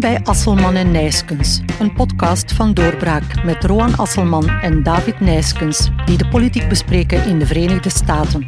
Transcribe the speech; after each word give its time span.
Bij 0.00 0.20
Asselman 0.22 0.74
en 0.74 0.90
Nijskens, 0.90 1.60
een 1.80 1.92
podcast 1.92 2.52
van 2.52 2.74
Doorbraak 2.74 3.44
met 3.44 3.64
Roan 3.64 3.96
Asselman 3.96 4.48
en 4.48 4.82
David 4.82 5.20
Nijskens, 5.20 5.90
die 6.06 6.18
de 6.18 6.28
politiek 6.28 6.68
bespreken 6.68 7.26
in 7.26 7.38
de 7.38 7.46
Verenigde 7.46 7.90
Staten. 7.90 8.46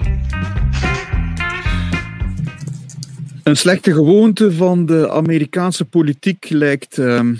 Een 3.43 3.57
slechte 3.57 3.93
gewoonte 3.93 4.53
van 4.53 4.87
de 4.87 5.11
Amerikaanse 5.11 5.85
politiek 5.85 6.51
lijkt 6.51 6.99
uh, 6.99 7.33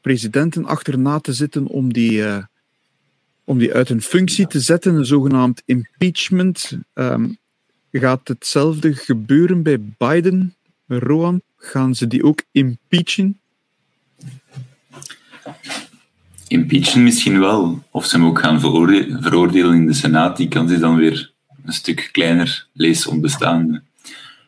presidenten 0.00 0.64
achterna 0.64 1.20
te 1.20 1.32
zitten 1.32 1.66
om 1.66 1.92
die, 1.92 2.12
uh, 2.12 2.44
om 3.44 3.58
die 3.58 3.74
uit 3.74 3.88
hun 3.88 4.02
functie 4.02 4.46
te 4.46 4.60
zetten, 4.60 4.94
een 4.94 5.06
zogenaamd 5.06 5.62
impeachment. 5.64 6.78
Um, 6.94 7.38
gaat 7.90 8.28
hetzelfde 8.28 8.94
gebeuren 8.94 9.62
bij 9.62 9.80
Biden, 9.98 10.54
Roan? 10.86 11.42
Gaan 11.64 11.94
ze 11.94 12.06
die 12.06 12.24
ook 12.24 12.42
impeachen? 12.52 13.40
Impeachen 16.48 17.02
misschien 17.02 17.40
wel. 17.40 17.82
Of 17.90 18.06
ze 18.06 18.16
hem 18.16 18.26
ook 18.26 18.38
gaan 18.38 18.60
veroordelen 18.60 19.74
in 19.74 19.86
de 19.86 19.92
Senaat, 19.92 20.36
die 20.36 20.48
kans 20.48 20.72
is 20.72 20.80
dan 20.80 20.96
weer 20.96 21.32
een 21.64 21.72
stuk 21.72 22.08
kleiner, 22.12 22.66
lees 22.72 23.06
onbestaande. 23.06 23.82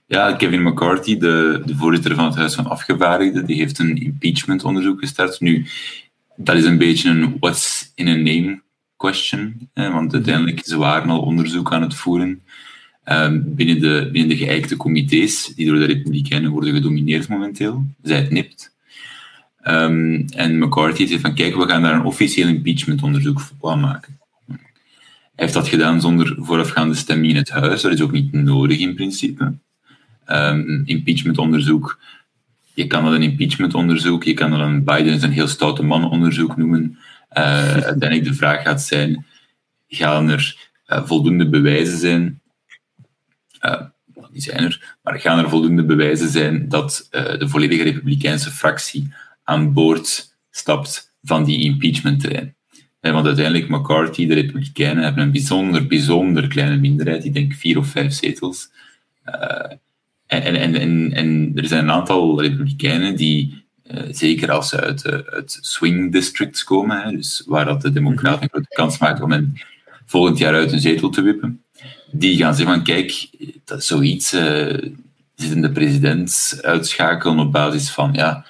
Ja, 0.07 0.33
Kevin 0.33 0.63
McCarthy, 0.63 1.19
de, 1.19 1.63
de 1.67 1.77
voorzitter 1.77 2.15
van 2.15 2.25
het 2.25 2.35
Huis 2.35 2.55
van 2.55 2.67
Afgevaardigden, 2.67 3.47
die 3.47 3.57
heeft 3.57 3.79
een 3.79 3.97
impeachment-onderzoek 3.97 5.01
gestart. 5.01 5.41
Nu, 5.41 5.67
dat 6.37 6.57
is 6.57 6.65
een 6.65 6.79
beetje 6.79 7.11
een 7.11 7.37
what's 7.41 7.93
in 7.95 8.09
a 8.09 8.17
name 8.17 8.63
question, 8.97 9.71
want 9.75 10.15
uiteindelijk 10.15 10.61
ze 10.65 10.77
waren 10.77 11.11
al 11.11 11.21
onderzoek 11.21 11.73
aan 11.73 11.83
het 11.83 11.95
voeren 11.95 12.43
binnen, 13.45 13.81
de, 13.81 14.09
binnen 14.13 14.29
de 14.29 14.45
geëikte 14.45 14.77
comité's, 14.77 15.53
die 15.55 15.67
door 15.67 15.79
de 15.79 15.85
Republikeinen 15.85 16.51
worden 16.51 16.75
gedomineerd 16.75 17.29
momenteel, 17.29 17.85
zij 18.03 18.17
het 18.17 18.31
nipt. 18.31 18.75
Um, 19.65 20.25
en 20.29 20.59
McCarthy 20.59 21.07
zei 21.07 21.21
van, 21.21 21.35
kijk, 21.35 21.57
we 21.57 21.69
gaan 21.69 21.83
daar 21.83 21.95
een 21.95 22.05
officieel 22.05 22.49
impeachment-onderzoek 22.49 23.41
van 23.61 23.81
maken. 23.81 24.19
Hij 24.47 25.45
heeft 25.45 25.55
dat 25.55 25.69
gedaan 25.69 26.01
zonder 26.01 26.37
voorafgaande 26.39 26.95
stemming 26.95 27.33
in 27.33 27.37
het 27.37 27.51
huis. 27.51 27.83
Dat 27.83 27.93
is 27.93 28.01
ook 28.01 28.13
niet 28.13 28.33
nodig 28.33 28.79
in 28.79 28.95
principe. 28.95 29.55
Um, 30.29 30.83
impeachment-onderzoek, 30.85 32.01
je 32.75 32.87
kan 32.87 33.05
dat 33.05 33.13
een 33.13 33.23
impeachment-onderzoek, 33.23 34.25
je 34.25 34.35
kan 34.35 34.51
dat 34.51 34.61
een 34.61 34.85
Biden 34.85 35.23
een 35.23 35.31
heel 35.31 35.49
stoute 35.49 35.83
man-onderzoek 35.83 36.57
noemen. 36.57 36.99
Uh, 37.33 37.73
uiteindelijk 37.73 38.25
de 38.25 38.35
vraag 38.35 38.63
gaat 38.63 38.83
zijn, 38.83 39.27
gaan 39.89 40.29
er 40.29 40.71
uh, 40.89 41.07
voldoende 41.07 41.49
bewijzen 41.49 41.99
zijn 41.99 42.41
die 44.33 44.43
zijn 44.43 44.65
er, 44.65 44.97
maar 45.03 45.21
gaan 45.21 45.39
er 45.39 45.49
voldoende 45.49 45.85
bewijzen 45.85 46.29
zijn 46.29 46.69
dat 46.69 47.09
uh, 47.11 47.39
de 47.39 47.49
volledige 47.49 47.83
Republikeinse 47.83 48.51
fractie 48.51 49.13
aan 49.45 49.73
boord 49.73 50.37
stapt 50.51 51.15
van 51.23 51.45
die 51.45 51.61
impeachment-trein? 51.61 52.55
Want 53.01 53.27
uiteindelijk, 53.27 53.69
McCarthy, 53.69 54.27
de 54.27 54.35
Republikeinen, 54.35 55.05
hebben 55.05 55.23
een 55.23 55.33
bijzonder, 55.33 55.87
bijzonder 55.87 56.49
kleine 56.49 56.77
minderheid. 56.77 57.25
Ik 57.25 57.35
denk 57.35 57.55
vier 57.55 57.79
of 57.79 57.87
vijf 57.87 58.13
zetels. 58.13 58.71
Uh, 59.27 59.77
en, 60.27 60.55
en, 60.55 60.75
en, 60.75 61.13
en 61.13 61.53
er 61.55 61.67
zijn 61.67 61.85
een 61.85 61.91
aantal 61.91 62.41
Republikeinen 62.41 63.17
die, 63.17 63.65
uh, 63.91 64.03
zeker 64.11 64.51
als 64.51 64.69
ze 64.69 64.81
uit, 64.81 65.05
uh, 65.05 65.13
uit 65.13 65.59
swing 65.61 66.13
districts 66.13 66.65
komen, 66.65 67.03
hè, 67.03 67.11
dus 67.11 67.43
waar 67.47 67.65
dat 67.65 67.83
de 67.83 67.93
Democraten 67.93 68.43
een 68.43 68.49
grote 68.49 68.75
kans 68.75 68.99
maken 68.99 69.25
om 69.25 69.31
hen 69.31 69.61
volgend 70.07 70.39
jaar 70.39 70.55
uit 70.55 70.73
een 70.73 70.81
zetel 70.81 71.11
te 71.11 71.23
wippen, 71.23 71.65
die 72.11 72.37
gaan 72.37 72.55
zeggen 72.55 72.75
van 72.75 72.85
kijk, 72.85 73.29
dat 73.65 73.79
is 73.79 73.87
zoiets, 73.87 74.35
uh, 74.35 74.41
de 75.37 75.71
president 75.73 76.59
uitschakelen 76.63 77.39
op 77.39 77.53
basis 77.53 77.91
van 77.91 78.13
ja, 78.13 78.47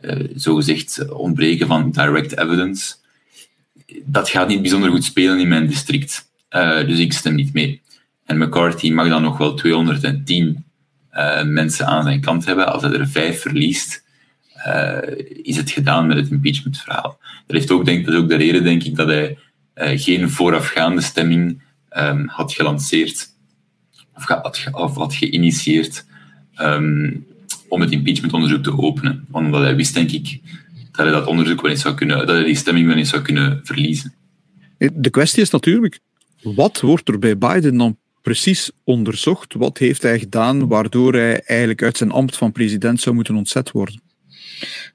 uh, 0.00 0.28
zogezegd 0.34 1.12
ontbreken 1.12 1.66
van 1.66 1.90
direct 1.90 2.38
evidence. 2.38 2.94
Dat 4.04 4.28
gaat 4.28 4.48
niet 4.48 4.60
bijzonder 4.60 4.90
goed 4.90 5.04
spelen 5.04 5.38
in 5.38 5.48
mijn 5.48 5.66
district. 5.66 6.28
Uh, 6.50 6.86
dus 6.86 6.98
ik 6.98 7.12
stem 7.12 7.34
niet 7.34 7.52
mee. 7.52 7.82
En 8.24 8.38
McCarthy 8.38 8.90
mag 8.90 9.08
dan 9.08 9.22
nog 9.22 9.38
wel 9.38 9.54
210 9.54 10.64
uh, 11.12 11.42
mensen 11.42 11.86
aan 11.86 12.02
zijn 12.02 12.20
kant 12.20 12.44
hebben. 12.44 12.72
Als 12.72 12.82
hij 12.82 12.92
er 12.92 13.08
vijf 13.08 13.40
verliest, 13.40 14.04
is 15.42 15.56
het 15.56 15.70
gedaan 15.70 16.06
met 16.06 16.16
het 16.16 16.30
impeachment-verhaal. 16.30 17.18
Dat, 17.46 17.56
heeft 17.56 17.70
ook, 17.70 17.84
denk, 17.84 18.04
dat 18.04 18.14
is 18.14 18.20
ook 18.20 18.28
de 18.28 18.36
reden, 18.36 18.64
denk 18.64 18.82
ik, 18.82 18.96
dat 18.96 19.06
hij 19.06 19.38
uh, 19.76 20.00
geen 20.00 20.30
voorafgaande 20.30 21.00
stemming 21.00 21.62
um, 21.96 22.28
had 22.28 22.52
gelanceerd 22.52 23.28
of 24.14 24.24
had, 24.24 24.68
of 24.72 24.94
had 24.94 25.14
geïnitieerd 25.14 26.04
um, 26.60 27.26
om 27.68 27.80
het 27.80 27.90
impeachmentonderzoek 27.90 28.62
te 28.62 28.78
openen. 28.78 29.26
Omdat 29.30 29.62
hij 29.62 29.76
wist, 29.76 29.94
denk 29.94 30.10
ik, 30.10 30.40
dat 30.92 31.06
hij 31.06 31.14
dat 31.14 31.26
onderzoek 31.26 31.60
wel 31.60 31.70
eens 31.70 31.80
zou 31.80 31.94
kunnen, 31.94 32.18
dat 32.18 32.28
hij 32.28 32.44
die 32.44 32.56
stemming 32.56 32.86
wel 32.86 32.96
eens 32.96 33.08
zou 33.08 33.22
kunnen 33.22 33.60
verliezen. 33.62 34.14
De 34.92 35.10
kwestie 35.10 35.42
is 35.42 35.50
natuurlijk, 35.50 36.00
wat 36.42 36.80
wordt 36.80 37.08
er 37.08 37.18
bij 37.18 37.38
Biden 37.38 37.76
dan 37.76 37.98
precies 38.22 38.70
onderzocht? 38.84 39.54
Wat 39.54 39.78
heeft 39.78 40.02
hij 40.02 40.18
gedaan 40.18 40.68
waardoor 40.68 41.12
hij 41.12 41.40
eigenlijk 41.40 41.82
uit 41.82 41.96
zijn 41.96 42.10
ambt 42.10 42.36
van 42.36 42.52
president 42.52 43.00
zou 43.00 43.14
moeten 43.14 43.36
ontzet 43.36 43.70
worden? 43.70 44.00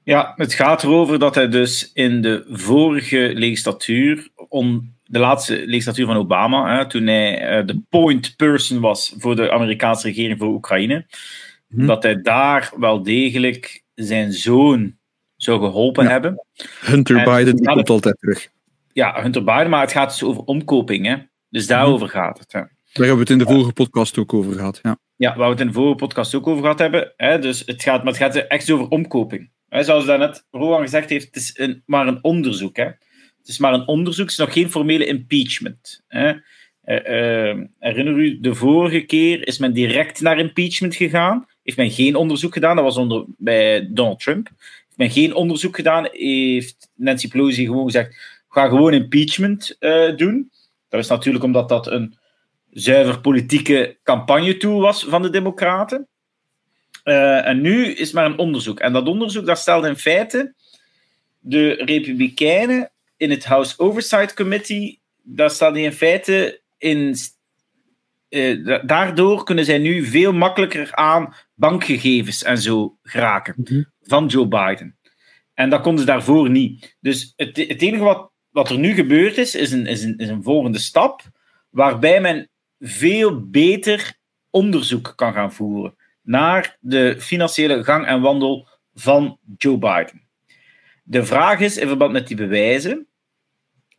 Ja, 0.04 0.32
het 0.36 0.54
gaat 0.54 0.82
erover 0.82 1.18
dat 1.18 1.34
hij 1.34 1.48
dus 1.48 1.90
in 1.92 2.22
de 2.22 2.44
vorige 2.48 3.30
legislatuur 3.34 4.28
on, 4.48 4.94
de 5.12 5.18
laatste 5.18 5.62
legislatuur 5.66 6.06
van 6.06 6.16
Obama, 6.16 6.76
hè, 6.76 6.88
toen 6.88 7.06
hij 7.06 7.58
uh, 7.58 7.66
de 7.66 7.82
point 7.88 8.36
person 8.36 8.80
was 8.80 9.14
voor 9.18 9.36
de 9.36 9.50
Amerikaanse 9.50 10.06
regering 10.06 10.38
voor 10.38 10.48
Oekraïne, 10.48 11.06
hm. 11.68 11.86
dat 11.86 12.02
hij 12.02 12.22
daar 12.22 12.72
wel 12.76 13.02
degelijk 13.02 13.82
zijn 13.94 14.32
zoon 14.32 14.96
zou 15.36 15.60
geholpen 15.60 16.06
hebben. 16.06 16.46
Hunter 16.80 17.16
en 17.16 17.24
Biden 17.24 17.56
die 17.56 17.66
komt 17.66 17.90
altijd 17.90 18.18
terug. 18.18 18.48
Ja, 18.92 19.22
Hunter 19.22 19.44
Biden, 19.44 19.70
maar 19.70 19.80
het 19.80 19.92
gaat 19.92 20.10
dus 20.10 20.22
over 20.22 20.42
omkoping. 20.42 21.06
Hè? 21.06 21.16
Dus 21.48 21.66
daarover 21.66 22.06
hm. 22.06 22.12
gaat 22.12 22.38
het. 22.38 22.52
Hè. 22.52 22.60
Daar 22.60 23.06
hebben 23.06 23.14
we 23.14 23.20
het 23.20 23.30
in 23.30 23.38
de 23.38 23.52
vorige 23.52 23.72
podcast 23.72 24.18
ook 24.18 24.34
over 24.34 24.52
gehad. 24.52 24.78
Ja, 24.82 24.98
ja 25.16 25.36
waar 25.36 25.46
we 25.46 25.52
het 25.52 25.60
in 25.60 25.66
de 25.66 25.72
vorige 25.72 25.94
podcast 25.94 26.34
ook 26.34 26.46
over 26.46 26.62
gehad 26.62 26.78
hebben. 26.78 27.12
Hè? 27.16 27.38
Dus 27.38 27.62
het 27.66 27.82
gaat, 27.82 28.04
maar 28.04 28.12
het 28.12 28.22
gaat 28.22 28.36
echt 28.36 28.70
over 28.70 28.88
omkoping. 28.88 29.50
Hè? 29.68 29.82
Zoals 29.82 30.06
daarnet 30.06 30.46
Rowan 30.50 30.82
gezegd 30.82 31.10
heeft, 31.10 31.24
het 31.24 31.36
is 31.36 31.58
een, 31.58 31.82
maar 31.86 32.06
een 32.06 32.24
onderzoek. 32.24 32.76
Hè? 32.76 32.90
Het 33.42 33.50
is 33.50 33.58
maar 33.58 33.72
een 33.72 33.86
onderzoek, 33.86 34.24
het 34.30 34.38
is 34.38 34.44
nog 34.44 34.52
geen 34.52 34.70
formele 34.70 35.06
impeachment. 35.06 36.02
Hè. 36.08 36.32
Uh, 36.84 37.50
uh, 37.54 37.64
herinner 37.78 38.14
u, 38.14 38.40
de 38.40 38.54
vorige 38.54 39.00
keer 39.00 39.46
is 39.46 39.58
men 39.58 39.72
direct 39.72 40.20
naar 40.20 40.38
impeachment 40.38 40.94
gegaan. 40.94 41.46
Heeft 41.62 41.76
men 41.76 41.90
geen 41.90 42.14
onderzoek 42.14 42.52
gedaan, 42.52 42.76
dat 42.76 42.84
was 42.84 42.96
onder, 42.96 43.24
bij 43.26 43.88
Donald 43.90 44.20
Trump. 44.20 44.48
Heeft 44.58 44.96
men 44.96 45.10
geen 45.10 45.34
onderzoek 45.34 45.76
gedaan, 45.76 46.08
heeft 46.12 46.90
Nancy 46.94 47.28
Pelosi 47.28 47.64
gewoon 47.64 47.84
gezegd: 47.84 48.42
ga 48.48 48.68
gewoon 48.68 48.92
impeachment 48.92 49.76
uh, 49.80 50.16
doen. 50.16 50.50
Dat 50.88 51.00
is 51.00 51.08
natuurlijk 51.08 51.44
omdat 51.44 51.68
dat 51.68 51.86
een 51.86 52.16
zuiver 52.70 53.20
politieke 53.20 53.96
campagne-tool 54.02 54.80
was 54.80 55.04
van 55.04 55.22
de 55.22 55.30
Democraten. 55.30 56.08
en 57.02 57.60
nu 57.60 57.86
is 57.86 58.12
maar 58.12 58.24
een 58.24 58.38
onderzoek. 58.38 58.80
En 58.80 58.92
dat 58.92 59.06
onderzoek 59.06 59.46
dat 59.46 59.58
stelde 59.58 59.88
in 59.88 59.96
feite 59.96 60.54
de 61.38 61.72
Republikeinen 61.72 62.91
in 63.22 63.30
het 63.30 63.44
House 63.44 63.78
Oversight 63.78 64.34
Committee, 64.34 65.00
daar 65.22 65.50
staat 65.50 65.72
hij 65.72 65.82
in 65.82 65.92
feite 65.92 66.60
in. 66.78 67.14
Uh, 68.28 68.80
daardoor 68.86 69.44
kunnen 69.44 69.64
zij 69.64 69.78
nu 69.78 70.04
veel 70.04 70.32
makkelijker 70.32 70.94
aan 70.94 71.34
bankgegevens 71.54 72.42
en 72.42 72.58
zo 72.58 72.98
geraken 73.02 73.54
mhm. 73.56 73.82
van 74.00 74.26
Joe 74.26 74.48
Biden. 74.48 74.96
En 75.54 75.70
dat 75.70 75.80
konden 75.80 76.00
ze 76.00 76.06
daarvoor 76.06 76.50
niet. 76.50 76.96
Dus 77.00 77.32
het, 77.36 77.56
het 77.56 77.82
enige 77.82 78.02
wat, 78.02 78.30
wat 78.50 78.70
er 78.70 78.78
nu 78.78 78.94
gebeurd 78.94 79.38
is, 79.38 79.54
is 79.54 79.72
een, 79.72 79.86
is, 79.86 80.02
een, 80.02 80.18
is 80.18 80.28
een 80.28 80.42
volgende 80.42 80.78
stap, 80.78 81.22
waarbij 81.70 82.20
men 82.20 82.48
veel 82.80 83.48
beter 83.48 84.18
onderzoek 84.50 85.12
kan 85.16 85.32
gaan 85.32 85.52
voeren 85.52 85.94
naar 86.22 86.76
de 86.80 87.16
financiële 87.18 87.84
gang 87.84 88.06
en 88.06 88.20
wandel 88.20 88.68
van 88.94 89.38
Joe 89.56 89.78
Biden. 89.78 90.22
De 91.02 91.24
vraag 91.24 91.60
is, 91.60 91.76
in 91.76 91.88
verband 91.88 92.12
met 92.12 92.26
die 92.26 92.36
bewijzen, 92.36 93.06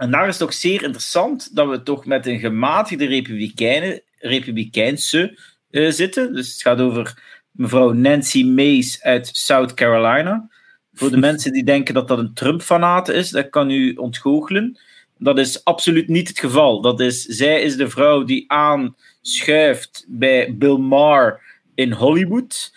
en 0.03 0.11
daar 0.11 0.27
is 0.27 0.39
het 0.39 0.47
toch 0.47 0.53
zeer 0.53 0.83
interessant 0.83 1.55
dat 1.55 1.69
we 1.69 1.83
toch 1.83 2.05
met 2.05 2.25
een 2.25 2.39
gematigde 2.39 3.05
republikeinen, 3.05 4.01
republikeinse 4.19 5.39
uh, 5.71 5.91
zitten. 5.91 6.33
Dus 6.33 6.51
het 6.51 6.61
gaat 6.61 6.79
over 6.79 7.23
mevrouw 7.51 7.91
Nancy 7.91 8.44
Mace 8.44 9.03
uit 9.03 9.29
South 9.33 9.73
Carolina. 9.73 10.50
Voor 10.94 11.09
de 11.09 11.17
mensen 11.27 11.53
die 11.53 11.63
denken 11.63 11.94
dat 11.94 12.07
dat 12.07 12.17
een 12.17 12.33
Trump-fanaat 12.33 13.09
is, 13.09 13.29
dat 13.29 13.50
kan 13.50 13.69
u 13.69 13.94
ontgoochelen. 13.94 14.79
Dat 15.17 15.39
is 15.39 15.63
absoluut 15.63 16.07
niet 16.07 16.27
het 16.27 16.39
geval. 16.39 16.81
Dat 16.81 17.00
is, 17.00 17.21
zij 17.21 17.61
is 17.61 17.75
de 17.75 17.89
vrouw 17.89 18.23
die 18.23 18.51
aanschuift 18.51 20.05
bij 20.07 20.55
Bill 20.57 20.77
Maher 20.77 21.41
in 21.75 21.91
Hollywood 21.91 22.75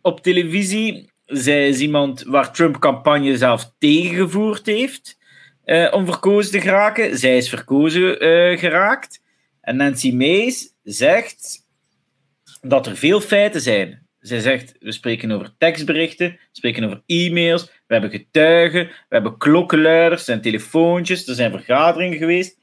op 0.00 0.22
televisie. 0.22 1.10
Zij 1.26 1.68
is 1.68 1.80
iemand 1.80 2.22
waar 2.22 2.52
Trump 2.52 2.78
campagne 2.78 3.36
zelf 3.36 3.72
tegengevoerd 3.78 4.66
heeft 4.66 5.20
uh, 5.64 5.92
om 5.92 6.06
verkozen 6.06 6.52
te 6.52 6.60
geraken. 6.60 7.18
Zij 7.18 7.36
is 7.36 7.48
verkozen 7.48 8.24
uh, 8.24 8.58
geraakt. 8.58 9.22
En 9.60 9.76
Nancy 9.76 10.12
Mace 10.12 10.68
zegt 10.82 11.66
dat 12.60 12.86
er 12.86 12.96
veel 12.96 13.20
feiten 13.20 13.60
zijn 13.60 14.02
zij 14.22 14.40
zegt, 14.40 14.74
we 14.80 14.92
spreken 14.92 15.30
over 15.30 15.54
tekstberichten, 15.58 16.30
we 16.30 16.38
spreken 16.52 16.84
over 16.84 17.02
e-mails, 17.06 17.64
we 17.64 17.92
hebben 17.94 18.10
getuigen, 18.10 18.86
we 18.86 18.94
hebben 19.08 19.38
klokkenluiders, 19.38 20.20
er 20.20 20.26
zijn 20.26 20.40
telefoontjes, 20.40 21.28
er 21.28 21.34
zijn 21.34 21.50
vergaderingen 21.50 22.18
geweest. 22.18 22.58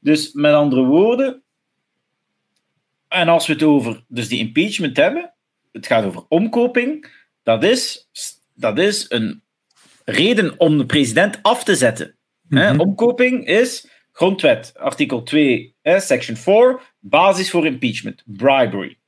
Dus 0.00 0.32
met 0.32 0.54
andere 0.54 0.84
woorden, 0.84 1.42
en 3.08 3.28
als 3.28 3.46
we 3.46 3.52
het 3.52 3.62
over 3.62 4.04
dus 4.08 4.28
die 4.28 4.38
impeachment 4.38 4.96
hebben, 4.96 5.32
het 5.72 5.86
gaat 5.86 6.04
over 6.04 6.24
omkoping, 6.28 7.12
dat 7.42 7.64
is, 7.64 8.08
dat 8.54 8.78
is 8.78 9.06
een 9.08 9.42
reden 10.04 10.60
om 10.60 10.78
de 10.78 10.86
president 10.86 11.38
af 11.42 11.64
te 11.64 11.74
zetten. 11.74 12.16
Mhm. 12.48 12.80
Omkoping 12.80 13.46
is 13.46 13.88
grondwet, 14.12 14.72
artikel 14.76 15.22
2, 15.22 15.74
hè, 15.82 16.00
section 16.00 16.36
4, 16.36 16.80
basis 17.00 17.50
voor 17.50 17.66
impeachment, 17.66 18.22
bribery. 18.24 18.98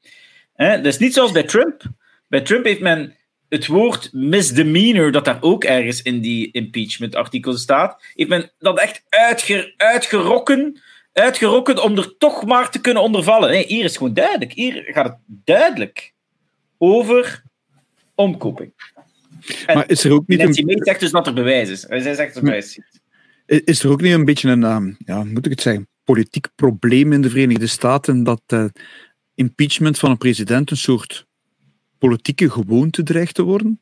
Hè, 0.55 0.77
dat 0.77 0.87
is 0.87 0.99
niet 0.99 1.15
zoals 1.15 1.33
bij 1.33 1.43
Trump. 1.43 1.83
Bij 2.29 2.41
Trump 2.41 2.65
heeft 2.65 2.81
men 2.81 3.17
het 3.49 3.67
woord 3.67 4.13
misdemeanor, 4.13 5.13
dat 5.13 5.25
daar 5.25 5.39
ook 5.41 5.65
ergens 5.65 6.03
in 6.03 6.21
die 6.21 6.53
impeachment-artikel 6.53 7.57
staat, 7.57 8.03
heeft 8.15 8.29
men 8.29 8.53
dat 8.59 8.79
echt 8.79 9.03
uitger, 9.09 9.75
uitgerokken, 9.77 10.81
uitgerokken 11.13 11.83
om 11.83 11.97
er 11.97 12.17
toch 12.19 12.45
maar 12.45 12.71
te 12.71 12.81
kunnen 12.81 13.03
ondervallen. 13.03 13.51
Nee, 13.51 13.67
hier 13.67 13.85
is 13.85 13.91
het 13.91 13.97
gewoon 13.97 14.15
duidelijk. 14.15 14.53
Hier 14.53 14.85
gaat 14.87 15.05
het 15.05 15.19
duidelijk 15.27 16.13
over 16.79 17.43
omkoping. 18.15 18.73
En 19.67 19.77
Maar 19.77 19.91
is 19.91 20.05
er 20.05 20.13
ook 20.13 20.27
niet 20.27 20.39
Nancy 20.39 20.61
een, 20.61 20.67
May 20.67 20.77
zegt 20.79 21.01
dus 21.01 21.11
dat 21.11 21.27
er 21.27 21.35
bewijs 21.35 21.69
is. 21.69 21.81
Zij 21.81 22.01
zegt 22.01 22.35
dat 22.35 22.37
er 22.37 22.43
bewijs 22.43 22.79
is. 22.79 23.01
Is 23.47 23.83
er 23.83 23.91
ook 23.91 24.01
niet 24.01 24.13
een 24.13 24.25
beetje 24.25 24.49
een, 24.51 24.65
ehm, 24.65 24.93
ja, 24.99 25.25
moet 25.25 25.45
ik 25.45 25.51
het 25.51 25.61
zeggen, 25.61 25.89
politiek 26.05 26.49
probleem 26.55 27.13
in 27.13 27.23
de 27.23 27.31
Verenigde 27.31 27.67
Staten 27.67 28.25
dat 28.25 28.43
eh, 28.47 28.65
impeachment 29.35 29.99
van 29.99 30.11
een 30.11 30.19
president 30.19 30.71
een 30.71 30.77
soort 30.77 31.27
politieke 31.99 32.51
gewoonte 32.51 33.03
dreigt 33.03 33.35
te 33.35 33.43
worden? 33.43 33.81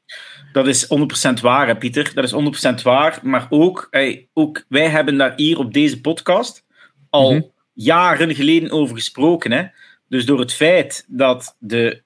Dat 0.53 0.67
is 0.67 0.87
100% 0.89 1.41
waar, 1.41 1.67
hè, 1.67 1.77
Pieter. 1.77 2.11
Dat 2.15 2.25
is 2.25 2.31
100% 2.33 2.83
waar. 2.83 3.21
Maar 3.23 3.47
ook, 3.51 3.87
hey, 3.91 4.29
ook 4.33 4.65
wij 4.69 4.89
hebben 4.89 5.17
daar 5.17 5.33
hier 5.37 5.59
op 5.59 5.73
deze 5.73 6.01
podcast 6.01 6.65
al 7.11 7.33
Mhm. 7.33 7.43
jaren 7.73 8.35
geleden 8.35 8.71
over 8.71 8.97
gesproken. 8.97 9.53
Hè? 9.53 9.65
Dus 10.09 10.27
door 10.27 10.39
het 10.41 10.53
feit 10.53 11.05
dat 11.09 11.57
de 11.59 12.03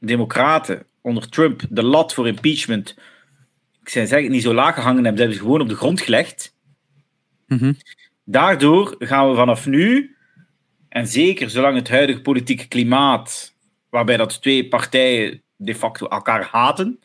Democraten 0.00 0.86
onder 1.00 1.28
Trump 1.28 1.62
de 1.70 1.82
lat 1.82 2.14
voor 2.14 2.26
impeachment, 2.26 2.96
ik 3.88 3.94
zou 3.94 4.06
zeggen, 4.06 4.30
niet 4.30 4.42
zo 4.42 4.54
laag 4.54 4.74
gehangen 4.74 5.04
hebben, 5.04 5.16
ze 5.16 5.20
hebben 5.20 5.36
ze 5.36 5.44
gewoon 5.44 5.60
op 5.60 5.68
de 5.68 5.76
grond 5.76 6.00
gelegd. 6.00 6.56
Mhm. 7.46 7.72
Daardoor 8.24 8.94
gaan 8.98 9.30
we 9.30 9.36
vanaf 9.36 9.66
nu, 9.66 10.16
en 10.88 11.06
zeker 11.06 11.50
zolang 11.50 11.76
het 11.76 11.88
huidige 11.88 12.20
politieke 12.20 12.68
klimaat, 12.68 13.54
waarbij 13.90 14.16
dat 14.16 14.42
twee 14.42 14.68
partijen 14.68 15.42
de 15.56 15.74
facto 15.74 16.06
elkaar 16.06 16.48
haten, 16.50 17.00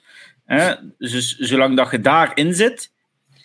hè, 0.45 0.73
dus 0.97 1.37
zolang 1.37 1.77
dat 1.77 1.91
je 1.91 1.99
daarin 1.99 2.53
zit, 2.53 2.93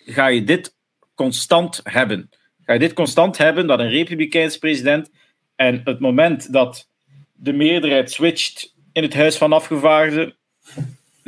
ga 0.05 0.27
je 0.27 0.43
dit 0.43 0.75
constant 1.15 1.81
hebben. 1.83 2.29
Ga 2.65 2.73
je 2.73 2.79
dit 2.79 2.93
constant 2.93 3.37
hebben, 3.37 3.67
dat 3.67 3.79
een 3.79 3.89
republikeins 3.89 4.57
president, 4.57 5.11
en 5.55 5.81
het 5.83 5.99
moment 5.99 6.53
dat 6.53 6.89
de 7.33 7.53
meerderheid 7.53 8.11
switcht 8.11 8.75
in 8.93 9.03
het 9.03 9.13
Huis 9.13 9.37
van 9.37 9.53
Afgevaardigden, 9.53 10.37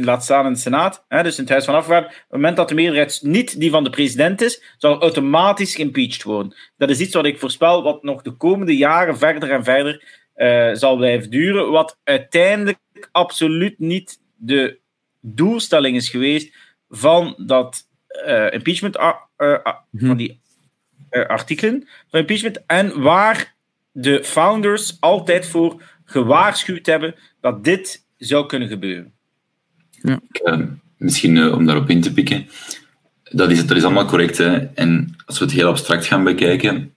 laat 0.04 0.24
staan 0.24 0.46
in 0.46 0.54
de 0.54 0.60
Senaat, 0.60 1.06
hè, 1.08 1.24
dus 1.24 1.36
in 1.38 1.42
het 1.44 1.52
Huis 1.52 1.66
van 1.66 1.76
Afgevaardigden, 1.76 2.18
op 2.18 2.24
het 2.28 2.36
moment 2.40 2.58
dat 2.58 2.70
de 2.70 2.76
meerderheid 2.76 3.20
niet 3.24 3.60
die 3.60 3.70
van 3.72 3.84
de 3.84 3.90
president 3.90 4.42
is, 4.42 4.62
zal 4.78 4.94
er 4.96 5.02
automatisch 5.02 5.76
geimpeached 5.76 6.24
worden. 6.24 6.56
Dat 6.78 6.90
is 6.90 7.00
iets 7.00 7.14
wat 7.16 7.26
ik 7.26 7.40
voorspel, 7.40 7.84
wat 7.84 8.04
nog 8.04 8.22
de 8.22 8.32
komende 8.32 8.78
jaren 8.78 9.18
verder 9.18 9.52
en 9.52 9.64
verder 9.64 10.04
eh, 10.34 10.70
zal 10.74 10.96
blijven 10.96 11.30
duren, 11.30 11.72
wat 11.72 11.98
uiteindelijk 12.04 12.80
absoluut 13.12 13.80
niet 13.80 14.20
de 14.36 14.80
doelstelling 15.22 15.96
is 15.96 16.10
geweest 16.10 16.56
van 16.90 17.34
dat 17.46 17.88
eh, 18.08 18.54
impeachment, 18.54 18.98
ar- 18.98 19.28
eh, 19.38 19.54
a- 19.68 19.86
Mhm. 19.92 20.06
van 20.08 20.18
die 20.18 20.40
eh, 21.10 21.26
artikelen 21.26 21.88
van 22.10 22.20
impeachment, 22.20 22.66
en 22.66 23.02
waar 23.02 23.56
de 23.92 24.24
founders 24.24 24.98
altijd 25.00 25.48
voor 25.48 25.82
gewaarschuwd 26.06 26.86
hebben 26.86 27.16
dat 27.42 27.64
dit 27.64 28.06
zou 28.18 28.46
kunnen 28.46 28.68
gebeuren. 28.68 29.14
Eh, 30.02 30.60
misschien 30.98 31.38
eh, 31.38 31.54
om 31.54 31.66
daarop 31.66 31.90
in 31.90 32.02
te 32.02 32.14
pikken. 32.14 32.48
Dat 33.24 33.52
is, 33.52 33.66
dat 33.66 33.78
is 33.78 33.84
allemaal 33.84 34.06
correct. 34.06 34.38
Hè? 34.38 34.58
En 34.58 35.16
als 35.26 35.40
we 35.40 35.46
het 35.46 35.54
heel 35.54 35.68
abstract 35.68 36.06
gaan 36.06 36.24
bekijken, 36.24 36.94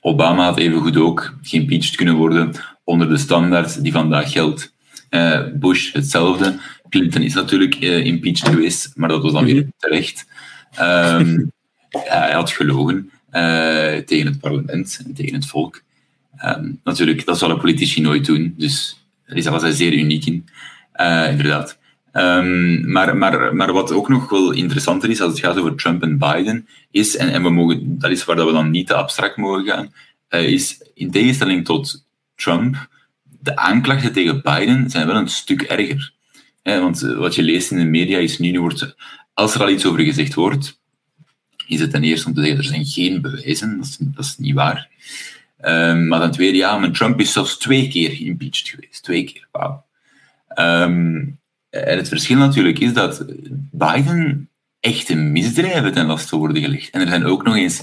Obama 0.00 0.44
had 0.44 0.58
evengoed 0.58 0.96
ook 0.96 1.34
geïmpeached 1.42 1.96
kunnen 1.96 2.14
worden 2.14 2.52
onder 2.84 3.08
de 3.08 3.16
standaard 3.16 3.82
die 3.82 3.92
vandaag 3.92 4.32
geldt. 4.32 4.74
Eh, 5.08 5.42
Bush 5.54 5.92
hetzelfde. 5.92 6.58
Clinton 6.88 7.22
is 7.22 7.34
natuurlijk 7.34 7.74
impeached 7.74 8.48
geweest, 8.48 8.92
maar 8.94 9.08
dat 9.08 9.22
was 9.22 9.32
dan 9.32 9.44
weer 9.44 9.66
terecht. 9.78 10.26
Ehm, 10.74 11.38
ja, 11.90 12.18
hij 12.24 12.32
had 12.32 12.50
gelogen 12.50 13.10
tegen 14.06 14.26
het 14.26 14.40
parlement 14.40 15.02
en 15.06 15.14
tegen 15.14 15.34
het 15.34 15.46
volk. 15.46 15.82
Ehm, 16.36 16.72
natuurlijk, 16.84 17.24
dat 17.24 17.38
zouden 17.38 17.60
politici 17.60 18.00
nooit 18.00 18.24
doen, 18.26 18.54
dus 18.56 19.06
daar 19.26 19.52
was 19.52 19.62
hij 19.62 19.72
zeer 19.72 19.92
uniek 19.92 20.26
in, 20.26 20.44
inderdaad. 21.30 21.78
Ehm, 22.16 22.90
maar, 22.90 23.16
maar, 23.16 23.54
maar 23.54 23.72
wat 23.72 23.92
ook 23.92 24.08
nog 24.08 24.30
wel 24.30 24.52
interessanter 24.52 25.10
is 25.10 25.20
als 25.20 25.32
het 25.32 25.40
gaat 25.40 25.58
over 25.58 25.74
Trump 25.74 26.02
en 26.02 26.18
Biden, 26.18 26.68
is, 26.90 27.16
en, 27.16 27.42
we 27.42 27.50
mogen, 27.50 27.98
dat 27.98 28.10
is 28.10 28.24
waar 28.24 28.36
dat 28.36 28.46
we 28.46 28.52
dan 28.52 28.70
niet 28.70 28.86
te 28.86 28.94
abstract 28.94 29.36
mogen 29.36 29.64
gaan, 29.64 29.92
eh, 30.28 30.52
is 30.52 30.90
in 30.94 31.10
tegenstelling 31.10 31.64
tot 31.64 32.06
Trump, 32.34 32.88
de 33.22 33.56
aanklachten 33.56 34.12
tegen 34.12 34.42
Biden 34.42 34.90
zijn 34.90 35.06
wel 35.06 35.16
een 35.16 35.28
stuk 35.28 35.62
erger. 35.62 36.12
Want 36.62 37.02
eh, 37.02 37.16
wat 37.16 37.34
je 37.34 37.42
leest 37.42 37.70
in 37.70 37.78
de 37.78 37.84
media 37.84 38.18
is 38.18 38.38
nu, 38.38 38.50
nu 38.50 38.60
wordt, 38.60 38.96
als 39.34 39.54
er 39.54 39.60
al 39.60 39.70
iets 39.70 39.86
over 39.86 40.00
gezegd 40.00 40.34
wordt, 40.34 40.80
is 41.66 41.80
het 41.80 41.90
ten 41.90 42.04
eerste 42.04 42.28
om 42.28 42.34
te 42.34 42.40
zeggen, 42.40 42.58
er 42.58 42.64
zijn 42.64 42.84
geen 42.84 43.20
bewijzen, 43.20 43.76
dat 43.76 43.86
is, 43.86 43.96
dat 44.00 44.24
is 44.24 44.36
niet 44.38 44.54
waar. 44.54 44.88
Ehm, 45.58 46.06
maar 46.06 46.20
ten 46.20 46.30
tweede, 46.30 46.56
ja, 46.56 46.78
maar 46.78 46.90
Trump 46.90 47.20
is 47.20 47.32
zelfs 47.32 47.58
twee 47.58 47.88
keer 47.88 48.10
geïmpeached 48.10 48.68
geweest. 48.68 49.02
Twee 49.02 49.24
keer, 49.24 49.48
wauw. 49.52 49.84
Ehm, 50.48 51.24
en 51.70 51.96
het 51.96 52.08
verschil 52.08 52.36
natuurlijk 52.36 52.78
is 52.78 52.92
dat 52.92 53.24
Biden 53.70 54.48
echte 54.80 55.14
misdrijven 55.14 55.92
ten 55.92 56.06
laste 56.06 56.36
worden 56.36 56.62
gelegd. 56.62 56.90
En 56.90 57.00
er 57.00 57.08
zijn 57.08 57.24
ook 57.24 57.44
nog 57.44 57.56
eens 57.56 57.82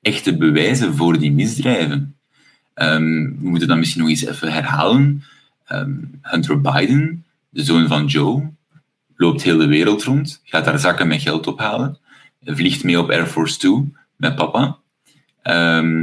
echte 0.00 0.36
bewijzen 0.36 0.94
voor 0.94 1.18
die 1.18 1.32
misdrijven. 1.32 2.16
Ehm, 2.74 3.24
we 3.24 3.48
moeten 3.48 3.68
dat 3.68 3.76
misschien 3.76 4.00
nog 4.00 4.10
eens 4.10 4.26
even 4.26 4.52
herhalen. 4.52 5.24
Ehm, 5.64 5.92
Hunter 6.22 6.60
Biden, 6.60 7.24
de 7.48 7.64
zoon 7.64 7.88
van 7.88 8.06
Joe, 8.06 8.52
loopt 9.16 9.42
heel 9.42 9.58
de 9.58 9.66
wereld 9.66 10.02
rond, 10.02 10.40
gaat 10.44 10.64
daar 10.64 10.78
zakken 10.78 11.08
met 11.08 11.22
geld 11.22 11.46
ophalen, 11.46 11.98
vliegt 12.44 12.84
mee 12.84 12.98
op 12.98 13.10
Air 13.10 13.26
Force 13.26 13.58
Two 13.58 13.88
met 14.16 14.34
papa. 14.34 14.76
Eh, 15.42 16.02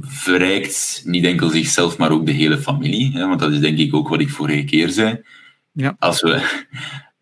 verrijkt 0.00 1.02
niet 1.04 1.24
enkel 1.24 1.48
zichzelf, 1.48 1.96
maar 1.96 2.10
ook 2.10 2.26
de 2.26 2.32
hele 2.32 2.58
familie. 2.58 3.12
Hè, 3.12 3.26
want 3.26 3.40
dat 3.40 3.52
is 3.52 3.60
denk 3.60 3.78
ik 3.78 3.94
ook 3.94 4.08
wat 4.08 4.20
ik 4.20 4.30
vorige 4.30 4.64
keer 4.64 4.88
zei. 4.88 5.20
Ja. 5.72 5.96
Als, 5.98 6.22
we, 6.22 6.64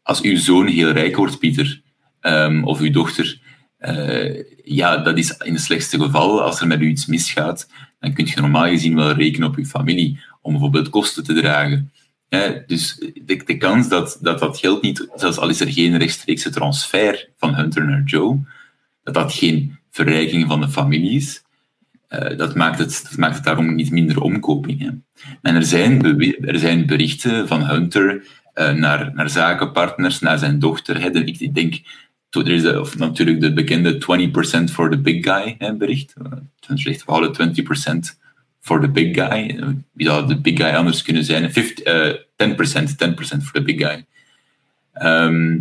als 0.02 0.20
uw 0.20 0.36
zoon 0.36 0.66
heel 0.66 0.90
rijk 0.90 1.16
wordt, 1.16 1.38
Pieter, 1.38 1.82
ehm, 2.20 2.64
of 2.64 2.80
uw 2.80 2.90
dochter, 2.90 3.40
eh, 3.78 4.44
ja, 4.64 4.96
dat 4.96 5.18
is 5.18 5.36
in 5.36 5.52
het 5.52 5.62
slechtste 5.62 5.98
geval. 5.98 6.42
Als 6.42 6.60
er 6.60 6.66
met 6.66 6.80
u 6.80 6.88
iets 6.88 7.06
misgaat, 7.06 7.68
dan 8.00 8.12
kun 8.12 8.26
je 8.26 8.40
normaal 8.40 8.68
gezien 8.68 8.94
wel 8.94 9.12
rekenen 9.12 9.48
op 9.48 9.56
uw 9.56 9.64
familie 9.64 10.20
om 10.42 10.52
bijvoorbeeld 10.52 10.88
kosten 10.88 11.24
te 11.24 11.34
dragen. 11.34 11.92
Hè, 12.28 12.64
dus 12.66 12.96
de, 13.24 13.42
de 13.44 13.56
kans 13.56 13.88
dat, 13.88 14.18
dat 14.20 14.38
dat 14.38 14.58
geld 14.58 14.82
niet, 14.82 15.08
zelfs 15.14 15.38
al 15.38 15.48
is 15.48 15.60
er 15.60 15.72
geen 15.72 15.98
rechtstreekse 15.98 16.50
transfer 16.50 17.28
van 17.36 17.54
Hunter 17.54 17.84
naar 17.84 18.02
Joe, 18.04 18.38
dat 19.02 19.14
dat 19.14 19.32
geen 19.32 19.78
verrijking 19.90 20.46
van 20.46 20.60
de 20.60 20.68
familie 20.68 21.16
is, 21.16 21.43
eh, 22.18 22.38
dat, 22.38 22.54
maakt 22.54 22.78
het, 22.78 23.06
dat 23.08 23.18
maakt 23.18 23.34
het 23.34 23.44
daarom 23.44 23.74
niet 23.74 23.90
minder 23.90 24.20
omkoping. 24.20 24.80
Hè. 24.80 24.90
En 25.42 25.54
er 25.54 25.64
zijn, 25.64 26.20
er 26.40 26.58
zijn 26.58 26.86
berichten 26.86 27.48
van 27.48 27.66
Hunter 27.66 28.24
eh, 28.54 28.72
naar, 28.72 29.10
naar 29.14 29.30
zakenpartners, 29.30 30.20
naar 30.20 30.38
zijn 30.38 30.58
dochter. 30.58 31.00
Hè. 31.00 31.10
Ik, 31.10 31.40
ik 31.40 31.54
denk, 31.54 31.80
er 32.30 32.48
is 32.48 32.66
of 32.66 32.98
natuurlijk 32.98 33.40
de 33.40 33.52
bekende 33.52 33.94
20% 34.70 34.72
for 34.72 34.90
the 34.90 34.98
big 34.98 35.24
guy 35.24 35.54
hè, 35.58 35.74
bericht. 35.74 36.14
Dan 36.66 36.76
we 36.76 37.02
houden 37.06 37.54
20% 37.54 38.22
for 38.64 38.80
the 38.80 38.88
big 38.88 39.14
guy. 39.14 39.56
Eh, 39.60 39.68
Wie 39.92 40.06
zou 40.06 40.26
de 40.26 40.40
big 40.40 40.56
guy 40.56 40.74
anders 40.74 41.02
kunnen 41.02 41.24
zijn? 41.24 41.52
50, 41.52 41.84
eh, 41.84 42.14
10%, 42.36 42.98
10% 42.98 43.44
for 43.44 43.52
the 43.52 43.62
big 43.62 43.78
guy. 43.78 44.04
Ehm, 44.92 45.58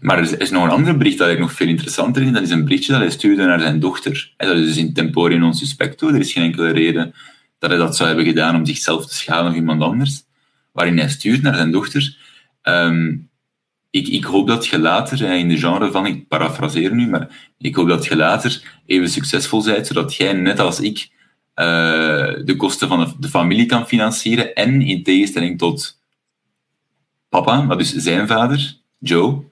maar 0.00 0.16
er 0.18 0.22
is, 0.22 0.36
is 0.36 0.50
nog 0.50 0.64
een 0.64 0.70
ander 0.70 0.96
bericht 0.96 1.18
dat 1.18 1.28
ik 1.28 1.38
nog 1.38 1.52
veel 1.52 1.66
interessanter 1.66 2.22
vind. 2.22 2.34
Dat 2.34 2.42
is 2.42 2.50
een 2.50 2.64
berichtje 2.64 2.92
dat 2.92 3.00
hij 3.00 3.10
stuurde 3.10 3.44
naar 3.44 3.60
zijn 3.60 3.80
dochter. 3.80 4.32
En 4.36 4.48
dat 4.48 4.56
is 4.56 4.66
dus 4.66 4.76
in 4.76 4.92
tempore 4.92 5.38
non 5.38 5.54
suspecto. 5.54 6.08
Er 6.08 6.20
is 6.20 6.32
geen 6.32 6.42
enkele 6.44 6.70
reden 6.70 7.14
dat 7.58 7.70
hij 7.70 7.78
dat 7.78 7.96
zou 7.96 8.08
hebben 8.08 8.26
gedaan 8.26 8.56
om 8.56 8.66
zichzelf 8.66 9.06
te 9.06 9.14
schaden 9.14 9.50
of 9.50 9.56
iemand 9.56 9.82
anders. 9.82 10.22
Waarin 10.72 10.98
hij 10.98 11.08
stuurt 11.08 11.42
naar 11.42 11.54
zijn 11.54 11.70
dochter. 11.70 12.16
ehm, 12.62 13.14
ik, 13.90 14.08
ik 14.08 14.24
hoop 14.24 14.48
dat 14.48 14.66
je 14.66 14.78
later, 14.78 15.24
eh, 15.24 15.38
in 15.38 15.48
de 15.48 15.58
genre 15.58 15.90
van, 15.90 16.06
ik 16.06 16.28
parafraseer 16.28 16.94
nu, 16.94 17.08
maar 17.08 17.50
ik 17.58 17.74
hoop 17.74 17.88
dat 17.88 18.04
je 18.04 18.16
later 18.16 18.80
even 18.86 19.08
succesvol 19.08 19.64
bent, 19.64 19.86
zodat 19.86 20.14
jij, 20.14 20.32
net 20.32 20.60
als 20.60 20.80
ik, 20.80 21.08
de 22.44 22.54
kosten 22.56 22.88
van 22.88 23.14
de 23.18 23.28
familie 23.28 23.66
kan 23.66 23.86
financieren 23.86 24.54
en 24.54 24.82
in 24.82 25.02
tegenstelling 25.02 25.58
tot 25.58 26.00
papa, 27.28 27.62
maar 27.62 27.78
dus 27.78 27.94
zijn 27.94 28.26
vader, 28.26 28.76
Joe, 28.98 29.44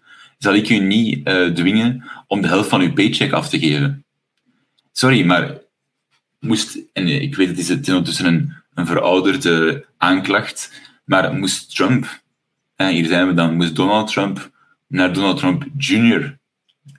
zal 0.44 0.54
ik 0.54 0.68
u 0.68 0.78
niet 0.78 1.24
dwingen 1.54 2.04
om 2.26 2.40
de 2.40 2.48
helft 2.48 2.68
van 2.68 2.80
uw 2.80 2.92
paycheck 2.92 3.32
af 3.32 3.48
te 3.48 3.58
geven. 3.58 4.04
Sorry, 4.92 5.24
maar 5.24 5.58
moest, 6.40 6.78
en 6.92 7.06
ik 7.06 7.36
weet 7.36 7.48
het 7.48 7.58
is 7.58 7.68
het 7.68 7.88
ondertussen 7.88 8.26
een, 8.26 8.52
een 8.74 8.86
verouderde 8.86 9.86
aanklacht, 9.96 10.82
maar 11.04 11.34
moest 11.34 11.76
Trump, 11.76 12.22
hier 12.76 13.06
zijn 13.06 13.26
we 13.26 13.34
dan, 13.34 13.56
moest 13.56 13.76
Donald 13.76 14.08
Trump 14.08 14.50
naar 14.86 15.12
Donald 15.12 15.38
Trump 15.38 15.66
Jr. 15.76 16.38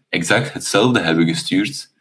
exact 0.09 0.53
hetzelfde 0.53 0.99
hebben 0.99 1.27
gestuurd, 1.27 1.93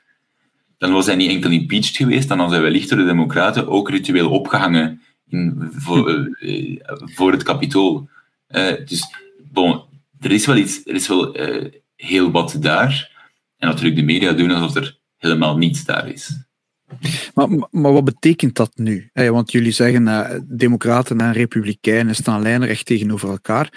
dan 0.79 0.93
was 0.93 1.07
hij 1.07 1.17
niet 1.17 1.31
enkel 1.31 1.51
impeached 1.51 1.97
geweest, 1.97 2.29
dan 2.29 2.39
was 2.39 2.51
hij 2.51 2.61
wellicht 2.61 2.89
door 2.89 2.99
de 2.99 3.05
Democraten 3.05 3.69
ook 3.69 3.91
ritueel 3.91 4.31
opgehangen 4.31 5.03
in, 5.29 5.71
voor, 5.73 6.29
uh, 6.41 6.81
voor 7.17 7.33
het 7.33 7.43
kapitool. 7.43 8.09
Uh, 8.51 8.73
dus 8.87 9.15
bon, 9.53 9.83
er 10.25 10.33
is 10.33 10.47
wel, 10.47 10.57
iets, 10.57 10.81
er 10.85 10.95
is 10.95 11.09
wel 11.09 11.41
uh, 11.41 11.73
heel 11.97 12.31
wat 12.31 12.57
daar. 12.61 13.13
En 13.57 13.69
natuurlijk 13.69 13.97
de 13.97 14.03
media 14.03 14.33
doen 14.33 14.51
alsof 14.51 14.75
er 14.75 14.99
helemaal 15.17 15.57
niets 15.57 15.85
daar 15.85 16.09
is. 16.09 16.43
Maar, 17.35 17.49
maar 17.71 17.93
wat 17.93 18.05
betekent 18.05 18.57
dat 18.57 18.71
nu? 18.75 19.11
want 19.13 19.53
jullie 19.53 19.73
zeggen 19.73 20.03
uh, 20.03 20.31
democraten 20.45 21.21
en 21.21 21.33
republikeinen 21.33 22.15
staan 22.15 22.43
lijnrecht 22.43 22.87
tegenover 22.87 23.29
elkaar. 23.29 23.73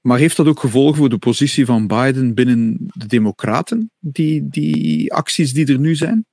Maar 0.00 0.18
heeft 0.18 0.36
dat 0.36 0.46
ook 0.46 0.60
gevolgen 0.60 0.96
voor 0.96 1.08
de 1.08 1.18
positie 1.18 1.66
van 1.66 1.86
Biden 1.86 2.34
binnen 2.34 2.76
de 2.78 3.06
democraten, 3.06 3.90
die, 3.98 4.48
die 4.48 5.12
acties 5.12 5.52
die 5.52 5.66
er 5.66 5.78
nu 5.78 5.94
zijn? 5.94 6.26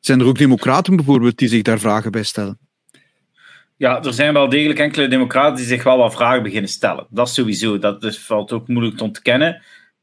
Zijn 0.00 0.20
er 0.20 0.26
ook 0.26 0.38
democraten 0.38 0.96
bijvoorbeeld 0.96 1.38
die 1.38 1.48
zich 1.48 1.62
daar 1.62 1.78
vragen 1.78 2.12
bij 2.12 2.22
stellen? 2.22 2.58
Ja, 3.76 4.02
er 4.02 4.12
zijn 4.12 4.32
wel 4.32 4.48
degelijk 4.48 4.78
enkele 4.78 5.08
democraten 5.08 5.56
die 5.56 5.64
zich 5.64 5.82
wel 5.82 5.98
wat 5.98 6.14
vragen 6.14 6.42
beginnen 6.42 6.70
stellen. 6.70 7.06
Dat 7.10 7.28
is 7.28 7.34
sowieso, 7.34 7.78
dat 7.78 8.04
is, 8.04 8.18
valt 8.18 8.52
ook 8.52 8.68
moeilijk 8.68 8.96
te 8.96 9.04
ontkennen. 9.04 9.62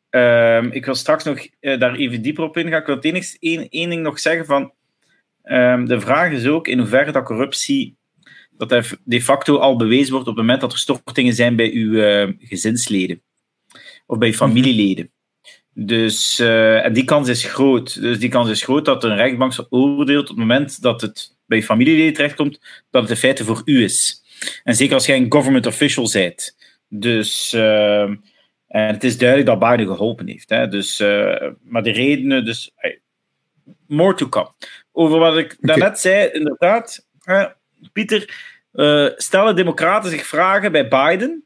Uh, 0.10 0.64
ik 0.64 0.86
wil 0.86 0.96
straks 0.96 1.24
nog 1.24 1.48
uh, 1.60 1.80
daar 1.80 1.96
even 1.96 2.22
dieper 2.22 2.44
op 2.44 2.58
ingaan. 2.58 2.80
Ik 2.80 2.86
wil 2.86 2.96
het 2.96 3.06
enigste 3.06 3.38
één, 3.40 3.70
één 3.70 3.90
ding 3.90 4.02
nog 4.02 4.20
zeggen 4.20 4.46
van... 4.46 4.72
Um, 5.44 5.88
de 5.88 6.00
vraag 6.00 6.32
is 6.32 6.48
ook 6.48 6.68
in 6.68 6.80
hoeverre 6.80 7.12
dat 7.12 7.24
corruptie 7.24 7.96
dat 8.68 8.98
de 9.04 9.22
facto 9.22 9.58
al 9.58 9.76
bewezen 9.76 10.12
wordt 10.12 10.28
op 10.28 10.36
het 10.36 10.46
moment 10.46 10.62
dat 10.62 10.72
er 10.72 10.78
stortingen 10.78 11.34
zijn 11.34 11.56
bij 11.56 11.72
uw 11.72 11.92
uh, 11.92 12.34
gezinsleden 12.40 13.22
of 14.06 14.18
bij 14.18 14.30
mhm. 14.30 14.38
familieleden. 14.38 15.12
Dus 15.74 16.40
uh, 16.40 16.86
en 16.86 16.94
die 16.94 17.04
kans 17.04 17.30
is 17.30 17.46
groot. 17.46 18.02
Dus 18.02 18.20
die 18.20 18.30
kans 18.30 18.50
is 18.50 18.64
groot 18.64 18.86
dat 18.86 19.04
een 19.04 19.16
rechtbank 19.16 19.54
oordeelt 19.70 20.30
op 20.30 20.36
het 20.36 20.38
moment 20.38 20.82
dat 20.82 21.02
het 21.02 21.38
bij 21.52 21.60
je 21.60 21.66
familieleden 21.66 22.14
terechtkomt, 22.14 22.60
dat 22.90 23.02
het 23.02 23.12
in 23.12 23.18
feite 23.18 23.44
voor 23.44 23.62
u 23.66 23.84
is. 23.84 24.24
En 24.64 24.76
zeker 24.76 24.94
als 24.94 25.06
jij 25.06 25.18
een 25.18 25.32
government 25.32 25.66
official 25.66 26.10
bent. 26.12 26.58
Dus 26.88 27.54
uh, 27.54 28.02
en 28.02 28.88
het 28.88 29.04
is 29.04 29.18
duidelijk 29.18 29.50
dat 29.50 29.70
Biden 29.70 29.96
geholpen 29.96 30.28
heeft. 30.28 30.50
Hè. 30.50 30.68
Dus, 30.68 31.00
uh, 31.00 31.50
maar 31.64 31.84
de 31.84 31.92
redenen, 31.92 32.46
dus 32.46 32.72
more 33.88 34.14
to 34.14 34.30
come. 34.30 34.52
Over 34.92 35.20
wat 35.20 35.38
ik 35.38 35.58
daarnet 35.60 36.00
zei, 36.00 36.30
inderdaad, 36.32 37.08
Pieter, 37.94 38.44
uh, 38.74 39.08
stellen 39.16 39.56
democraten 39.56 40.10
zich 40.10 40.28
vragen 40.28 40.72
bij 40.72 40.88
Biden? 40.88 41.46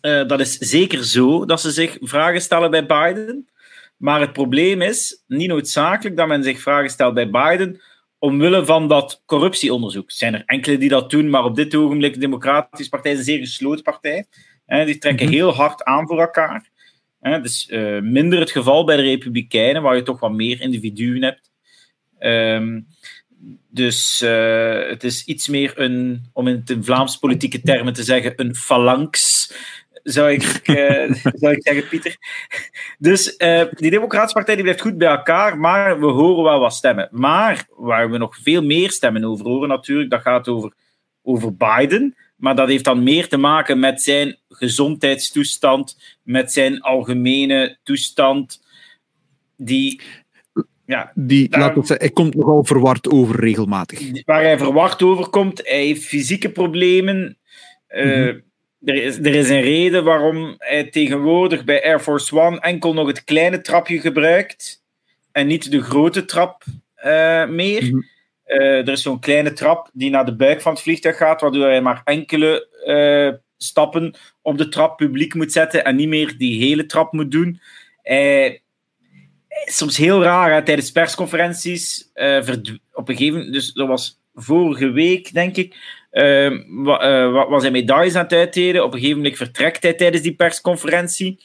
Dat 0.00 0.40
is 0.40 0.58
zeker 0.58 1.04
zo 1.04 1.44
dat 1.44 1.60
ze 1.60 1.70
zich 1.70 1.96
vragen 2.00 2.40
stellen 2.40 2.70
bij 2.70 2.86
Biden. 2.86 3.48
Maar 3.96 4.20
het 4.20 4.32
probleem 4.32 4.80
is 4.80 5.22
niet 5.26 5.48
noodzakelijk 5.48 6.16
dat 6.16 6.28
men 6.28 6.42
zich 6.42 6.60
vragen 6.60 6.90
stelt 6.90 7.14
bij 7.14 7.30
Biden 7.30 7.80
omwille 8.22 8.64
van 8.64 8.88
dat 8.88 9.22
corruptieonderzoek. 9.26 10.06
Er 10.06 10.16
zijn 10.16 10.34
er 10.34 10.42
enkele 10.46 10.78
die 10.78 10.88
dat 10.88 11.10
doen, 11.10 11.30
maar 11.30 11.44
op 11.44 11.56
dit 11.56 11.74
ogenblik 11.74 12.14
de 12.14 12.20
Democratische 12.20 12.90
Partij 12.90 13.12
is 13.12 13.18
een 13.18 13.24
zeer 13.24 13.38
gesloten 13.38 13.82
partij. 13.82 14.26
Die 14.66 14.98
trekken 14.98 15.26
mhm. 15.26 15.34
heel 15.34 15.54
hard 15.54 15.84
aan 15.84 16.06
voor 16.06 16.20
elkaar. 16.20 16.70
Dus 17.20 17.68
uh, 17.70 18.00
minder 18.00 18.38
het 18.38 18.50
geval 18.50 18.84
bij 18.84 18.96
de 18.96 19.02
Republikeinen, 19.02 19.82
waar 19.82 19.96
je 19.96 20.02
toch 20.02 20.20
wat 20.20 20.32
meer 20.32 20.60
individuen 20.60 21.22
hebt. 21.22 21.50
Um, 22.18 22.86
dus 23.68 24.22
uh, 24.22 24.88
het 24.88 25.04
is 25.04 25.24
iets 25.24 25.48
meer 25.48 25.72
een, 25.78 26.24
om 26.32 26.48
in 26.48 26.62
het 26.64 26.84
Vlaams 26.84 27.16
politieke 27.16 27.60
termen 27.60 27.92
te 27.92 28.02
zeggen, 28.02 28.32
een 28.36 28.54
phalanx. 28.54 29.52
Zou 30.02 30.30
ik, 30.30 30.68
uh, 30.68 31.14
zou 31.40 31.52
ik 31.54 31.62
zeggen, 31.62 31.88
Pieter. 31.88 32.16
Dus 32.98 33.34
uh, 33.38 33.64
die 33.70 33.90
Democratische 33.90 34.34
Partij 34.34 34.54
die 34.54 34.64
blijft 34.64 34.82
goed 34.82 34.98
bij 34.98 35.08
elkaar, 35.08 35.58
maar 35.58 36.00
we 36.00 36.06
horen 36.06 36.44
wel 36.44 36.60
wat 36.60 36.74
stemmen. 36.74 37.08
Maar 37.10 37.66
waar 37.76 38.10
we 38.10 38.18
nog 38.18 38.36
veel 38.36 38.62
meer 38.62 38.90
stemmen 38.90 39.24
over 39.24 39.46
horen, 39.46 39.68
natuurlijk, 39.68 40.10
dat 40.10 40.20
gaat 40.20 40.48
over, 40.48 40.72
over 41.22 41.56
Biden. 41.56 42.16
Maar 42.36 42.56
dat 42.56 42.68
heeft 42.68 42.84
dan 42.84 43.02
meer 43.02 43.28
te 43.28 43.36
maken 43.36 43.78
met 43.78 44.02
zijn 44.02 44.38
gezondheidstoestand, 44.48 45.98
met 46.22 46.52
zijn 46.52 46.80
algemene 46.80 47.78
toestand. 47.82 48.62
Die 49.56 50.00
ja, 50.86 51.12
die, 51.14 51.58
laat 51.58 51.74
het 51.74 51.86
zeggen, 51.86 52.06
hij 52.06 52.14
komt 52.14 52.34
nogal 52.34 52.64
verward 52.64 53.10
over 53.10 53.40
regelmatig. 53.40 54.24
Waar 54.24 54.42
hij 54.42 54.58
verward 54.58 55.02
over 55.02 55.28
komt, 55.28 55.60
hij 55.64 55.84
heeft 55.84 56.04
fysieke 56.04 56.50
problemen. 56.50 57.38
Uh, 57.88 58.34
er, 58.84 58.94
is, 58.94 59.18
er 59.18 59.34
is 59.34 59.48
een 59.48 59.60
reden 59.60 60.04
waarom 60.04 60.54
hij 60.58 60.84
tegenwoordig 60.84 61.64
bij 61.64 61.84
Air 61.84 62.00
Force 62.00 62.40
One 62.40 62.60
enkel 62.60 62.94
nog 62.94 63.06
het 63.06 63.24
kleine 63.24 63.60
trapje 63.60 64.00
gebruikt 64.00 64.82
en 65.32 65.46
niet 65.46 65.70
de 65.70 65.82
grote 65.82 66.24
trap 66.24 66.64
uh, 67.04 67.46
meer. 67.46 67.82
Mm 67.82 67.90
-hmm. 67.90 68.04
uh, 68.46 68.78
er 68.78 68.88
is 68.88 69.02
zo'n 69.02 69.20
kleine 69.20 69.52
trap 69.52 69.90
die 69.92 70.10
naar 70.10 70.24
de 70.24 70.36
buik 70.36 70.60
van 70.60 70.72
het 70.72 70.82
vliegtuig 70.82 71.16
gaat, 71.16 71.40
waardoor 71.40 71.66
hij 71.66 71.82
maar 71.82 72.00
enkele 72.04 72.70
stappen 73.56 74.14
op 74.42 74.58
de 74.58 74.68
trap 74.68 74.96
publiek 74.96 75.34
moet 75.34 75.52
zetten 75.52 75.84
en 75.84 75.96
niet 75.96 76.08
meer 76.08 76.34
die 76.38 76.64
hele 76.64 76.86
trap 76.86 77.12
moet 77.12 77.30
doen. 77.30 77.60
Soms 79.64 79.96
heel 79.96 80.22
raar 80.22 80.52
hè, 80.52 80.62
tijdens 80.62 80.92
persconferenties. 80.92 82.10
Op 82.92 83.08
een 83.08 83.16
gegeven 83.16 83.34
moment, 83.34 83.52
dus 83.52 83.72
dat 83.72 83.88
was 83.88 84.20
vorige 84.34 84.90
week, 84.90 85.32
denk 85.32 85.56
ik. 85.56 85.76
Uh, 86.12 86.50
uh, 86.50 87.48
was 87.48 87.62
hij 87.62 87.70
medailles 87.70 88.14
aan 88.14 88.22
het 88.22 88.32
uitdelen. 88.32 88.84
Op 88.84 88.92
een 88.92 88.98
gegeven 88.98 89.16
moment 89.16 89.36
vertrekt 89.36 89.82
hij 89.82 89.94
tijdens 89.94 90.22
die 90.22 90.34
persconferentie. 90.34 91.40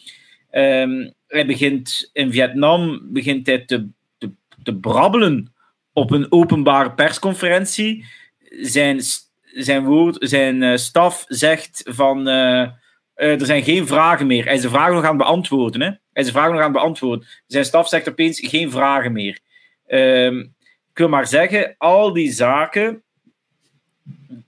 Um, 0.52 1.14
hij 1.28 1.46
begint 1.46 2.10
in 2.14 2.32
Vietnam 2.32 3.00
begint 3.04 3.48
hij 3.48 3.60
te, 3.60 3.88
te, 4.18 4.32
te, 4.64 4.76
brabbelen 4.76 5.54
op 5.94 6.12
een 6.12 6.32
openbare 6.32 6.92
persconferentie. 6.92 8.06
Zijn, 8.50 9.02
zijn, 9.44 9.86
woord, 9.86 10.16
zijn 10.20 10.80
staf 10.80 11.26
zegt 11.28 11.82
van. 11.86 12.28
er 12.28 13.46
zijn 13.46 13.64
geen 13.64 13.88
vragen 13.88 14.28
meer. 14.28 14.46
Hij 14.46 14.56
is 14.56 14.62
de 14.62 14.70
vragen 14.70 14.94
nog 14.94 15.04
aan 15.04 15.10
het 15.10 15.18
beantwoorden. 15.18 15.82
Hè? 15.82 15.88
Hij 15.88 16.24
is 16.24 16.32
vraag 16.32 16.50
nog 16.50 16.58
aan 16.58 16.64
het 16.64 16.82
beantwoorden. 16.82 17.28
Zijn 17.48 17.66
staf 17.66 17.88
zegt 17.88 18.10
opeens 18.10 18.40
geen 18.40 18.72
vragen 18.72 19.12
meer. 19.12 19.40
Um, 19.88 20.56
ik 20.92 20.98
wil 21.04 21.10
maar 21.10 21.28
zeggen, 21.28 21.76
al 21.78 22.14
die 22.14 22.32
zaken 22.32 23.04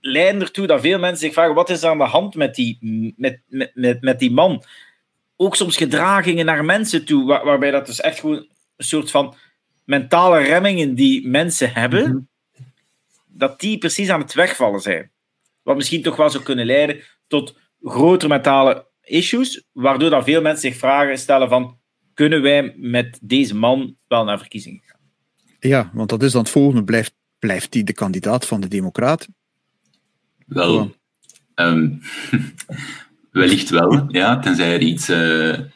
leiden 0.00 0.40
ertoe 0.40 0.66
dat 0.66 0.80
veel 0.80 0.98
mensen 0.98 1.18
zich 1.18 1.32
vragen: 1.32 1.54
wat 1.54 1.70
is 1.70 1.82
er 1.82 1.90
aan 1.90 1.98
de 1.98 2.04
hand 2.04 2.34
met 2.34 2.54
die, 2.54 2.78
met, 3.16 3.40
met, 3.46 3.70
met, 3.74 4.02
met 4.02 4.18
die 4.18 4.30
man? 4.30 4.64
Ook 5.36 5.56
soms 5.56 5.76
gedragingen 5.76 6.44
naar 6.44 6.64
mensen 6.64 7.04
toe, 7.04 7.26
waar, 7.26 7.44
waarbij 7.44 7.70
dat 7.70 7.86
dus 7.86 8.00
echt 8.00 8.20
gewoon 8.20 8.46
een 8.76 8.84
soort 8.84 9.10
van 9.10 9.34
mentale 9.84 10.38
remmingen 10.38 10.94
die 10.94 11.28
mensen 11.28 11.72
hebben, 11.72 12.08
mhm. 12.08 12.18
dat 13.26 13.60
die 13.60 13.78
precies 13.78 14.08
aan 14.08 14.20
het 14.20 14.34
wegvallen 14.34 14.80
zijn. 14.80 15.10
Wat 15.62 15.76
misschien 15.76 16.02
toch 16.02 16.16
wel 16.16 16.30
zou 16.30 16.44
kunnen 16.44 16.66
leiden 16.66 17.00
tot 17.26 17.56
grotere 17.82 18.28
mentale 18.28 18.86
issues, 19.02 19.64
waardoor 19.72 20.10
dan 20.10 20.24
veel 20.24 20.42
mensen 20.42 20.70
zich 20.70 20.78
vragen 20.78 21.18
stellen 21.18 21.48
van 21.48 21.78
kunnen 22.14 22.42
wij 22.42 22.74
met 22.76 23.18
deze 23.22 23.54
man 23.56 23.96
wel 24.08 24.24
naar 24.24 24.38
verkiezingen 24.38 24.82
gaan? 24.84 25.00
Ja, 25.60 25.90
want 25.92 26.08
dat 26.08 26.22
is 26.22 26.32
dan 26.32 26.40
het 26.40 26.50
volgende. 26.50 26.84
Blijft, 26.84 27.14
blijft 27.38 27.74
hij 27.74 27.82
de 27.82 27.92
kandidaat 27.92 28.46
van 28.46 28.60
de 28.60 28.68
Democraten? 28.68 29.34
Wel, 30.50 30.94
um, 31.54 32.00
wellicht 33.32 33.70
wel, 33.70 34.04
ja, 34.08 34.38
tenzij 34.38 34.72
er 34.72 34.80
iets, 34.80 35.10
uh, 35.10 35.16
we 35.16 35.66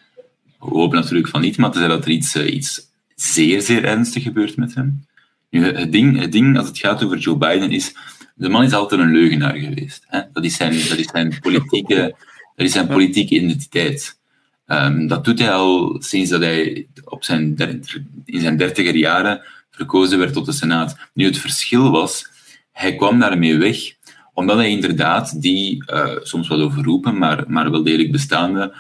hopen 0.59 0.99
natuurlijk 0.99 1.29
van 1.29 1.41
niet, 1.41 1.57
maar 1.57 1.71
tenzij 1.71 1.89
dat 1.89 2.05
er 2.05 2.11
iets, 2.11 2.37
uh, 2.37 2.55
iets 2.55 2.91
zeer, 3.15 3.63
zeer 3.63 3.85
ernstig 3.85 4.23
gebeurt 4.23 4.57
met 4.57 4.75
hem. 4.75 5.07
Nu, 5.51 5.65
het, 5.65 5.93
ding, 5.93 6.19
het 6.19 6.33
ding, 6.33 6.59
als 6.59 6.69
het 6.69 6.79
gaat 6.79 7.05
over 7.05 7.19
Joe 7.19 7.37
Biden, 7.37 7.71
is 7.71 7.95
de 8.35 8.49
man 8.49 8.65
is 8.65 8.73
altijd 8.73 9.01
een 9.01 9.13
leugenaar 9.13 9.57
geweest. 9.57 10.05
Hè? 10.07 10.21
Dat, 10.33 10.45
is 10.45 10.57
zijn, 10.57 10.73
dat 10.73 10.99
is 10.99 11.07
zijn 11.07 11.39
politieke 11.41 12.15
dat 12.57 12.67
is 12.67 12.73
zijn 12.73 12.87
politieke 12.87 13.35
identiteit. 13.35 14.19
Um, 14.67 15.07
dat 15.07 15.25
doet 15.25 15.39
hij 15.39 15.53
al 15.53 15.97
sinds 16.03 16.31
dat 16.31 16.41
hij 16.41 16.87
op 17.05 17.25
zijn 17.25 17.59
in 18.25 18.41
zijn 18.41 18.57
dertiger 18.57 18.97
jaren 18.97 19.43
verkozen 19.71 20.19
werd 20.19 20.33
tot 20.33 20.47
de 20.47 20.53
Senaat. 20.53 20.97
Nu, 21.13 21.25
het 21.25 21.39
verschil 21.39 21.91
was, 21.91 22.29
hij 22.73 22.97
kwam 22.97 23.19
daarmee 23.19 23.57
weg 23.57 23.94
omdat 24.35 24.57
hij 24.57 24.71
inderdaad 24.71 25.43
die, 25.43 25.85
uh, 25.93 26.11
soms 26.23 26.49
wel 26.49 26.61
overroepen, 26.61 27.19
maar, 27.19 27.45
maar 27.47 27.71
wel 27.71 27.83
degelijk 27.83 28.13
bestaande 28.13 28.75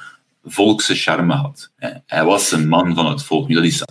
volkse 0.44 0.94
charme 0.94 1.34
had. 1.34 1.70
Hij 2.06 2.24
was 2.24 2.52
een 2.52 2.68
man 2.68 2.94
van 2.94 3.06
het 3.06 3.22
volk. 3.22 3.52
dat 3.54 3.64
is, 3.64 3.82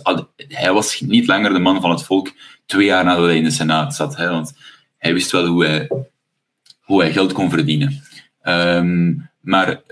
hij 0.48 0.72
was 0.72 1.00
niet 1.00 1.26
langer 1.26 1.52
de 1.52 1.58
man 1.58 1.80
van 1.80 1.90
het 1.90 2.04
volk 2.04 2.32
twee 2.66 2.86
jaar 2.86 3.04
nadat 3.04 3.24
hij 3.24 3.36
in 3.36 3.44
de 3.44 3.50
Senaat 3.50 3.94
zat. 3.94 4.16
Hè, 4.16 4.28
want 4.28 4.52
hij 4.98 5.12
wist 5.12 5.30
wel 5.30 5.46
hoe 5.46 5.64
hij, 5.64 5.90
hoe 6.80 7.00
hij 7.00 7.12
geld 7.12 7.32
kon 7.32 7.50
verdienen. 7.50 8.02
Ehm, 8.42 9.14
maar, 9.40 9.82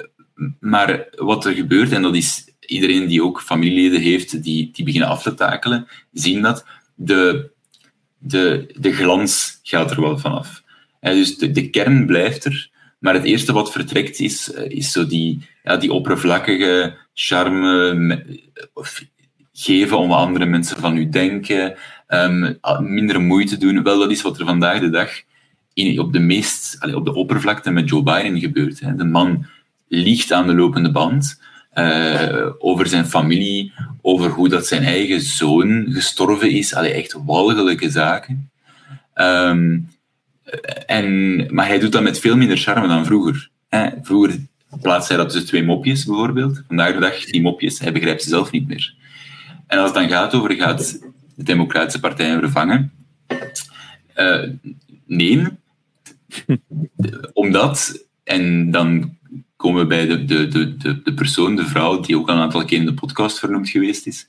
maar 0.60 1.08
wat 1.16 1.44
er 1.44 1.52
gebeurt, 1.52 1.92
en 1.92 2.02
dat 2.02 2.14
is 2.14 2.44
iedereen 2.60 3.06
die 3.06 3.22
ook 3.22 3.42
familieleden 3.42 4.00
heeft 4.00 4.42
die, 4.42 4.70
die 4.72 4.84
beginnen 4.84 5.08
af 5.08 5.22
te 5.22 5.34
takelen, 5.34 5.86
zien 6.12 6.42
dat 6.42 6.66
de, 6.94 7.50
de, 8.18 8.74
de 8.78 8.92
glans 8.92 9.60
gaat 9.62 9.90
er 9.90 10.00
wel 10.00 10.18
vanaf. 10.18 10.62
Dus 11.10 11.38
de, 11.38 11.50
de 11.50 11.70
kern 11.70 12.06
blijft 12.06 12.44
er, 12.44 12.70
maar 12.98 13.14
het 13.14 13.24
eerste 13.24 13.52
wat 13.52 13.72
vertrekt 13.72 14.20
is, 14.20 14.52
eh, 14.52 14.70
is 14.70 14.92
zo 14.92 15.06
die, 15.06 15.48
ja, 15.62 15.76
die 15.76 15.92
oppervlakkige 15.92 16.96
charme 17.14 18.24
geven 19.52 19.98
om 19.98 20.08
wat 20.08 20.18
andere 20.18 20.46
mensen 20.46 20.76
van 20.76 20.96
u 20.96 21.08
denken, 21.08 21.74
um, 22.08 22.58
minder 22.80 23.20
moeite 23.20 23.56
doen. 23.56 23.82
Wel, 23.82 23.98
dat 23.98 24.10
is 24.10 24.22
wat 24.22 24.38
er 24.38 24.46
vandaag 24.46 24.80
de 24.80 24.90
dag 24.90 25.10
in, 25.74 26.00
op, 26.00 26.12
de 26.12 26.18
meest, 26.18 26.76
allez, 26.80 26.94
op 26.94 27.04
de 27.04 27.14
oppervlakte 27.14 27.70
met 27.70 27.88
Joe 27.88 28.02
Biden 28.02 28.40
gebeurt. 28.40 28.98
De 28.98 29.04
man 29.04 29.46
liegt 29.88 30.32
aan 30.32 30.46
de 30.46 30.54
lopende 30.54 30.90
band 30.90 31.40
uh, 31.74 32.46
over 32.58 32.86
zijn 32.86 33.06
familie, 33.06 33.72
over 34.02 34.30
hoe 34.30 34.48
dat 34.48 34.66
zijn 34.66 34.82
eigen 34.82 35.20
zoon 35.20 35.86
gestorven 35.88 36.50
is. 36.50 36.74
Allee, 36.74 36.92
echt 36.92 37.16
walgelijke 37.24 37.90
zaken. 37.90 38.50
Um, 39.14 39.88
en, 40.86 41.36
maar 41.54 41.66
hij 41.66 41.78
doet 41.78 41.92
dat 41.92 42.02
met 42.02 42.18
veel 42.18 42.36
minder 42.36 42.56
charme 42.56 42.88
dan 42.88 43.04
vroeger. 43.04 43.50
Hè. 43.68 43.88
Vroeger 44.02 44.46
plaatst 44.80 45.08
hij 45.08 45.16
dat 45.16 45.28
tussen 45.28 45.46
twee 45.46 45.64
mopjes, 45.64 46.04
bijvoorbeeld. 46.04 46.62
Vandaag 46.66 46.92
de 46.92 47.00
dag, 47.00 47.24
die 47.24 47.42
mopjes, 47.42 47.78
hij 47.78 47.92
begrijpt 47.92 48.22
ze 48.22 48.28
zelf 48.28 48.50
niet 48.50 48.68
meer. 48.68 48.94
En 49.66 49.78
als 49.78 49.90
het 49.90 49.98
dan 49.98 50.08
gaat 50.08 50.34
over, 50.34 50.52
gaat 50.52 51.00
de 51.34 51.42
Democratische 51.42 52.00
Partij 52.00 52.38
vervangen? 52.38 52.92
Uh, 54.16 54.48
nee. 55.06 55.46
Omdat, 57.32 58.06
en 58.24 58.70
dan 58.70 59.16
komen 59.56 59.80
we 59.80 59.86
bij 59.86 60.06
de, 60.06 60.24
de, 60.24 60.48
de, 60.48 61.02
de, 61.02 61.14
persoon, 61.14 61.56
de 61.56 61.66
vrouw, 61.66 62.00
die 62.00 62.18
ook 62.18 62.28
al 62.28 62.34
een 62.34 62.40
aantal 62.40 62.64
keer 62.64 62.78
in 62.78 62.86
de 62.86 62.94
podcast 62.94 63.38
vernoemd 63.38 63.68
geweest 63.68 64.06
is. 64.06 64.28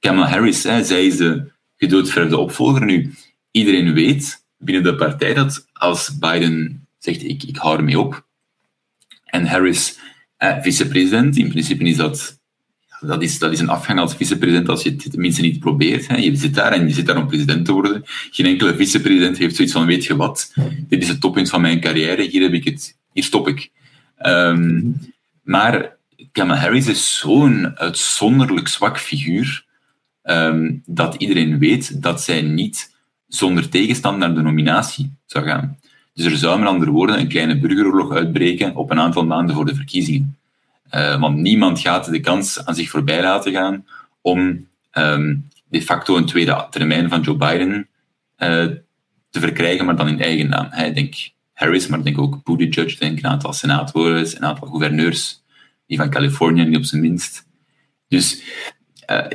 Kamala 0.00 0.28
Harris, 0.28 0.62
hè, 0.62 0.84
zij 0.84 1.06
is 1.06 1.16
de 1.16 1.52
gedoodverfde 1.76 2.38
opvolger. 2.38 2.84
Nu, 2.84 3.14
iedereen 3.50 3.92
weet 3.92 4.43
binnen 4.64 4.82
de 4.82 4.94
partij 4.94 5.34
dat 5.34 5.66
als 5.72 6.18
Biden 6.18 6.86
zegt, 6.98 7.22
ik, 7.22 7.42
ik 7.42 7.56
hou 7.56 7.76
ermee 7.76 7.98
op, 7.98 8.26
en 9.24 9.46
Harris 9.46 9.98
eh, 10.36 10.56
vicepresident, 10.60 11.36
in 11.36 11.48
principe 11.48 11.84
is 11.84 11.96
dat, 11.96 12.40
dat, 13.00 13.22
is, 13.22 13.38
dat 13.38 13.52
is 13.52 13.60
een 13.60 13.68
afgang 13.68 13.98
als 13.98 14.14
vicepresident 14.14 14.68
als 14.68 14.82
je 14.82 14.90
het 14.90 15.10
tenminste 15.10 15.40
niet 15.40 15.60
probeert. 15.60 16.06
Hè. 16.06 16.16
Je 16.16 16.36
zit 16.36 16.54
daar 16.54 16.72
en 16.72 16.88
je 16.88 16.94
zit 16.94 17.06
daar 17.06 17.16
om 17.16 17.26
president 17.26 17.64
te 17.64 17.72
worden. 17.72 18.02
Geen 18.30 18.46
enkele 18.46 18.74
vicepresident 18.76 19.38
heeft 19.38 19.56
zoiets 19.56 19.74
van, 19.74 19.86
weet 19.86 20.04
je 20.04 20.16
wat, 20.16 20.52
dit 20.88 21.02
is 21.02 21.08
het 21.08 21.20
toppunt 21.20 21.48
van 21.48 21.60
mijn 21.60 21.80
carrière, 21.80 22.22
hier, 22.22 22.42
heb 22.42 22.52
ik 22.52 22.64
het, 22.64 22.96
hier 23.12 23.24
stop 23.24 23.48
ik. 23.48 23.70
Um, 24.26 25.00
maar 25.42 25.96
Kamala 26.32 26.60
Harris 26.60 26.86
is 26.86 27.18
zo'n 27.18 27.78
uitzonderlijk 27.78 28.68
zwak 28.68 29.00
figuur 29.00 29.64
um, 30.22 30.82
dat 30.86 31.14
iedereen 31.14 31.58
weet 31.58 32.02
dat 32.02 32.22
zij 32.22 32.42
niet 32.42 32.93
zonder 33.26 33.68
tegenstand 33.68 34.18
naar 34.18 34.34
de 34.34 34.42
nominatie 34.42 35.12
zou 35.26 35.44
gaan. 35.44 35.78
Dus 36.14 36.24
er 36.24 36.36
zou 36.36 36.58
met 36.58 36.68
andere 36.68 36.90
woorden 36.90 37.18
een 37.18 37.28
kleine 37.28 37.58
burgeroorlog 37.58 38.12
uitbreken 38.12 38.76
op 38.76 38.90
een 38.90 39.00
aantal 39.00 39.26
maanden 39.26 39.54
voor 39.54 39.66
de 39.66 39.74
verkiezingen. 39.74 40.38
Uh, 40.94 41.20
want 41.20 41.36
niemand 41.36 41.80
gaat 41.80 42.10
de 42.10 42.20
kans 42.20 42.64
aan 42.64 42.74
zich 42.74 42.90
voorbij 42.90 43.22
laten 43.22 43.52
gaan 43.52 43.86
om 44.20 44.66
um, 44.92 45.48
de 45.68 45.82
facto 45.82 46.16
een 46.16 46.26
tweede 46.26 46.66
termijn 46.70 47.08
van 47.08 47.20
Joe 47.20 47.36
Biden 47.36 47.88
uh, 48.38 48.66
te 49.30 49.40
verkrijgen, 49.40 49.84
maar 49.84 49.96
dan 49.96 50.08
in 50.08 50.20
eigen 50.20 50.48
naam. 50.48 50.72
Ik 50.72 50.94
denk 50.94 51.14
Harris, 51.52 51.86
maar 51.86 52.02
denk 52.02 52.18
ook 52.18 52.44
Buttigieg, 52.44 52.98
denk 52.98 53.18
een 53.18 53.26
aantal 53.26 53.52
senatoren, 53.52 54.36
een 54.36 54.44
aantal 54.44 54.68
gouverneurs, 54.68 55.42
die 55.86 55.96
van 55.96 56.10
Californië 56.10 56.64
niet 56.64 56.76
op 56.76 56.84
zijn 56.84 57.00
minst. 57.00 57.46
Dus, 58.08 58.42
uh, 59.10 59.26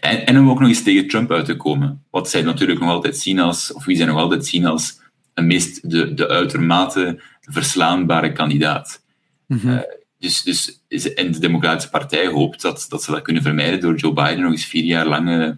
en, 0.00 0.26
en 0.26 0.38
om 0.38 0.50
ook 0.50 0.60
nog 0.60 0.68
eens 0.68 0.82
tegen 0.82 1.08
Trump 1.08 1.32
uit 1.32 1.44
te 1.44 1.56
komen, 1.56 2.04
wat 2.10 2.30
zij 2.30 2.42
natuurlijk 2.42 2.80
nog 2.80 2.88
altijd 2.88 3.18
zien 3.18 3.40
als, 3.40 3.72
of 3.72 3.84
wie 3.84 3.96
zij 3.96 4.06
nog 4.06 4.18
altijd 4.18 4.46
zien 4.46 4.66
als 4.66 5.00
een 5.34 5.46
meest 5.46 5.90
de, 5.90 6.14
de 6.14 6.28
uitermate 6.28 7.20
verslaanbare 7.40 8.32
kandidaat. 8.32 9.02
Mm 9.46 9.60
uh, 9.64 9.80
dus, 10.18 10.42
dus, 10.42 10.80
en 11.14 11.32
de 11.32 11.38
Democratische 11.38 11.90
Partij 11.90 12.26
hoopt 12.26 12.62
dat, 12.62 12.86
dat 12.88 13.02
ze 13.02 13.10
dat 13.10 13.22
kunnen 13.22 13.42
vermijden 13.42 13.80
door 13.80 13.96
Joe 13.96 14.12
Biden 14.12 14.40
nog 14.40 14.50
eens 14.50 14.64
vier 14.64 14.84
jaar 14.84 15.06
lang, 15.06 15.28
uh, 15.28 15.50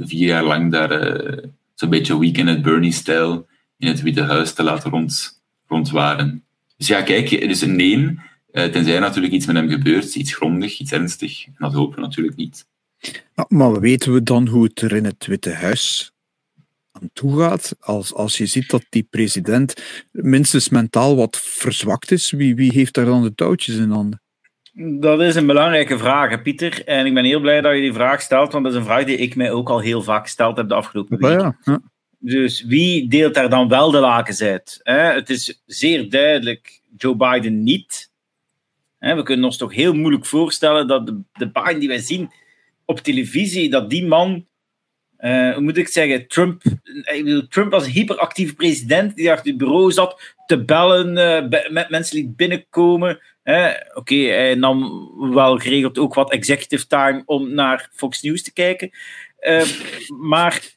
vier 0.00 0.26
jaar 0.26 0.44
lang 0.44 0.72
daar 0.72 1.22
uh, 1.26 1.44
zo'n 1.74 1.90
beetje 1.90 2.18
weekend 2.18 2.48
at 2.48 2.62
Bernie-stijl 2.62 3.46
in 3.78 3.88
het 3.88 4.02
Witte 4.02 4.22
Huis 4.22 4.52
te 4.52 4.62
laten 4.62 4.90
rond, 4.90 5.42
rondwaren. 5.66 6.44
Dus 6.76 6.86
ja, 6.86 7.02
kijk, 7.02 7.30
er 7.30 7.50
is 7.50 7.60
een 7.60 7.76
nee, 7.76 8.18
tenzij 8.52 8.94
er 8.94 9.00
natuurlijk 9.00 9.34
iets 9.34 9.46
met 9.46 9.56
hem 9.56 9.68
gebeurt, 9.68 10.14
iets 10.14 10.34
grondig, 10.34 10.78
iets 10.78 10.92
ernstig. 10.92 11.46
En 11.46 11.54
dat 11.58 11.72
hopen 11.72 11.94
we 11.94 12.00
natuurlijk 12.00 12.36
niet. 12.36 12.66
Maar 13.48 13.80
weten 13.80 14.12
we 14.12 14.22
dan 14.22 14.48
hoe 14.48 14.64
het 14.64 14.80
er 14.80 14.92
in 14.92 15.04
het 15.04 15.26
Witte 15.26 15.52
Huis 15.52 16.12
aan 16.92 17.10
toe 17.12 17.38
gaat? 17.40 17.76
Als, 17.80 18.14
als 18.14 18.36
je 18.36 18.46
ziet 18.46 18.70
dat 18.70 18.84
die 18.88 19.06
president 19.10 19.82
minstens 20.10 20.68
mentaal 20.68 21.16
wat 21.16 21.36
verzwakt 21.36 22.10
is, 22.10 22.30
wie, 22.30 22.54
wie 22.54 22.72
heeft 22.72 22.94
daar 22.94 23.04
dan 23.04 23.22
de 23.22 23.34
touwtjes 23.34 23.76
in 23.76 23.90
handen? 23.90 24.20
Dat 24.78 25.20
is 25.20 25.34
een 25.34 25.46
belangrijke 25.46 25.98
vraag, 25.98 26.42
Pieter. 26.42 26.84
En 26.84 27.06
ik 27.06 27.14
ben 27.14 27.24
heel 27.24 27.40
blij 27.40 27.60
dat 27.60 27.74
je 27.74 27.80
die 27.80 27.92
vraag 27.92 28.20
stelt, 28.20 28.52
want 28.52 28.64
dat 28.64 28.72
is 28.72 28.78
een 28.78 28.84
vraag 28.84 29.04
die 29.04 29.16
ik 29.16 29.36
mij 29.36 29.50
ook 29.50 29.68
al 29.68 29.80
heel 29.80 30.02
vaak 30.02 30.24
gesteld 30.24 30.56
heb 30.56 30.68
de 30.68 30.74
afgelopen 30.74 31.18
weken. 31.18 31.38
Ja, 31.38 31.56
ja. 31.64 31.80
Dus 32.18 32.64
wie 32.64 33.08
deelt 33.08 33.34
daar 33.34 33.50
dan 33.50 33.68
wel 33.68 33.90
de 33.90 33.98
lakens 33.98 34.42
uit? 34.42 34.80
Het 34.82 35.30
is 35.30 35.62
zeer 35.66 36.10
duidelijk 36.10 36.80
Joe 36.96 37.16
Biden 37.16 37.62
niet. 37.62 38.10
We 38.98 39.22
kunnen 39.22 39.44
ons 39.44 39.56
toch 39.56 39.74
heel 39.74 39.94
moeilijk 39.94 40.26
voorstellen 40.26 40.88
dat 40.88 41.06
de, 41.06 41.20
de 41.32 41.50
Biden 41.50 41.78
die 41.78 41.88
wij 41.88 41.98
zien 41.98 42.30
op 42.86 43.00
televisie, 43.00 43.70
dat 43.70 43.90
die 43.90 44.06
man, 44.06 44.46
uh, 45.18 45.52
hoe 45.52 45.62
moet 45.62 45.76
ik 45.76 45.88
zeggen, 45.88 46.28
Trump, 46.28 46.62
Trump 47.48 47.70
was 47.70 47.84
een 47.84 47.92
hyperactieve 47.92 48.54
president 48.54 49.16
die 49.16 49.30
achter 49.30 49.46
het 49.46 49.58
bureau 49.58 49.92
zat 49.92 50.34
te 50.46 50.64
bellen, 50.64 51.16
uh, 51.16 51.70
met 51.70 51.90
mensen 51.90 52.16
liet 52.16 52.36
binnenkomen. 52.36 53.20
Oké, 53.94 54.14
hij 54.14 54.54
nam 54.54 55.08
wel 55.34 55.58
geregeld 55.58 55.98
ook 55.98 56.14
wat 56.14 56.32
executive 56.32 56.86
time 56.86 57.22
om 57.26 57.54
naar 57.54 57.88
Fox 57.92 58.22
News 58.22 58.42
te 58.42 58.52
kijken. 58.52 58.90
Uh, 59.40 59.62
maar 60.20 60.74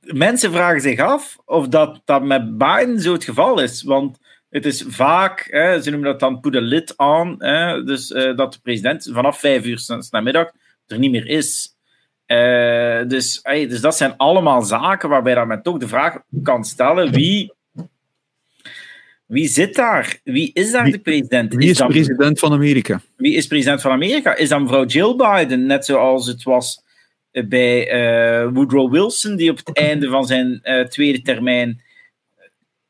mensen 0.00 0.52
vragen 0.52 0.80
zich 0.80 1.00
af 1.00 1.38
of 1.44 1.68
dat, 1.68 2.00
dat 2.04 2.22
met 2.22 2.58
Biden 2.58 3.00
zo 3.00 3.12
het 3.12 3.24
geval 3.24 3.60
is. 3.60 3.82
Want 3.82 4.18
het 4.50 4.66
is 4.66 4.84
vaak, 4.88 5.46
hè, 5.50 5.82
ze 5.82 5.90
noemen 5.90 6.10
dat 6.10 6.20
dan 6.20 6.40
put 6.40 6.56
a 6.56 6.60
lid 6.60 6.94
aan, 6.96 7.34
hè, 7.38 7.84
dus 7.84 8.10
uh, 8.10 8.36
dat 8.36 8.52
de 8.52 8.58
president 8.62 9.08
vanaf 9.12 9.40
vijf 9.40 9.64
uur 9.64 9.84
namiddag 10.10 10.50
er 10.86 10.98
niet 10.98 11.10
meer 11.10 11.26
is. 11.26 11.74
Uh, 12.26 13.08
dus, 13.08 13.38
hey, 13.42 13.66
dus 13.66 13.80
dat 13.80 13.96
zijn 13.96 14.16
allemaal 14.16 14.62
zaken 14.62 15.08
waarbij 15.08 15.34
dat 15.34 15.46
men 15.46 15.62
toch 15.62 15.78
de 15.78 15.88
vraag 15.88 16.18
kan 16.42 16.64
stellen: 16.64 17.12
wie, 17.12 17.52
wie 19.26 19.48
zit 19.48 19.74
daar? 19.74 20.20
Wie 20.24 20.50
is 20.54 20.72
daar 20.72 20.90
de 20.90 20.98
president? 20.98 21.54
Wie 21.54 21.70
is, 21.70 21.80
is 21.80 21.86
president 21.86 22.38
van 22.38 22.52
Amerika? 22.52 23.00
Wie 23.16 23.34
is 23.34 23.46
president 23.46 23.80
van 23.80 23.90
Amerika? 23.90 24.36
Is 24.36 24.48
dat 24.48 24.60
mevrouw 24.60 24.84
Jill 24.84 25.16
Biden, 25.16 25.66
net 25.66 25.84
zoals 25.84 26.26
het 26.26 26.42
was 26.42 26.82
bij 27.30 27.92
uh, 27.92 28.52
Woodrow 28.52 28.92
Wilson, 28.92 29.36
die 29.36 29.50
op 29.50 29.56
het 29.56 29.76
einde 29.76 30.08
van 30.08 30.26
zijn 30.26 30.60
tweede 30.88 31.22
termijn 31.22 31.82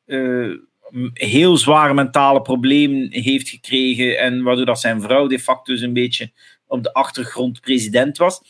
uh, 0.07 0.57
heel 1.13 1.57
zware 1.57 1.95
mentale 1.95 2.43
problemen 2.43 3.13
heeft 3.13 3.49
gekregen 3.49 4.19
en 4.19 4.43
waardoor 4.43 4.67
dat 4.67 4.81
zijn 4.81 5.01
vrouw 5.01 5.27
de 5.27 5.39
facto 5.39 5.73
dus 5.73 5.83
een 5.83 5.93
beetje 5.93 6.33
op 6.67 6.83
de 6.83 6.93
achtergrond 6.93 7.61
president 7.61 8.19
was. 8.19 8.43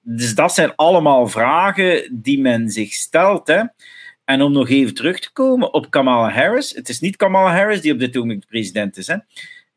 Dus 0.00 0.34
dat 0.34 0.54
zijn 0.54 0.72
allemaal 0.76 1.28
vragen 1.28 2.20
die 2.22 2.40
men 2.40 2.68
zich 2.68 2.92
stelt. 2.92 3.46
Hè. 3.46 3.62
En 4.24 4.42
om 4.42 4.52
nog 4.52 4.68
even 4.68 4.94
terug 4.94 5.20
te 5.20 5.32
komen 5.32 5.72
op 5.72 5.90
Kamala 5.90 6.30
Harris. 6.30 6.74
Het 6.74 6.88
is 6.88 7.00
niet 7.00 7.16
Kamala 7.16 7.52
Harris 7.52 7.80
die 7.80 7.92
op 7.92 7.98
dit 7.98 8.14
moment 8.14 8.46
president 8.46 8.96
is. 8.96 9.06
Hè. 9.06 9.16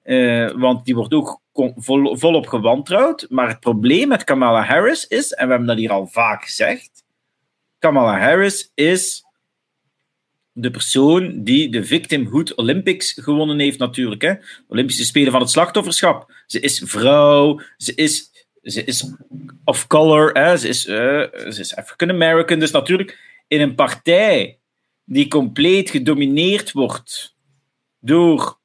Uh, 0.04 0.52
want 0.60 0.86
die 0.86 0.96
wordt 0.96 1.14
ook 1.14 1.42
vol, 1.76 2.18
volop 2.18 2.48
gewantrouwd. 2.48 3.26
Maar 3.30 3.48
het 3.48 3.60
probleem 3.60 4.08
met 4.08 4.24
Kamala 4.24 4.64
Harris 4.64 5.08
is, 5.08 5.34
en 5.34 5.46
we 5.46 5.50
hebben 5.50 5.68
dat 5.68 5.78
hier 5.78 5.92
al 5.92 6.08
vaak 6.08 6.44
gezegd, 6.44 7.04
Kamala 7.80 8.20
Harris 8.20 8.72
is 8.74 9.24
de 10.54 10.72
persoon 10.72 11.44
die 11.44 11.70
de 11.70 11.84
Victimhood 11.84 12.56
Olympics 12.56 13.14
gewonnen 13.14 13.60
heeft 13.60 13.80
natuurlijk. 13.80 14.22
Hè? 14.22 14.34
Olympische 14.68 15.06
Spelen 15.06 15.32
van 15.32 15.42
het 15.42 15.50
slachtofferschap. 15.50 16.34
Ze 16.46 16.60
is 16.60 16.82
vrouw, 16.86 17.62
ze 17.78 17.96
is, 17.96 18.32
ze 18.62 18.84
is 18.84 19.14
of 19.64 19.88
color, 19.88 20.32
hè? 20.32 20.58
Ze, 20.58 20.68
is, 20.68 20.88
uh, 20.88 20.96
ze 21.50 21.60
is 21.60 21.76
African 21.76 22.10
American. 22.10 22.60
Dus 22.60 22.72
natuurlijk 22.72 23.20
in 23.48 23.62
een 23.62 23.76
partij 23.76 24.60
die 25.04 25.28
compleet 25.28 25.90
gedomineerd 25.90 26.72
wordt 26.72 27.36
door 28.00 28.60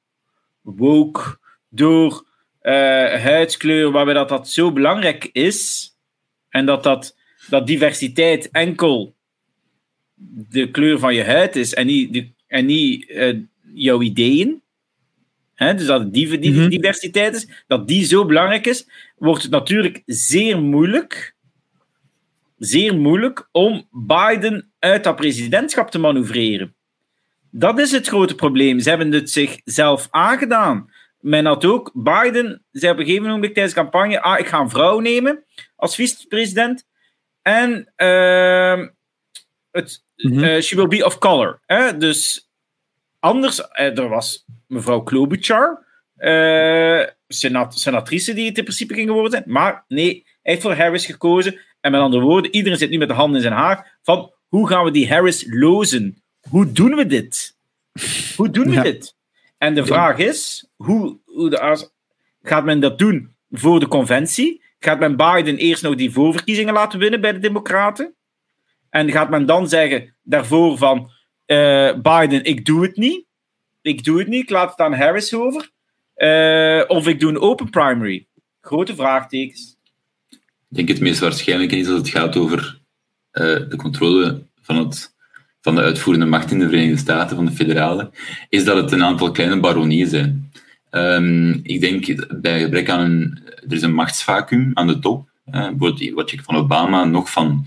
woke, 0.60 1.38
door 1.68 2.24
uh, 2.62 2.72
huidskleur, 3.14 3.90
waarbij 3.90 4.14
dat, 4.14 4.28
dat 4.28 4.48
zo 4.48 4.72
belangrijk 4.72 5.28
is. 5.32 5.90
En 6.48 6.66
dat, 6.66 6.82
dat, 6.82 7.16
dat 7.48 7.66
diversiteit 7.66 8.50
enkel 8.50 9.15
de 10.48 10.70
kleur 10.70 10.98
van 10.98 11.14
je 11.14 11.24
huid 11.24 11.56
is 11.56 11.74
en 11.74 11.86
niet, 11.86 12.12
de, 12.12 12.28
en 12.46 12.66
niet 12.66 13.08
uh, 13.08 13.38
jouw 13.74 14.02
ideeën. 14.02 14.62
Hè, 15.54 15.74
dus 15.74 15.86
dat 15.86 16.12
die, 16.12 16.38
die 16.38 16.50
mm-hmm. 16.50 16.68
diversiteit 16.68 17.34
is, 17.34 17.48
dat 17.66 17.88
die 17.88 18.04
zo 18.04 18.24
belangrijk 18.24 18.66
is, 18.66 18.88
wordt 19.16 19.42
het 19.42 19.50
natuurlijk 19.50 20.02
zeer 20.06 20.62
moeilijk, 20.62 21.34
zeer 22.58 22.96
moeilijk 22.96 23.48
om 23.52 23.88
Biden 23.90 24.72
uit 24.78 25.04
dat 25.04 25.16
presidentschap 25.16 25.90
te 25.90 25.98
manoeuvreren. 25.98 26.74
Dat 27.50 27.78
is 27.78 27.92
het 27.92 28.08
grote 28.08 28.34
probleem. 28.34 28.80
Ze 28.80 28.88
hebben 28.88 29.12
het 29.12 29.30
zichzelf 29.30 30.08
aangedaan. 30.10 30.90
Men 31.20 31.46
had 31.46 31.64
ook, 31.64 31.90
Biden 31.94 32.64
zei 32.70 32.92
op 32.92 32.98
een 32.98 33.04
gegeven 33.04 33.28
moment 33.28 33.54
tijdens 33.54 33.74
de 33.74 33.80
campagne, 33.80 34.20
ah, 34.20 34.38
ik 34.38 34.46
ga 34.46 34.60
een 34.60 34.70
vrouw 34.70 34.98
nemen 34.98 35.44
als 35.76 35.94
vicepresident. 35.94 36.86
En 37.42 37.92
uh, 37.96 38.86
het, 39.70 40.04
mm-hmm. 40.16 40.44
uh, 40.44 40.60
she 40.60 40.76
will 40.76 40.88
be 40.88 41.04
of 41.04 41.18
color. 41.18 41.60
Hè? 41.66 41.96
Dus 41.96 42.50
anders, 43.20 43.58
uh, 43.58 43.98
er 43.98 44.08
was 44.08 44.44
mevrouw 44.66 45.00
Klobuchar, 45.00 45.84
uh, 46.18 47.04
senat, 47.28 47.78
senatrice 47.78 48.34
die 48.34 48.46
het 48.46 48.58
in 48.58 48.64
principe 48.64 48.94
ging 48.94 49.10
worden 49.10 49.30
zijn. 49.30 49.44
Maar 49.46 49.84
nee, 49.88 50.12
hij 50.42 50.52
heeft 50.52 50.62
voor 50.62 50.74
Harris 50.74 51.06
gekozen. 51.06 51.60
En 51.80 51.92
met 51.92 52.00
andere 52.00 52.22
woorden, 52.22 52.54
iedereen 52.54 52.78
zit 52.78 52.90
nu 52.90 52.98
met 52.98 53.08
de 53.08 53.14
handen 53.14 53.36
in 53.36 53.42
zijn 53.42 53.54
haar 53.54 53.98
van 54.02 54.32
hoe 54.48 54.68
gaan 54.68 54.84
we 54.84 54.90
die 54.90 55.08
Harris 55.08 55.46
lozen? 55.48 56.22
Hoe 56.48 56.72
doen 56.72 56.94
we 56.94 57.06
dit? 57.06 57.56
Hoe 58.36 58.50
doen 58.50 58.64
we 58.64 58.72
ja. 58.72 58.82
dit? 58.82 59.14
En 59.58 59.74
de 59.74 59.86
vraag 59.86 60.18
is, 60.18 60.68
hoe, 60.76 61.18
hoe 61.24 61.50
de, 61.50 61.88
gaat 62.42 62.64
men 62.64 62.80
dat 62.80 62.98
doen 62.98 63.36
voor 63.50 63.80
de 63.80 63.88
conventie? 63.88 64.64
Gaat 64.78 64.98
men 64.98 65.16
Biden 65.16 65.56
eerst 65.56 65.82
nog 65.82 65.94
die 65.94 66.10
voorverkiezingen 66.10 66.74
laten 66.74 66.98
winnen 66.98 67.20
bij 67.20 67.32
de 67.32 67.38
Democraten? 67.38 68.14
En 68.96 69.10
gaat 69.10 69.30
men 69.30 69.46
dan 69.46 69.68
zeggen 69.68 70.14
daarvoor 70.22 70.78
van 70.78 71.10
uh, 71.46 71.92
Biden, 71.94 72.44
ik 72.44 72.64
doe 72.64 72.82
het 72.82 72.96
niet. 72.96 73.24
Ik 73.82 74.04
doe 74.04 74.18
het 74.18 74.28
niet, 74.28 74.42
ik 74.42 74.50
laat 74.50 74.70
het 74.70 74.80
aan 74.80 74.94
Harris 74.94 75.34
over. 75.34 75.70
Uh, 76.16 76.82
of 76.86 77.06
ik 77.06 77.20
doe 77.20 77.30
een 77.30 77.40
open 77.40 77.70
primary. 77.70 78.26
Grote 78.60 78.94
vraagtekens. 78.94 79.76
Ik 80.30 80.76
denk 80.76 80.88
het 80.88 81.00
meest 81.00 81.20
waarschijnlijke 81.20 81.76
is 81.76 81.86
dat 81.86 81.96
het 81.96 82.08
gaat 82.08 82.36
over 82.36 82.78
uh, 83.32 83.42
de 83.42 83.76
controle 83.76 84.42
van, 84.62 84.76
het, 84.76 85.14
van 85.60 85.74
de 85.74 85.82
uitvoerende 85.82 86.26
macht 86.26 86.50
in 86.50 86.58
de 86.58 86.68
Verenigde 86.68 86.96
Staten, 86.96 87.36
van 87.36 87.46
de 87.46 87.52
federale, 87.52 88.10
is 88.48 88.64
dat 88.64 88.76
het 88.76 88.92
een 88.92 89.04
aantal 89.04 89.30
kleine 89.30 89.60
baronieën 89.60 90.08
zijn. 90.08 90.52
Um, 90.90 91.60
ik 91.62 91.80
denk 91.80 92.40
bij 92.40 92.60
gebrek 92.60 92.88
aan 92.88 93.00
een. 93.00 93.40
Er 93.68 93.72
is 93.72 93.82
een 93.82 93.94
machtsvacuum 93.94 94.70
aan 94.74 94.86
de 94.86 94.98
top. 94.98 95.28
Uh, 95.50 95.68
wat 96.14 96.30
je 96.30 96.42
van 96.42 96.56
Obama 96.56 97.04
nog 97.04 97.30
van. 97.30 97.66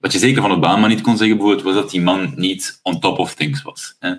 Wat 0.00 0.12
je 0.12 0.18
zeker 0.18 0.42
van 0.42 0.52
Obama 0.52 0.86
niet 0.86 1.00
kon 1.00 1.16
zeggen, 1.16 1.36
bijvoorbeeld, 1.36 1.66
was 1.66 1.82
dat 1.82 1.90
die 1.90 2.00
man 2.00 2.32
niet 2.36 2.80
on 2.82 3.00
top 3.00 3.18
of 3.18 3.34
things 3.34 3.62
was. 3.62 3.96
Hè. 3.98 4.14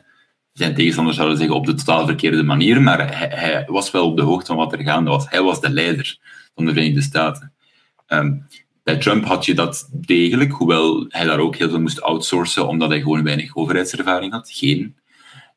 Zijn 0.53 0.75
tegenstanders 0.75 1.17
zouden 1.17 1.37
zeggen 1.37 1.55
op 1.55 1.65
de 1.65 1.73
totaal 1.73 2.05
verkeerde 2.05 2.43
manier, 2.43 2.81
maar 2.81 3.17
hij, 3.17 3.27
hij, 3.27 3.63
was 3.67 3.91
wel 3.91 4.05
op 4.05 4.17
de 4.17 4.23
hoogte 4.23 4.45
van 4.45 4.55
wat 4.55 4.73
er 4.73 4.83
gaande 4.83 5.09
was. 5.09 5.29
Hij 5.29 5.41
was 5.41 5.61
de 5.61 5.69
leider 5.69 6.17
van 6.55 6.65
de 6.65 6.73
Verenigde 6.73 7.01
Staten. 7.01 7.53
Um, 8.07 8.47
bij 8.83 8.97
Trump 8.97 9.25
had 9.25 9.45
je 9.45 9.53
dat 9.53 9.89
degelijk, 9.91 10.51
hoewel 10.51 11.05
hij 11.09 11.25
daar 11.25 11.39
ook 11.39 11.55
heel 11.55 11.69
veel 11.69 11.79
moest 11.79 12.01
outsourcen, 12.01 12.67
omdat 12.67 12.89
hij 12.89 13.01
gewoon 13.01 13.23
weinig 13.23 13.55
overheidservaring 13.55 14.31
had. 14.31 14.51
Geen. 14.51 14.95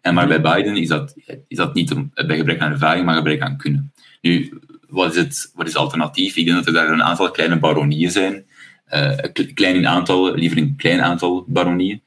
En 0.00 0.14
maar 0.14 0.26
bij 0.26 0.40
Biden 0.40 0.76
is 0.76 0.88
dat, 0.88 1.14
is 1.48 1.56
dat 1.56 1.74
niet 1.74 1.94
bij 2.14 2.36
gebrek 2.36 2.60
aan 2.60 2.72
ervaring, 2.72 3.04
maar 3.04 3.16
gebrek 3.16 3.40
aan 3.40 3.56
kunnen. 3.56 3.92
Nu, 4.20 4.58
wat 4.88 5.10
is 5.10 5.16
het, 5.16 5.52
wat 5.54 5.66
is 5.66 5.76
alternatief? 5.76 6.36
Ik 6.36 6.44
denk 6.44 6.56
dat 6.56 6.66
er 6.66 6.72
daar 6.72 6.90
een 6.90 7.02
aantal 7.02 7.30
kleine 7.30 7.58
baronieën 7.58 8.10
zijn. 8.10 8.46
Een 8.86 9.54
klein 9.54 9.86
aantal, 9.86 10.34
liever 10.34 10.58
een 10.58 10.76
klein 10.76 11.00
aantal 11.00 11.44
baronieën. 11.48 12.02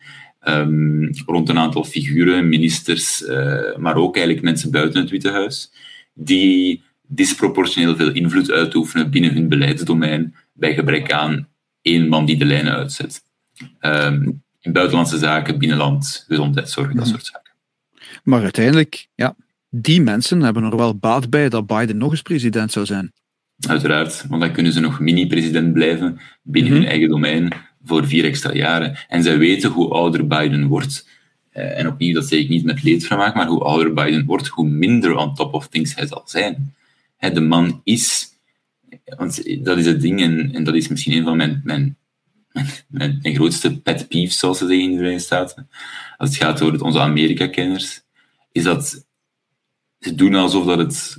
Um, 0.48 1.10
rond 1.26 1.50
een 1.50 1.58
aantal 1.58 1.84
figuren, 1.84 2.50
ministers, 2.50 3.22
uh, 3.22 3.76
maar 3.76 3.96
ook 3.96 4.16
eigenlijk 4.16 4.46
mensen 4.46 4.72
buiten 4.72 5.02
het 5.02 5.10
Witte 5.10 5.32
Huis, 5.32 5.72
die 6.14 6.84
disproportioneel 7.08 7.96
veel 7.96 8.12
invloed 8.12 8.52
uitoefenen 8.52 9.10
binnen 9.10 9.34
hun 9.34 9.48
beleidsdomein 9.48 10.36
bij 10.54 10.74
gebrek 10.74 11.12
aan 11.12 11.48
één 11.82 12.08
man 12.08 12.26
die 12.26 12.38
de 12.38 12.46
lijnen 12.46 12.74
uitzet. 12.74 13.24
Um, 13.82 14.44
in 14.62 14.72
buitenlandse 14.72 15.18
zaken, 15.18 15.58
binnenland, 15.58 16.26
gezondheidszorg, 16.28 16.94
dat 16.94 17.08
soort 17.08 17.26
zaken. 17.26 17.54
Maar 18.24 18.44
uiteindelijk, 18.44 19.08
ja, 19.16 19.36
die 19.70 20.02
mensen 20.02 20.42
hebben 20.42 20.64
er 20.64 20.78
wel 20.78 20.96
baat 20.98 21.30
bij 21.30 21.50
dat 21.50 21.68
Biden 21.68 21.98
nog 21.98 22.12
eens 22.12 22.22
president 22.22 22.72
zou 22.72 22.86
zijn. 22.86 23.14
Uiteraard, 23.60 24.26
want 24.28 24.42
dan 24.42 24.52
kunnen 24.52 24.74
ze 24.74 24.80
nog 24.80 25.00
mini-president 25.00 25.74
blijven 25.74 26.20
binnen 26.42 26.72
hun 26.72 26.82
mhm. 26.82 26.90
eigen 26.90 27.10
domein 27.10 27.52
voor 27.84 28.08
vier 28.08 28.26
extra 28.26 28.54
jaren. 28.54 28.98
En 29.08 29.24
zij 29.24 29.38
weten 29.38 29.70
hoe 29.70 29.90
ouder 29.90 30.28
Biden 30.28 30.68
wordt. 30.68 31.10
Uh, 31.54 31.80
en 31.80 31.88
opnieuw, 31.88 32.14
dat 32.14 32.28
zeg 32.28 32.40
ik 32.40 32.50
niet 32.50 32.64
met 32.64 32.84
leedvermaak, 32.84 33.36
maar 33.36 33.48
hoe 33.48 33.64
ouder 33.64 33.94
Biden 33.94 34.26
wordt, 34.26 34.48
hoe 34.48 34.68
minder 34.68 35.16
on 35.16 35.36
top 35.36 35.54
of 35.54 35.68
things 35.68 35.96
hij 35.96 36.08
zal 36.08 36.22
zijn. 36.26 36.76
de 37.20 37.42
man 37.42 37.82
is, 37.84 38.28
want 39.18 39.64
dat 39.66 39.78
is 39.78 39.86
het 39.86 40.02
ding, 40.02 40.22
en, 40.22 40.54
en 40.54 40.64
dat 40.64 40.76
is 40.76 40.88
misschien 40.88 41.18
een 41.18 41.24
van 41.24 41.38
mijn, 41.38 41.62
mijn, 41.64 41.98
mijn, 42.88 43.20
mijn 43.22 43.36
grootste 43.36 43.82
pet 43.82 44.08
peeves, 44.08 44.40
zoals 44.40 44.58
ze 44.58 44.68
zeggen 44.68 44.84
in 44.84 44.92
de 44.92 44.98
Verenigde 44.98 45.24
Staten, 45.24 45.70
als 46.18 46.30
het 46.30 46.38
gaat 46.38 46.62
over 46.62 46.84
onze 46.84 47.00
Amerika-kenners, 47.00 48.02
is 48.52 48.64
dat 48.64 49.06
ze 50.00 50.16
doen 50.16 50.36
alsof 50.36 50.66
dat 50.66 50.78
het... 50.78 51.18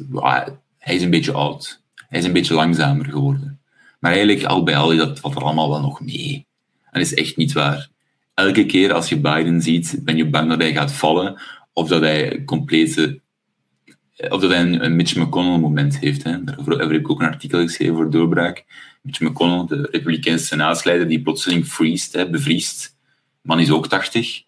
hij 0.78 0.94
is 0.94 1.02
een 1.02 1.10
beetje 1.10 1.32
oud. 1.32 1.82
Hij 2.08 2.18
is 2.18 2.24
een 2.24 2.32
beetje 2.32 2.54
langzamer 2.54 3.04
geworden. 3.04 3.60
Maar 4.00 4.12
eigenlijk, 4.12 4.44
al 4.44 4.62
bij 4.62 4.76
al, 4.76 4.96
dat 4.96 5.20
valt 5.20 5.34
er 5.34 5.42
allemaal 5.42 5.70
wel 5.70 5.80
nog 5.80 6.00
mee. 6.00 6.46
Dat 6.90 7.02
is 7.02 7.14
echt 7.14 7.36
niet 7.36 7.52
waar. 7.52 7.88
Elke 8.34 8.66
keer 8.66 8.92
als 8.92 9.08
je 9.08 9.20
Biden 9.20 9.62
ziet, 9.62 10.00
ben 10.02 10.16
je 10.16 10.28
bang 10.28 10.48
dat 10.48 10.60
hij 10.60 10.72
gaat 10.72 10.92
vallen, 10.92 11.40
of 11.72 11.88
dat 11.88 12.00
hij 12.00 12.44
complete 12.44 13.20
of 14.18 14.40
dat 14.40 14.50
hij 14.50 14.60
een, 14.60 14.96
Mitch 14.96 15.16
McConnell-moment 15.16 15.98
heeft. 15.98 16.22
Hè. 16.22 16.30
Heb 16.30 16.90
ik 16.90 17.10
ook 17.10 17.20
een 17.20 17.26
artikel 17.28 17.60
geschreven 17.60 17.94
voor 17.94 18.10
Doorbraak. 18.10 18.64
Mitch 19.02 19.20
McConnell, 19.20 19.66
de 19.66 19.88
Republikeinse 19.90 20.44
senaatsleider, 20.46 21.08
die 21.08 21.22
plotseling 21.22 21.66
freest, 21.66 22.12
hè, 22.12 22.30
bevriest. 22.30 22.96
Man 23.42 23.60
is 23.60 23.70
ook 23.70 23.86
80, 23.86 24.42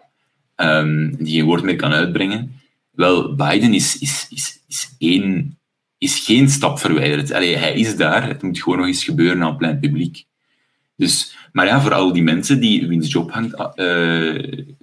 um, 0.57 1.17
die 1.17 1.35
geen 1.35 1.45
woord 1.45 1.63
meer 1.63 1.77
kan 1.77 1.93
uitbrengen. 1.93 2.61
Wel, 2.91 3.35
Biden 3.35 3.75
is, 3.75 3.99
is, 3.99 4.27
is, 4.31 4.63
is, 4.69 4.95
één, 4.99 5.59
is 6.01 6.19
geen 6.19 6.49
stap 6.49 6.79
verwijderd. 6.79 7.29
Hij 7.29 7.75
is 7.75 7.97
daar, 7.97 8.29
het 8.29 8.43
moet 8.43 8.63
gewoon 8.63 8.79
nog 8.79 8.87
eens 8.87 9.05
gebeuren 9.05 9.43
aan 9.43 9.57
plein 9.57 9.79
publiek. 9.79 10.25
Dus, 10.97 11.37
maar 11.53 11.67
ja, 11.67 11.81
voor 11.81 11.95
al 11.95 12.13
die 12.13 12.23
mensen 12.23 12.61
die, 12.61 12.87
wiens 12.87 13.13
job 13.13 13.33
hangt, 13.33 13.55
uh, 13.55 13.65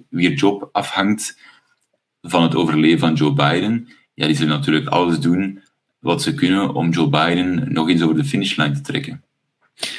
wier 0.08 0.32
job 0.32 0.68
afhangt 0.72 1.38
van 2.22 2.42
het 2.42 2.54
overleven 2.54 2.98
van 2.98 3.14
Joe 3.14 3.32
Biden, 3.32 3.88
ja, 4.14 4.26
die 4.26 4.36
zullen 4.36 4.56
natuurlijk 4.56 4.86
alles 4.86 5.20
doen 5.20 5.62
wat 5.98 6.22
ze 6.22 6.34
kunnen 6.34 6.74
om 6.74 6.90
Joe 6.90 7.08
Biden 7.08 7.72
nog 7.72 7.88
eens 7.88 8.02
over 8.02 8.16
de 8.16 8.24
finishlijn 8.24 8.74
te 8.74 8.80
trekken. 8.80 9.22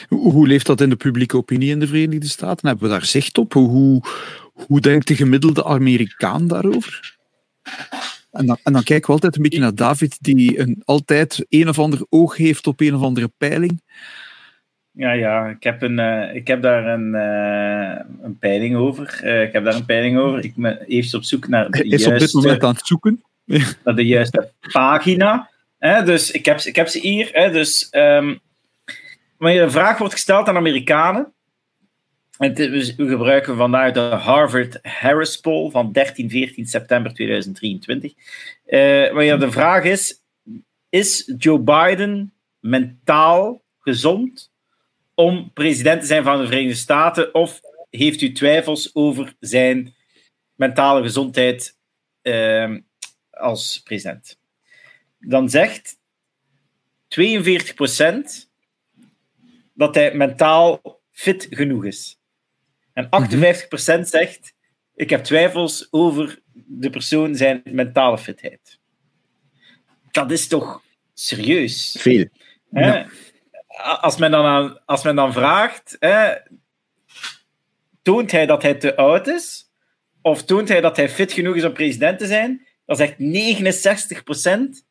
Hoe 0.07 0.47
leeft 0.47 0.65
dat 0.65 0.81
in 0.81 0.89
de 0.89 0.95
publieke 0.95 1.37
opinie 1.37 1.69
in 1.69 1.79
de 1.79 1.87
Verenigde 1.87 2.27
Staten? 2.27 2.67
Hebben 2.67 2.87
we 2.87 2.93
daar 2.93 3.05
zicht 3.05 3.37
op? 3.37 3.53
Hoe, 3.53 4.03
hoe 4.53 4.79
denkt 4.79 5.07
de 5.07 5.15
gemiddelde 5.15 5.65
Amerikaan 5.65 6.47
daarover? 6.47 7.17
En 8.31 8.45
dan, 8.45 8.57
en 8.63 8.73
dan 8.73 8.83
kijken 8.83 9.07
we 9.07 9.13
altijd 9.13 9.35
een 9.35 9.41
beetje 9.41 9.59
naar 9.59 9.75
David, 9.75 10.17
die 10.19 10.59
een, 10.59 10.81
altijd 10.85 11.45
een 11.49 11.69
of 11.69 11.79
ander 11.79 12.05
oog 12.09 12.37
heeft 12.37 12.67
op 12.67 12.79
een 12.79 12.95
of 12.95 13.01
andere 13.01 13.31
peiling. 13.37 13.81
Ja, 14.91 15.11
ja, 15.11 15.47
ik 15.47 15.63
heb, 15.63 15.81
een, 15.81 15.99
uh, 15.99 16.35
ik 16.35 16.47
heb 16.47 16.61
daar 16.61 16.85
een, 16.85 17.13
uh, 17.13 17.99
een 18.21 18.37
peiling 18.37 18.75
over. 18.75 19.19
Uh, 19.23 19.43
ik 19.43 19.53
heb 19.53 19.63
daar 19.63 19.75
een 19.75 19.85
peiling 19.85 20.17
over. 20.17 20.43
Ik 20.43 20.55
ben 20.55 20.79
eerst 20.87 21.13
op 21.13 21.23
zoek 21.23 21.47
naar 21.47 21.71
de 21.71 21.77
Hij 21.77 21.87
is 21.87 22.07
op 22.07 22.17
dit 22.17 22.33
moment 22.33 22.63
aan 22.63 22.73
het 22.73 22.87
zoeken. 22.87 23.23
Naar 23.83 23.95
de 23.95 24.05
juiste 24.05 24.51
pagina. 24.71 25.49
Hè? 25.77 26.03
Dus 26.03 26.31
ik 26.31 26.45
heb, 26.45 26.59
ik 26.59 26.75
heb 26.75 26.87
ze 26.87 26.99
hier. 26.99 27.29
Hè? 27.31 27.51
Dus 27.51 27.87
um, 27.91 28.39
wanneer 29.37 29.61
een 29.61 29.71
vraag 29.71 29.97
wordt 29.97 30.13
gesteld 30.13 30.47
aan 30.47 30.55
Amerikanen, 30.55 31.21
en 31.21 31.33
we 32.39 33.07
gebruiken 33.07 33.57
vandaag 33.57 33.91
de 33.91 33.99
Harvard 33.99 34.79
Harris 34.81 35.37
Poll 35.37 35.71
van 35.71 35.91
13, 35.91 36.29
14 36.29 36.65
september 36.65 37.13
2023. 37.13 38.13
Uh, 38.65 39.07
wanneer 39.07 39.39
de 39.39 39.51
vraag 39.51 39.83
is: 39.83 40.23
Is 40.89 41.33
Joe 41.37 41.59
Biden 41.59 42.33
mentaal 42.59 43.61
gezond 43.79 44.51
om 45.13 45.51
president 45.53 46.01
te 46.01 46.07
zijn 46.07 46.23
van 46.23 46.39
de 46.39 46.47
Verenigde 46.47 46.75
Staten? 46.75 47.33
Of 47.33 47.61
heeft 47.89 48.21
u 48.21 48.31
twijfels 48.31 48.95
over 48.95 49.33
zijn 49.39 49.93
mentale 50.55 51.01
gezondheid 51.01 51.77
uh, 52.21 52.75
als 53.29 53.81
president? 53.83 54.39
Dan 55.19 55.49
zegt 55.49 55.97
42% 57.07 58.47
dat 59.73 59.95
hij 59.95 60.13
mentaal 60.15 60.81
fit 61.11 61.47
genoeg 61.49 61.85
is. 61.85 62.18
En 62.99 63.29
58% 64.01 64.01
zegt: 64.01 64.53
Ik 64.95 65.09
heb 65.09 65.23
twijfels 65.23 65.87
over 65.91 66.39
de 66.53 66.89
persoon 66.89 67.35
zijn 67.35 67.61
mentale 67.63 68.17
fitheid. 68.17 68.79
Dat 70.11 70.31
is 70.31 70.47
toch 70.47 70.83
serieus. 71.13 71.95
Veel. 71.99 72.25
Ja. 72.71 73.07
Als, 74.01 74.17
men 74.17 74.31
dan 74.31 74.45
aan, 74.45 74.85
als 74.85 75.03
men 75.03 75.15
dan 75.15 75.33
vraagt, 75.33 75.95
hè, 75.99 76.33
toont 78.01 78.31
hij 78.31 78.45
dat 78.45 78.61
hij 78.61 78.73
te 78.73 78.95
oud 78.95 79.27
is? 79.27 79.71
Of 80.21 80.43
toont 80.43 80.69
hij 80.69 80.81
dat 80.81 80.97
hij 80.97 81.09
fit 81.09 81.31
genoeg 81.31 81.55
is 81.55 81.63
om 81.63 81.73
president 81.73 82.19
te 82.19 82.27
zijn? 82.27 82.67
Dan 82.85 82.95
zegt 82.95 83.15
69% 84.79 84.85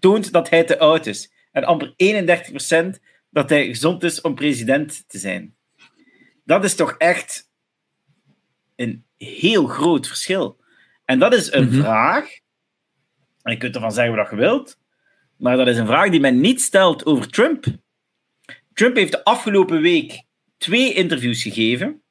toont 0.00 0.32
dat 0.32 0.50
hij 0.50 0.64
te 0.64 0.78
oud 0.78 1.06
is. 1.06 1.32
En 1.52 1.64
amper 1.64 1.94
31% 1.96 3.00
dat 3.30 3.50
hij 3.50 3.66
gezond 3.66 4.02
is 4.02 4.20
om 4.20 4.34
president 4.34 5.08
te 5.08 5.18
zijn. 5.18 5.54
Dat 6.50 6.64
is 6.64 6.74
toch 6.74 6.94
echt 6.98 7.48
een 8.76 9.04
heel 9.16 9.66
groot 9.66 10.06
verschil. 10.06 10.56
En 11.04 11.18
dat 11.18 11.34
is 11.34 11.52
een 11.52 11.64
Mhm. 11.64 11.80
vraag, 11.80 12.24
en 13.42 13.52
je 13.52 13.58
kunt 13.58 13.74
ervan 13.74 13.92
zeggen 13.92 14.16
wat 14.16 14.30
je 14.30 14.36
wilt, 14.36 14.78
maar 15.36 15.56
dat 15.56 15.66
is 15.66 15.76
een 15.78 15.86
vraag 15.86 16.10
die 16.10 16.20
men 16.20 16.40
niet 16.40 16.60
stelt 16.60 17.06
over 17.06 17.28
Trump. 17.30 17.64
Trump 18.74 18.96
heeft 18.96 19.12
de 19.12 19.24
afgelopen 19.24 19.80
week 19.80 20.22
twee 20.58 20.92
interviews 20.92 21.42
gegeven. 21.42 22.02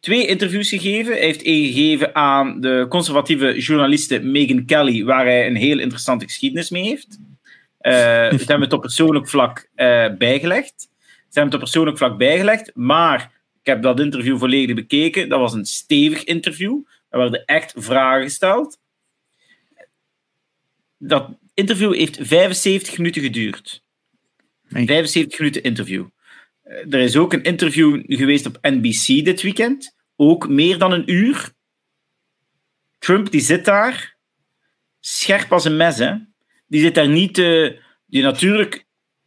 Twee 0.00 0.26
interviews 0.26 0.68
gegeven. 0.68 1.12
Hij 1.12 1.22
heeft 1.22 1.42
één 1.42 1.66
gegeven 1.72 2.14
aan 2.14 2.60
de 2.60 2.86
conservatieve 2.88 3.58
journaliste 3.58 4.18
Megan 4.20 4.64
Kelly, 4.64 5.04
waar 5.04 5.24
hij 5.24 5.46
een 5.46 5.56
heel 5.56 5.78
interessante 5.78 6.24
geschiedenis 6.24 6.70
mee 6.70 6.82
heeft. 6.82 7.18
Eh 7.78 8.28
het 8.28 8.38
hebben 8.38 8.58
we 8.58 8.64
het 8.64 8.72
op 8.72 8.80
persoonlijk 8.80 9.28
vlak 9.28 9.68
eh, 9.74 10.06
bijgelegd. 10.18 10.92
Ze 11.34 11.40
hebben 11.40 11.58
het 11.58 11.62
op 11.64 11.70
persoonlijk 11.72 11.98
vlak 11.98 12.18
bijgelegd, 12.18 12.70
maar 12.74 13.32
ik 13.60 13.66
heb 13.66 13.82
dat 13.82 14.00
interview 14.00 14.38
volledig 14.38 14.74
bekeken. 14.74 15.28
Dat 15.28 15.38
was 15.38 15.52
een 15.52 15.64
stevig 15.64 16.24
interview. 16.24 16.82
Er 17.08 17.18
werden 17.18 17.44
echt 17.44 17.74
vragen 17.76 18.22
gesteld. 18.22 18.78
Dat 20.98 21.28
interview 21.54 21.94
heeft 21.94 22.18
75 22.20 22.98
minuten 22.98 23.22
geduurd. 23.22 23.82
Nee. 24.68 24.86
75 24.86 25.38
minuten 25.38 25.62
interview. 25.62 26.06
Eh, 26.62 26.92
Er 26.92 27.00
is 27.00 27.16
ook 27.16 27.32
een 27.32 27.42
interview 27.42 28.02
geweest 28.06 28.46
op 28.46 28.58
NBC 28.60 29.24
dit 29.24 29.42
weekend. 29.42 29.96
Ook 30.16 30.48
meer 30.48 30.78
dan 30.78 30.92
een 30.92 31.10
uur. 31.12 31.52
Trump 32.98 33.30
die 33.30 33.40
zit 33.40 33.64
daar. 33.64 34.16
Scherp 35.00 35.52
als 35.52 35.64
een 35.64 35.76
mes, 35.76 35.98
hè. 35.98 36.14
Die 36.66 36.80
zit 36.80 36.94
daar 36.94 37.08
niet... 37.08 37.38
eh, 37.38 37.70
die 38.06 38.22
natuurlijk 38.22 38.84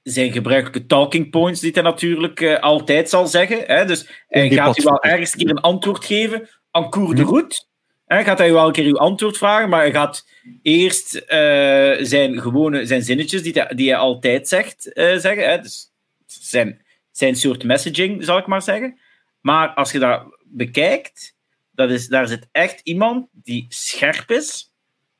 zijn 0.09 0.31
gebruikelijke 0.31 0.85
talking 0.85 1.29
points, 1.29 1.59
die 1.59 1.71
hij 1.71 1.81
natuurlijk 1.83 2.41
eh, 2.41 2.59
altijd 2.59 3.09
zal 3.09 3.27
zeggen. 3.27 3.63
Hè? 3.65 3.85
Dus 3.85 4.09
hij 4.27 4.49
die 4.49 4.57
gaat 4.57 4.79
u 4.79 4.83
wel 4.83 5.03
ergens 5.03 5.31
een 5.33 5.39
keer 5.39 5.49
een 5.49 5.61
antwoord 5.61 6.05
geven. 6.05 6.49
En 6.71 6.89
cours 6.89 7.15
de 7.15 7.21
Mhm. 7.21 7.31
route. 7.31 7.63
Hè? 8.05 8.23
Gaat 8.23 8.37
hij 8.37 8.49
u 8.49 8.53
wel 8.53 8.67
een 8.67 8.71
keer 8.73 8.85
uw 8.85 8.97
antwoord 8.97 9.37
vragen, 9.37 9.69
maar 9.69 9.79
hij 9.81 9.91
gaat 9.91 10.27
eerst 10.61 11.15
eh, 11.15 11.93
zijn 11.99 12.41
gewone 12.41 12.85
zijn 12.85 13.03
zinnetjes 13.03 13.43
die 13.43 13.53
hij, 13.53 13.75
die 13.75 13.89
hij 13.89 13.97
altijd 13.97 14.47
zegt, 14.47 14.93
eh, 14.93 15.17
zeggen. 15.17 15.49
Hè? 15.49 15.61
Dus 15.61 15.91
zijn, 16.25 16.85
zijn 17.11 17.35
soort 17.35 17.63
messaging, 17.63 18.23
zal 18.23 18.37
ik 18.37 18.47
maar 18.47 18.61
zeggen. 18.61 18.99
Maar 19.41 19.69
als 19.69 19.91
je 19.91 19.99
dat 19.99 20.23
bekijkt, 20.45 21.35
dat 21.71 21.89
is, 21.89 22.07
daar 22.07 22.27
zit 22.27 22.47
echt 22.51 22.79
iemand 22.83 23.27
die 23.31 23.65
scherp 23.69 24.31
is 24.31 24.71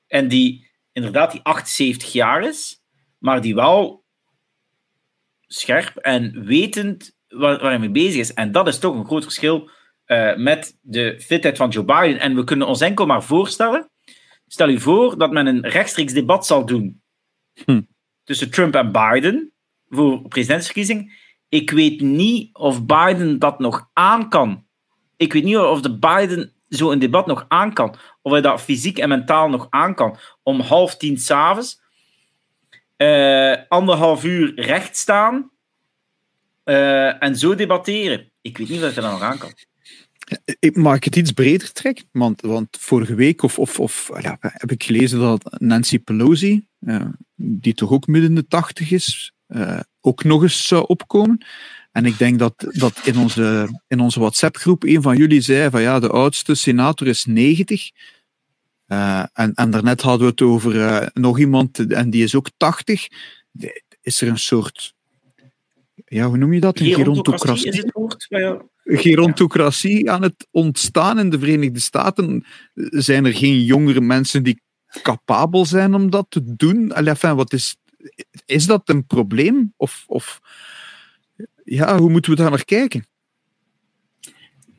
en 0.08 0.28
die 0.28 0.70
inderdaad 0.94 1.32
die 1.32 1.42
78 1.44 2.12
jaar 2.12 2.44
is, 2.44 2.82
maar 3.18 3.42
die 3.42 3.56
wel 3.56 4.06
scherp 5.48 5.96
en 5.96 6.46
wetend 6.46 7.16
waar, 7.28 7.60
waar 7.60 7.70
hij 7.70 7.80
mee 7.80 7.92
bezig 7.92 8.20
is. 8.20 8.34
En 8.34 8.52
dat 8.52 8.68
is 8.68 8.80
toch 8.80 8.96
een 8.96 9.06
groot 9.06 9.24
verschil 9.24 9.70
eh, 10.06 10.36
met 10.36 10.78
de 10.82 11.22
fitheid 11.22 11.58
van 11.58 11.70
Joe 11.70 11.84
Biden. 11.86 12.20
En 12.20 12.36
we 12.36 12.44
kunnen 12.44 12.68
ons 12.68 12.82
enkel 12.82 13.06
maar 13.06 13.24
voorstellen, 13.24 13.90
stel 14.48 14.70
u 14.70 14.80
voor 14.80 15.18
dat 15.18 15.32
men 15.32 15.48
een 15.48 15.68
rechtstreeks 15.68 16.14
debat 16.14 16.46
zal 16.46 16.66
doen 16.66 17.02
Hm. 17.66 17.82
tussen 18.24 18.52
Trump 18.52 18.76
en 18.76 18.92
Biden 18.92 19.54
voor 19.90 20.28
presidentsverkiezing. 20.28 21.26
Ik 21.50 21.72
weet 21.72 22.02
niet 22.02 22.56
of 22.56 22.86
Biden 22.86 23.40
dat 23.40 23.60
nog 23.60 23.90
aan 23.94 24.30
kan. 24.30 24.66
Ik 25.16 25.34
weet 25.34 25.44
niet 25.44 25.58
of 25.58 25.82
de 25.82 25.98
Biden 25.98 26.54
zo'n 26.68 27.00
debat 27.00 27.28
nog 27.28 27.46
aan 27.48 27.74
kan. 27.74 27.96
Of 28.22 28.32
hij 28.32 28.42
dat 28.42 28.62
fysiek 28.62 28.98
en 28.98 29.10
mentaal 29.10 29.50
nog 29.50 29.68
aan 29.70 29.96
kan. 29.96 30.18
Om 30.44 30.60
half 30.60 30.98
tien 30.98 31.18
s'avonds, 31.18 31.82
eh 32.98 33.56
anderhalf 33.68 34.24
uur 34.24 34.54
recht 34.56 34.98
staan 34.98 35.52
eh, 36.64 37.24
en 37.24 37.38
zo 37.38 37.56
debatteren. 37.56 38.32
Ik 38.42 38.58
weet 38.58 38.70
niet 38.70 38.84
of 38.84 38.94
hij 38.94 39.04
dat 39.04 39.12
nog 39.12 39.22
aan 39.22 39.38
kan. 39.38 39.52
Mag 40.74 40.96
ik 40.96 41.04
het 41.04 41.16
iets 41.16 41.32
breder 41.32 41.72
trekken? 41.72 42.06
Want, 42.12 42.42
want 42.42 42.78
vorige 42.80 43.16
week 43.16 43.44
of, 43.44 43.60
of, 43.60 43.80
of, 43.80 44.12
ja, 44.22 44.38
heb 44.40 44.72
ik 44.72 44.84
gelezen 44.84 45.20
dat 45.20 45.56
Nancy 45.60 46.00
Pelosi, 46.00 46.66
eh, 46.80 47.06
die 47.36 47.74
toch 47.74 47.92
ook 47.92 48.08
midden 48.08 48.36
de 48.36 48.48
tachtig 48.48 48.92
is, 48.92 49.34
ook 50.02 50.24
nog 50.24 50.42
eens 50.42 50.68
zou 50.68 50.86
opkomen. 50.88 51.46
En 51.92 52.06
ik 52.06 52.18
denk 52.18 52.40
dat, 52.40 52.54
dat 52.70 53.00
in 53.04 53.18
onze, 53.18 53.70
in 53.88 54.00
onze 54.00 54.20
WhatsApp-groep 54.20 54.84
een 54.84 55.02
van 55.02 55.18
jullie 55.18 55.42
zei 55.42 55.70
van 55.70 55.82
ja, 55.82 56.00
de 56.00 56.10
oudste 56.10 56.56
senator 56.56 57.08
is 57.08 57.26
90. 57.26 57.92
Eh, 58.88 59.24
en, 59.34 59.54
en 59.54 59.72
daarnet 59.72 60.02
hadden 60.02 60.22
we 60.26 60.32
het 60.32 60.42
over 60.42 60.82
eh, 60.82 61.08
nog 61.14 61.40
iemand 61.40 61.92
en 61.92 62.10
die 62.10 62.24
is 62.24 62.36
ook 62.36 62.50
80. 62.58 63.08
De- 63.52 63.84
Is 64.02 64.22
er 64.22 64.28
een 64.28 64.38
soort, 64.38 64.94
ja, 66.06 66.28
hoe 66.28 66.38
noem 66.38 66.54
je 66.54 66.60
dat? 66.60 66.80
Een 66.80 66.86
Gerontocratie 66.94 67.38
gerontocratie? 67.48 67.72
is 67.72 67.78
het 67.78 67.92
woord. 67.94 68.26
Maar 68.30 68.42
ja, 68.42 68.62
gerontocratie 68.84 70.12
aan 70.12 70.22
het 70.22 70.48
ontstaan 70.52 71.20
in 71.20 71.30
de 71.30 71.40
Verenigde 71.40 71.80
Staten? 71.80 72.46
Zijn 72.90 73.26
er 73.26 73.34
geen 73.34 73.64
jongere 73.64 74.02
mensen 74.02 74.44
die 74.44 74.62
capabel 75.02 75.66
zijn 75.66 75.94
om 75.94 76.10
dat 76.10 76.26
te 76.30 76.56
doen? 76.56 76.92
Allee, 76.92 77.10
enfin, 77.10 77.36
wat 77.36 77.54
is, 77.54 77.76
is 78.46 78.66
dat 78.66 78.90
een 78.90 79.06
probleem? 79.06 79.74
Of, 79.78 80.04
of 80.08 80.40
ja, 81.64 81.98
hoe 81.98 82.10
moeten 82.10 82.32
we 82.32 82.38
daar 82.38 82.50
naar 82.50 82.66
kijken? 82.66 83.06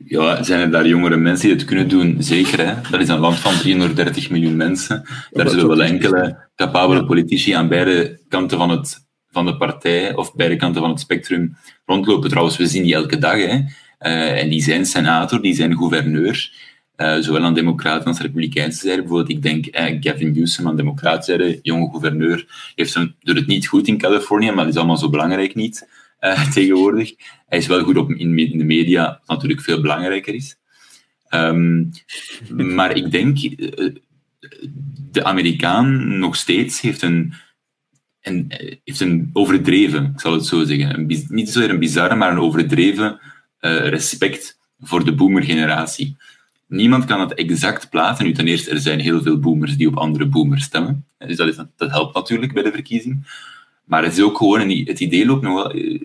Ja, 0.09 0.43
zijn 0.43 0.59
er 0.59 0.71
daar 0.71 0.87
jongere 0.87 1.17
mensen 1.17 1.47
die 1.47 1.57
het 1.57 1.65
kunnen 1.65 1.87
doen? 1.87 2.15
Zeker, 2.19 2.65
hè. 2.67 2.73
Dat 2.91 2.99
is 3.01 3.07
een 3.07 3.19
land 3.19 3.35
van 3.39 3.53
330 3.53 4.29
miljoen 4.29 4.55
mensen. 4.57 5.03
Daar 5.31 5.49
zullen 5.49 5.67
wel 5.67 5.81
is- 5.81 5.89
enkele 5.89 6.37
capabele 6.55 7.05
politici 7.05 7.51
aan 7.51 7.67
beide 7.67 8.19
kanten 8.29 8.57
van, 8.57 8.69
het, 8.69 9.07
van 9.31 9.45
de 9.45 9.57
partij, 9.57 10.15
of 10.15 10.35
beide 10.35 10.55
kanten 10.55 10.81
van 10.81 10.89
het 10.89 10.99
spectrum, 10.99 11.57
rondlopen. 11.85 12.29
Trouwens, 12.29 12.57
we 12.57 12.67
zien 12.67 12.83
die 12.83 12.93
elke 12.93 13.17
dag, 13.17 13.35
hè. 13.35 13.59
Eh, 13.97 14.41
en 14.41 14.49
die 14.49 14.63
zijn 14.63 14.85
senator, 14.85 15.41
die 15.41 15.53
zijn 15.53 15.77
gouverneur, 15.77 16.51
eh, 16.95 17.17
zowel 17.19 17.43
aan 17.43 17.53
democraten 17.53 18.07
als 18.07 18.19
republikeinse 18.19 18.79
zijde. 18.79 19.01
Bijvoorbeeld, 19.01 19.29
ik 19.37 19.41
denk 19.41 19.65
eh, 19.65 19.97
Gavin 19.99 20.31
Newsom 20.31 20.67
aan 20.67 20.75
democratische 20.75 21.31
zijde, 21.35 21.59
jonge 21.61 21.89
gouverneur, 21.91 22.71
heeft 22.75 22.93
hem, 22.93 23.15
doet 23.19 23.35
het 23.37 23.47
niet 23.47 23.67
goed 23.67 23.87
in 23.87 23.97
Californië, 23.97 24.47
maar 24.51 24.63
dat 24.65 24.73
is 24.73 24.77
allemaal 24.79 24.97
zo 24.97 25.09
belangrijk 25.09 25.55
niet 25.55 25.87
eh, 26.19 26.49
tegenwoordig. 26.55 27.13
Hij 27.47 27.57
is 27.57 27.67
wel 27.67 27.83
goed 27.83 27.97
op, 27.97 28.11
in, 28.11 28.57
de 28.57 28.63
media, 28.63 29.19
wat 29.25 29.27
natuurlijk 29.27 29.61
veel 29.61 29.81
belangrijker 29.81 30.33
is. 30.33 30.57
Ehm, 31.27 31.83
maar 32.49 32.95
ik 32.95 33.11
denk, 33.11 33.37
eh, 33.37 33.93
de 35.11 35.23
Amerikaan 35.23 36.19
nog 36.19 36.35
steeds 36.35 36.81
heeft 36.81 37.01
een, 37.01 37.33
een, 38.21 38.45
eh, 38.49 38.75
heeft 38.83 38.99
een 38.99 39.29
overdreven, 39.33 40.05
ik 40.13 40.19
zal 40.19 40.33
het 40.33 40.45
zo 40.45 40.63
zeggen, 40.63 40.93
een, 40.93 41.25
niet 41.27 41.49
zozeer 41.49 41.69
een 41.69 41.79
bizarre, 41.79 42.15
maar 42.15 42.31
een 42.31 42.39
overdreven 42.39 43.19
respect 43.61 44.57
voor 44.79 45.05
de 45.05 45.15
boomergeneratie. 45.15 46.17
Niemand 46.67 47.05
kan 47.05 47.19
het 47.19 47.33
exact 47.33 47.89
plaatsen. 47.89 48.33
Ten 48.33 48.47
eerste, 48.47 48.71
er 48.71 48.79
zijn 48.79 48.99
heel 48.99 49.21
veel 49.21 49.39
boomers 49.39 49.77
die 49.77 49.87
op 49.87 49.97
andere 49.97 50.25
boomers 50.25 50.63
stemmen. 50.63 51.05
Dus 51.17 51.37
dat, 51.37 51.47
is, 51.47 51.55
dat 51.55 51.91
helpt 51.91 52.15
natuurlijk 52.15 52.53
bij 52.53 52.63
de 52.63 52.71
verkiezing. 52.71 53.25
Maar 53.89 54.03
het 54.03 54.13
is 54.17 54.23
ook 54.23 54.37
gewoon, 54.37 54.59
een, 54.61 54.83
het 54.85 54.99
idee 54.99 55.25
loopt 55.25 55.41
nog 55.41 55.53
wel... 55.53 55.71
eh, 55.71 56.01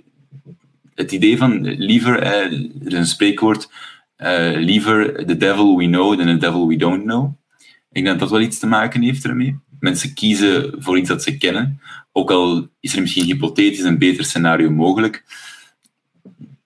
Het 0.95 1.13
idee 1.13 1.37
van 1.37 1.61
liever, 1.63 2.19
eh, 2.19 2.53
er 2.85 2.87
is 2.87 2.93
een 2.93 3.07
spreekwoord, 3.07 3.69
eh, 4.17 4.53
liever 4.57 5.27
the 5.27 5.37
devil 5.37 5.77
we 5.77 5.87
know 5.87 6.17
than 6.17 6.27
the 6.27 6.37
devil 6.37 6.67
we 6.67 6.77
don't 6.77 7.03
know. 7.03 7.33
Ik 7.59 7.95
denk 7.95 8.07
dat 8.07 8.19
dat 8.19 8.31
wel 8.31 8.41
iets 8.41 8.59
te 8.59 8.67
maken 8.67 9.03
heeft 9.03 9.25
ermee. 9.25 9.59
Mensen 9.81 10.15
kiezen 10.15 10.75
voor 10.79 10.99
iets 10.99 11.09
dat 11.09 11.23
ze 11.23 11.37
kennen. 11.37 11.81
Ook 12.13 12.31
al 12.31 12.69
is 12.81 12.95
er 12.95 13.01
misschien 13.01 13.25
hypothetisch 13.25 13.83
een 13.85 13.99
beter 13.99 14.25
scenario 14.25 14.71
mogelijk. 14.71 15.25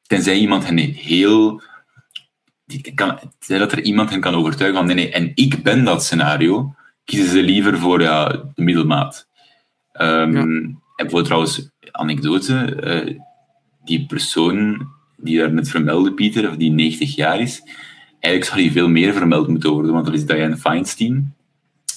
Tenzij 0.07 0.39
iemand 0.39 0.67
hen 0.67 0.79
heel... 0.79 1.63
Kan, 2.95 3.19
dat 3.47 3.73
er 3.73 3.83
iemand 3.83 4.11
hen 4.11 4.21
kan 4.21 4.35
overtuigen 4.35 4.79
van 4.79 4.87
nee, 4.87 4.95
nee, 4.95 5.11
en 5.13 5.33
ik 5.35 5.63
ben 5.63 5.85
dat 5.85 6.05
scenario, 6.05 6.75
kiezen 7.05 7.31
ze 7.31 7.43
liever 7.43 7.79
voor 7.79 8.01
ja, 8.03 8.29
de 8.29 8.63
middelmaat. 8.63 9.29
Ja. 9.93 10.47
En 10.99 11.07
bijvoorbeeld 11.07 11.25
trouwens, 11.25 11.71
anekdote, 11.91 12.75
eh, 12.75 13.17
die 13.85 14.07
persoon 14.07 14.89
die 15.17 15.39
daar 15.39 15.53
net 15.53 15.69
vermeldde, 15.69 16.13
Pieter, 16.13 16.49
of 16.49 16.57
die 16.57 16.71
90 16.71 17.15
jaar 17.15 17.41
is, 17.41 17.63
eigenlijk 18.21 18.45
zou 18.45 18.61
die 18.61 18.73
veel 18.73 18.89
meer 18.89 19.13
vermeld 19.13 19.49
moeten 19.49 19.71
worden, 19.71 19.93
want 19.93 20.07
dat 20.07 20.15
is 20.15 20.27
Dianne 20.27 20.57
Feinstein. 20.57 21.35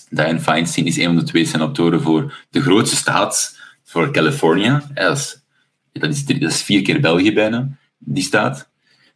Dianne 0.10 0.40
Feinstein 0.40 0.86
is 0.86 0.98
een 0.98 1.06
van 1.06 1.16
de 1.16 1.24
twee 1.24 1.46
senatoren 1.46 2.02
voor 2.02 2.46
de 2.50 2.62
grootste 2.62 2.96
staat, 2.96 3.60
voor 3.84 4.12
California. 4.12 4.84
Ja, 4.94 5.08
Dat 5.08 5.18
is, 5.18 5.42
dat 5.92 6.10
is, 6.10 6.26
dat 6.26 6.52
is 6.52 6.64
vier 6.64 6.82
keer 6.82 7.00
België 7.00 7.34
bijna, 7.34 7.78
die 7.98 8.24
staat. 8.24 8.70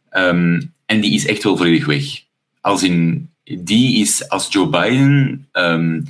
Ehm, 0.08 0.62
en 0.86 1.00
die 1.00 1.14
is 1.14 1.26
echt 1.26 1.42
wel 1.42 1.56
volledig 1.56 1.86
weg. 1.86 2.04
Als 2.60 2.82
in, 2.82 3.30
die 3.44 4.00
is, 4.00 4.28
als 4.28 4.52
Joe 4.52 4.68
Biden 4.68 5.48
ehm, 5.52 6.00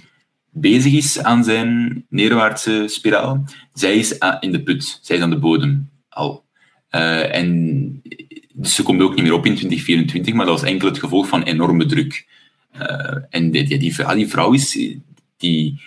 bezig 0.58 0.92
is 0.92 1.22
aan 1.22 1.44
zijn 1.44 2.04
neerwaartse 2.08 2.84
spiraal. 2.86 3.44
Zij 3.72 3.96
is 3.96 4.18
in 4.40 4.52
de 4.52 4.62
put, 4.62 4.98
zij 5.02 5.16
is 5.16 5.22
aan 5.22 5.30
de 5.30 5.38
bodem 5.38 5.90
al. 6.08 6.44
Uh, 6.90 7.34
en 7.34 8.02
dus 8.52 8.74
ze 8.74 8.82
komt 8.82 9.00
ook 9.00 9.14
niet 9.14 9.24
meer 9.24 9.32
op 9.32 9.46
in 9.46 9.54
2024, 9.54 10.34
maar 10.34 10.46
dat 10.46 10.60
was 10.60 10.70
enkel 10.70 10.88
het 10.88 10.98
gevolg 10.98 11.28
van 11.28 11.42
enorme 11.42 11.86
druk. 11.86 12.26
Uh, 12.80 13.16
en 13.30 13.50
die, 13.50 13.64
die, 13.64 13.78
die, 13.78 14.28
vrouw 14.28 14.52
is, 14.52 14.78
die 15.36 15.80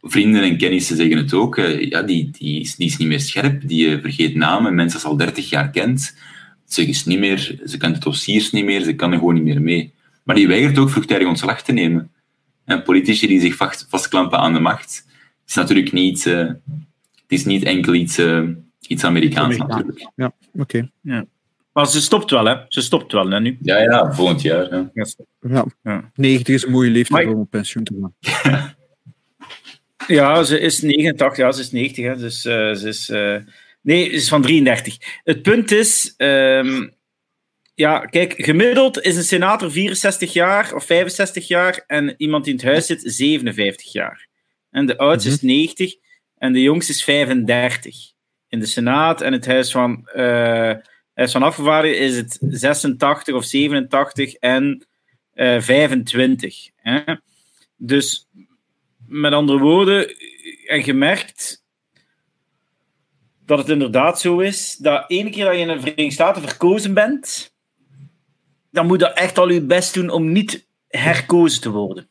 vrienden 0.00 0.42
en 0.42 0.56
kennissen 0.56 0.96
zeggen 0.96 1.16
het 1.16 1.32
ook, 1.32 1.56
uh, 1.56 1.80
ja, 1.80 2.02
die, 2.02 2.30
die 2.30 2.60
is 2.60 2.76
niet 2.76 2.98
meer 2.98 3.20
scherp, 3.20 3.68
die 3.68 3.98
vergeet 3.98 4.34
namen, 4.34 4.74
mensen 4.74 5.08
al 5.08 5.16
30 5.16 5.50
jaar 5.50 5.70
kent. 5.70 6.16
Ze 6.66 6.86
is 6.86 7.04
niet 7.04 7.18
meer, 7.18 7.60
ze 7.66 7.76
kent 7.76 7.94
de 7.94 8.00
dossiers 8.00 8.50
niet 8.50 8.64
meer, 8.64 8.82
ze 8.82 8.94
kan 8.94 9.12
er 9.12 9.18
gewoon 9.18 9.34
niet 9.34 9.44
meer 9.44 9.62
mee. 9.62 9.92
Maar 10.22 10.36
die 10.36 10.48
weigert 10.48 10.78
ook 10.78 10.90
vroegtijdig 10.90 11.28
ontslag 11.28 11.62
te 11.62 11.72
nemen. 11.72 12.10
En 12.68 12.82
politici 12.82 13.26
die 13.26 13.40
zich 13.40 13.56
vast, 13.56 13.86
vastklampen 13.88 14.38
aan 14.38 14.52
de 14.52 14.60
macht, 14.60 15.06
is 15.46 15.54
natuurlijk 15.54 15.92
niet, 15.92 16.24
uh, 16.24 16.38
het 16.38 16.58
is 17.28 17.44
niet 17.44 17.64
enkel 17.64 17.94
iets, 17.94 18.18
uh, 18.18 18.48
iets 18.86 19.04
Amerikaans, 19.04 19.56
natuurlijk. 19.56 20.10
Ja, 20.14 20.32
oké. 20.52 20.90
Ja. 21.02 21.24
Maar 21.72 21.86
ze 21.86 22.00
stopt 22.00 22.30
wel, 22.30 22.44
hè? 22.44 22.56
Ze 22.68 22.80
stopt 22.80 23.12
wel, 23.12 23.30
hè, 23.30 23.40
nu? 23.40 23.58
Ja, 23.62 23.78
ja, 23.78 24.12
volgend 24.12 24.42
jaar. 24.42 24.70
Ja. 24.70 24.90
Ja. 25.40 25.66
ja. 25.82 26.10
90 26.14 26.54
is 26.54 26.64
een 26.64 26.70
mooie 26.70 26.90
leeftijd 26.90 27.28
om 27.28 27.40
op 27.40 27.50
pensioen 27.50 27.84
te 27.84 28.10
gaan. 28.22 28.74
ja, 30.16 30.42
ze 30.42 30.60
is 30.60 30.80
89, 30.80 31.36
ja, 31.36 31.52
ze 31.52 31.60
is 31.60 31.70
90, 31.70 32.04
hè. 32.04 32.16
Dus 32.16 32.44
uh, 32.44 32.74
ze 32.74 32.88
is... 32.88 33.08
nee, 33.80 34.04
ze 34.04 34.14
is 34.14 34.28
van 34.28 34.42
33. 34.42 34.96
Het 35.24 35.42
punt 35.42 35.70
is... 35.70 36.14
Um, 36.16 36.96
ja, 37.78 37.98
kijk, 37.98 38.34
gemiddeld 38.36 39.00
is 39.00 39.16
een 39.16 39.24
senator 39.24 39.70
64 39.70 40.32
jaar 40.32 40.74
of 40.74 40.84
65 40.84 41.48
jaar 41.48 41.84
en 41.86 42.14
iemand 42.16 42.44
die 42.44 42.52
in 42.52 42.58
het 42.58 42.68
huis 42.68 42.86
zit 42.86 43.02
57 43.04 43.92
jaar. 43.92 44.28
En 44.70 44.86
de 44.86 44.98
oudste 44.98 45.28
is 45.28 45.42
90 45.42 45.94
mhm. 45.94 46.02
en 46.38 46.52
de 46.52 46.62
jongste 46.62 46.92
is 46.92 47.04
35. 47.04 47.96
In 48.48 48.60
de 48.60 48.66
senaat 48.66 49.20
en 49.20 49.32
het 49.32 49.46
huis 49.46 49.70
van, 49.70 50.08
uh, 50.14 50.74
huis 51.14 51.32
van 51.32 51.42
afgevaardigden 51.42 52.00
is 52.00 52.16
het 52.16 52.38
86 52.40 53.34
of 53.34 53.44
87 53.44 54.34
en 54.34 54.86
uh, 55.34 55.56
eh, 55.56 55.62
25. 55.62 56.70
Hè? 56.76 57.14
Dus 57.76 58.28
met 59.06 59.32
andere 59.32 59.58
woorden, 59.58 60.14
en 60.66 60.82
gemerkt 60.82 61.64
dat 63.46 63.58
het 63.58 63.68
inderdaad 63.68 64.20
zo 64.20 64.38
is 64.38 64.76
dat 64.76 65.04
ene 65.08 65.30
keer 65.30 65.44
dat 65.44 65.54
je 65.54 65.60
in 65.60 65.68
de 65.68 65.80
Verenigde 65.80 66.10
Staten 66.10 66.42
verkozen 66.42 66.94
bent, 66.94 67.56
dan 68.70 68.86
moet 68.86 69.00
je 69.00 69.06
echt 69.06 69.38
al 69.38 69.48
je 69.48 69.62
best 69.62 69.94
doen 69.94 70.10
om 70.10 70.32
niet 70.32 70.66
herkozen 70.88 71.60
te 71.60 71.70
worden. 71.70 72.08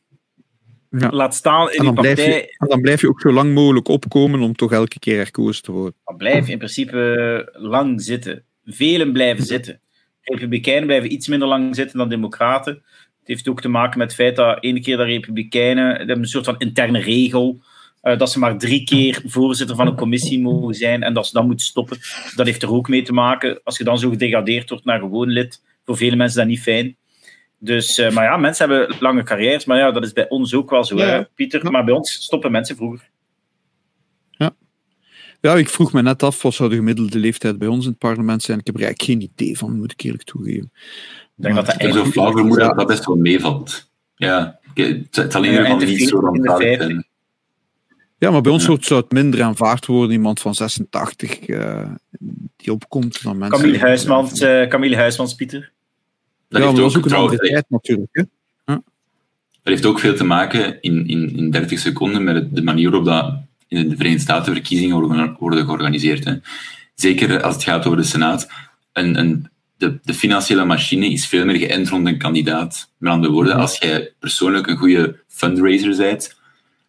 Ja. 0.90 1.10
Laat 1.10 1.34
staan 1.34 1.72
in 1.72 1.82
die 1.82 1.92
partij. 1.92 2.14
Blijf 2.14 2.46
je, 2.58 2.66
dan 2.66 2.80
blijf 2.80 3.00
je 3.00 3.08
ook 3.08 3.20
zo 3.20 3.32
lang 3.32 3.54
mogelijk 3.54 3.88
opkomen 3.88 4.40
om 4.40 4.54
toch 4.54 4.72
elke 4.72 4.98
keer 4.98 5.16
herkozen 5.16 5.62
te 5.62 5.72
worden. 5.72 5.94
Dan 6.04 6.16
blijf 6.16 6.46
je 6.46 6.52
in 6.52 6.58
principe 6.58 7.48
lang 7.52 8.02
zitten. 8.02 8.44
Velen 8.64 9.12
blijven 9.12 9.44
zitten. 9.44 9.80
Republikeinen 10.20 10.86
blijven 10.86 11.12
iets 11.12 11.28
minder 11.28 11.48
lang 11.48 11.74
zitten 11.74 11.98
dan 11.98 12.08
Democraten. 12.08 12.74
Het 13.18 13.36
heeft 13.36 13.48
ook 13.48 13.60
te 13.60 13.68
maken 13.68 13.98
met 13.98 14.06
het 14.06 14.16
feit 14.16 14.36
dat 14.36 14.62
ene 14.62 14.80
keer 14.80 14.96
de 14.96 15.02
Republikeinen 15.02 15.96
hebben 15.96 16.18
een 16.18 16.24
soort 16.24 16.44
van 16.44 16.58
interne 16.58 17.00
regel. 17.00 17.60
Uh, 18.02 18.18
dat 18.18 18.30
ze 18.30 18.38
maar 18.38 18.58
drie 18.58 18.84
keer 18.84 19.22
voorzitter 19.26 19.76
van 19.76 19.86
een 19.86 19.96
commissie 19.96 20.40
mogen 20.40 20.74
zijn 20.74 21.02
en 21.02 21.14
dat 21.14 21.26
ze 21.26 21.32
dan 21.32 21.46
moeten 21.46 21.66
stoppen. 21.66 21.98
Dat 22.34 22.46
heeft 22.46 22.62
er 22.62 22.72
ook 22.72 22.88
mee 22.88 23.02
te 23.02 23.12
maken. 23.12 23.60
Als 23.64 23.78
je 23.78 23.84
dan 23.84 23.98
zo 23.98 24.10
gedegradeerd 24.10 24.68
wordt 24.70 24.84
naar 24.84 24.98
gewoon 24.98 25.28
lid, 25.28 25.62
voor 25.88 25.96
vele 25.96 26.16
mensen 26.16 26.38
dat 26.38 26.46
niet 26.46 26.60
fijn. 26.60 26.96
Dus, 27.58 27.98
uh, 27.98 28.10
maar 28.10 28.24
ja, 28.24 28.36
mensen 28.36 28.68
hebben 28.68 28.96
lange 29.00 29.22
carrières, 29.22 29.64
maar 29.64 29.78
ja, 29.78 29.90
dat 29.90 30.04
is 30.04 30.12
bij 30.12 30.28
ons 30.28 30.54
ook 30.54 30.70
wel 30.70 30.84
zo, 30.84 30.96
hè, 30.96 31.24
Pieter. 31.24 31.70
Maar 31.70 31.84
bij 31.84 31.94
ons 31.94 32.12
stoppen 32.12 32.50
mensen 32.50 32.76
vroeger. 32.76 33.08
Ja. 34.30 34.54
Ja, 35.40 35.54
ik 35.54 35.68
vroeg 35.68 35.92
me 35.92 36.02
net 36.02 36.22
af, 36.22 36.42
wat 36.42 36.54
zou 36.54 36.68
de 36.68 36.76
gemiddelde 36.76 37.18
leeftijd 37.18 37.58
bij 37.58 37.68
ons 37.68 37.84
in 37.84 37.90
het 37.90 37.98
parlement 37.98 38.42
zijn? 38.42 38.58
Ik 38.58 38.66
heb 38.66 38.74
er 38.76 38.82
eigenlijk 38.82 39.10
geen 39.10 39.30
idee 39.30 39.58
van, 39.58 39.76
moet 39.76 39.92
ik 39.92 40.00
eerlijk 40.00 40.22
toegeven. 40.22 40.70
Ik 41.36 41.44
denk 41.44 41.54
dat 41.54 41.66
dat 41.66 41.76
eigenlijk... 41.76 42.06
zo 42.06 42.12
flauw 42.12 42.32
vermoeden 42.32 42.66
dat 42.66 42.76
dat 42.76 42.86
best 42.86 43.04
wel 43.04 43.16
meevalt. 43.16 43.90
Ja, 44.14 44.58
het 44.74 45.34
ieder 45.34 45.64
geval 45.64 45.76
niet 45.76 46.08
zo 46.08 46.56
zijn. 46.58 47.06
Ja, 48.18 48.30
maar 48.30 48.40
bij 48.40 48.52
ons 48.52 48.66
ja. 48.66 48.76
zou 48.80 49.00
het 49.00 49.12
minder 49.12 49.42
aanvaard 49.42 49.86
worden. 49.86 50.12
Iemand 50.12 50.40
van 50.40 50.54
86 50.54 51.48
uh, 51.48 51.80
eh, 51.80 51.90
die 52.56 52.72
opkomt 52.72 53.22
dan 53.22 53.38
mensen. 53.38 53.58
Camille 53.58 53.78
Huismans, 53.78 54.40
uh, 54.40 54.66
Camille 54.66 54.96
Huismans 54.96 55.34
Pieter. 55.34 55.72
Dat 56.48 56.62
ja, 56.62 56.68
heeft 56.68 56.96
ook, 56.96 57.04
een 57.04 57.12
andere 57.12 57.48
tijd 57.48 57.64
natuurlijk. 57.68 58.08
Hè? 58.12 58.22
Dat 59.68 59.76
heeft 59.76 59.86
ook 59.86 59.98
veel 59.98 60.14
te 60.14 60.24
maken 60.24 60.80
in, 60.80 61.08
in, 61.08 61.36
in 61.36 61.50
30 61.50 61.78
seconden 61.78 62.24
met 62.24 62.54
de 62.54 62.62
manier 62.62 62.90
waarop 62.90 63.06
dat 63.06 63.34
in 63.68 63.88
de 63.88 63.96
Verenigde 63.96 64.22
Staten 64.22 64.52
verkiezingen 64.52 65.00
worden, 65.00 65.36
worden 65.38 65.64
georganiseerd. 65.64 66.24
Hè. 66.24 66.34
Zeker 66.94 67.42
als 67.42 67.54
het 67.54 67.64
gaat 67.64 67.86
over 67.86 67.98
de 67.98 68.04
Senaat. 68.04 68.48
Een, 68.92 69.18
een, 69.18 69.48
de, 69.76 69.98
de 70.02 70.14
financiële 70.14 70.64
machine 70.64 71.10
is 71.10 71.26
veel 71.26 71.44
meer 71.44 71.56
geënt 71.56 71.88
rond 71.88 72.06
een 72.06 72.18
kandidaat. 72.18 72.90
Met 72.96 73.12
andere 73.12 73.32
woorden, 73.32 73.54
als 73.54 73.78
jij 73.78 74.12
persoonlijk 74.18 74.66
een 74.66 74.76
goede 74.76 75.16
fundraiser 75.28 75.96
bent, 75.96 76.36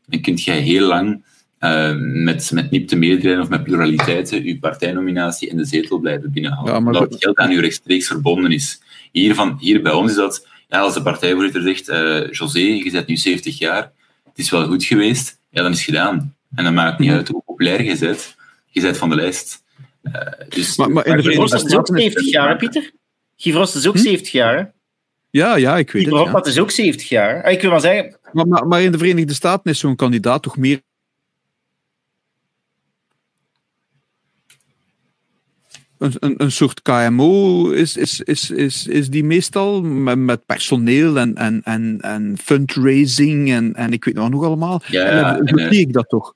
dan 0.06 0.22
kun 0.22 0.36
jij 0.36 0.60
heel 0.60 0.88
lang 0.88 1.24
uh, 1.60 1.95
met, 2.00 2.52
met 2.52 2.72
nipte 2.72 2.95
meerderheden 2.95 3.41
of 3.41 3.50
met 3.50 3.63
pluraliteiten 3.63 4.43
uw 4.43 4.60
partijnominatie 4.60 5.50
in 5.50 5.58
de 5.58 5.65
zetel 5.65 6.00
blijven 6.00 6.32
binnenhouden. 6.32 6.74
Ja, 6.74 6.80
omdat 6.80 7.02
het 7.02 7.24
geld 7.24 7.38
aan 7.38 7.52
u 7.52 7.60
rechtstreeks 7.60 8.08
verbonden 8.08 8.52
is. 8.52 8.82
Hier, 9.12 9.36
van, 9.36 9.58
hier 9.60 9.82
bij 9.82 9.91
ons 9.91 10.12
is 10.12 10.17
dat, 10.17 10.48
ja, 10.67 10.80
als 10.80 10.93
de 10.93 11.02
partijvoorzitter 11.02 11.62
zegt, 11.62 11.89
uh, 11.89 12.32
José, 12.32 12.60
je 12.60 12.91
bent 12.91 13.08
nu 13.08 13.17
70 13.17 13.58
jaar, 13.58 13.91
het 14.24 14.38
is 14.38 14.50
wel 14.50 14.65
goed 14.65 14.84
geweest, 14.84 15.39
ja, 15.50 15.62
dan 15.62 15.72
is 15.72 15.78
het 15.78 15.86
gedaan. 15.86 16.36
En 16.56 16.63
dan 16.63 16.74
maakt 16.74 16.91
het 16.91 17.00
niet 17.00 17.12
uit 17.12 17.28
hoe 17.28 17.43
populair 17.45 17.84
je 17.84 17.98
bent, 18.00 18.36
je 18.67 18.82
bent 18.82 18.98
van 18.98 19.10
de 19.10 19.15
lijst. 19.15 19.63
Uh, 20.04 20.13
dus, 20.50 20.78
maar, 20.78 20.91
maar 20.91 21.06
in 21.06 21.15
de 21.15 21.24
Verenigde 21.24 21.58
Staten 21.58 21.69
is 21.69 21.76
ook 21.76 21.88
70 21.88 22.30
jaar, 22.30 22.58
Pieter? 22.58 22.91
Givrost 23.36 23.76
is 23.76 23.88
ook 23.88 23.95
hm? 23.95 24.02
70 24.02 24.32
jaar, 24.32 24.74
Ja, 25.30 25.56
ja, 25.56 25.78
ik 25.78 25.91
weet 25.91 26.08
Guy 26.08 26.17
het. 26.17 26.45
Ja. 26.45 26.52
is 26.52 26.60
ook 26.60 26.72
70 26.72 27.10
jaar. 27.10 27.43
Ah, 27.43 27.52
ik 27.52 27.62
wil 27.62 27.72
maar 27.72 27.82
zeggen... 27.82 28.17
Maar, 28.32 28.48
maar, 28.48 28.67
maar 28.67 28.82
in 28.82 28.91
de 28.91 28.98
Verenigde 28.98 29.34
Staten 29.34 29.72
is 29.72 29.80
zo'n 29.80 29.95
kandidaat 29.95 30.43
toch 30.43 30.58
meer 30.58 30.82
een, 35.99 36.13
een, 36.19 36.33
een 36.38 36.51
soort 36.51 36.81
KMO 36.81 37.69
is, 37.69 37.97
is, 37.97 38.21
is, 38.21 38.51
is, 38.51 38.88
is 38.88 39.09
die 39.09 39.23
meestal 39.23 39.81
met, 39.81 40.17
met 40.17 40.45
personeel 40.45 41.17
en, 41.17 41.35
en, 41.35 41.62
en, 41.63 41.97
en 42.01 42.38
fundraising 42.43 43.51
en, 43.51 43.73
en 43.75 43.93
ik 43.93 44.05
weet 44.05 44.15
nog 44.15 44.29
nog 44.29 44.43
allemaal. 44.43 44.81
Ja, 44.88 45.38
en 45.38 45.45
dan 45.45 45.59
zie 45.59 45.79
ik 45.79 45.93
dat 45.93 46.09
toch. 46.09 46.33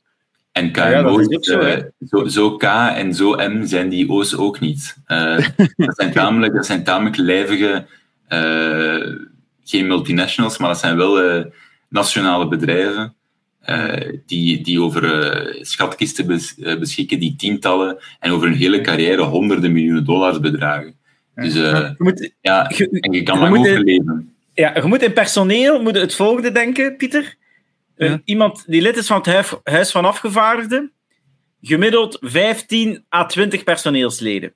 En 0.52 0.72
KMO, 0.72 1.22
ja, 1.22 1.38
zo, 1.42 1.60
uh, 1.60 1.78
zo, 2.08 2.28
zo, 2.28 2.58
K 2.58 2.64
en 2.64 3.14
zo 3.14 3.36
M 3.36 3.66
zijn 3.66 3.90
die 3.90 4.10
O's 4.10 4.36
ook 4.36 4.60
niet. 4.60 4.98
Uh, 5.08 5.38
dat, 5.76 5.96
zijn 5.96 6.12
tamelijk, 6.12 6.54
dat 6.54 6.66
zijn 6.66 6.84
tamelijk 6.84 7.18
lijvige, 7.18 7.86
uh, 8.30 9.18
geen 9.64 9.88
multinationals, 9.88 10.58
maar 10.58 10.70
dat 10.70 10.80
zijn 10.80 10.98
wel 10.98 11.46
nationale 11.90 12.48
bedrijven. 12.48 13.16
Uh, 13.70 14.20
die, 14.26 14.62
die 14.62 14.82
over 14.82 15.04
uh, 15.04 15.64
schatkisten 15.64 16.28
bes, 16.28 16.58
uh, 16.58 16.80
beschikken 16.80 17.20
die 17.20 17.36
tientallen 17.36 17.98
en 18.20 18.32
over 18.32 18.48
een 18.48 18.54
hele 18.54 18.82
carrière 18.82 19.22
honderden 19.22 19.72
miljoenen 19.72 20.06
dollars 20.06 20.40
bedragen. 20.40 20.96
Dus 21.36 21.54
je 21.54 21.96
moet, 21.98 22.34
ja, 22.42 22.72
je, 22.76 23.00
en 23.00 23.12
je 23.12 23.24
kan 23.24 23.40
daar 23.40 23.58
overleven. 23.58 24.36
Ja, 24.54 24.76
je 24.76 24.82
moet 24.84 25.02
in 25.02 25.14
personeel 25.14 25.82
moet 25.82 25.96
het 25.96 26.16
volgende 26.16 26.52
denken, 26.52 26.96
Pieter. 26.98 27.36
Ja. 27.96 28.22
iemand 28.26 28.64
die 28.68 28.82
lid 28.82 28.98
is 28.98 29.08
van 29.08 29.22
het 29.26 29.60
Huis 29.64 29.92
van 29.92 30.06
Afgevaardigden, 30.06 30.92
gemiddeld 31.62 32.18
15 32.22 33.06
à 33.16 33.26
20 33.26 33.64
personeelsleden. 33.64 34.54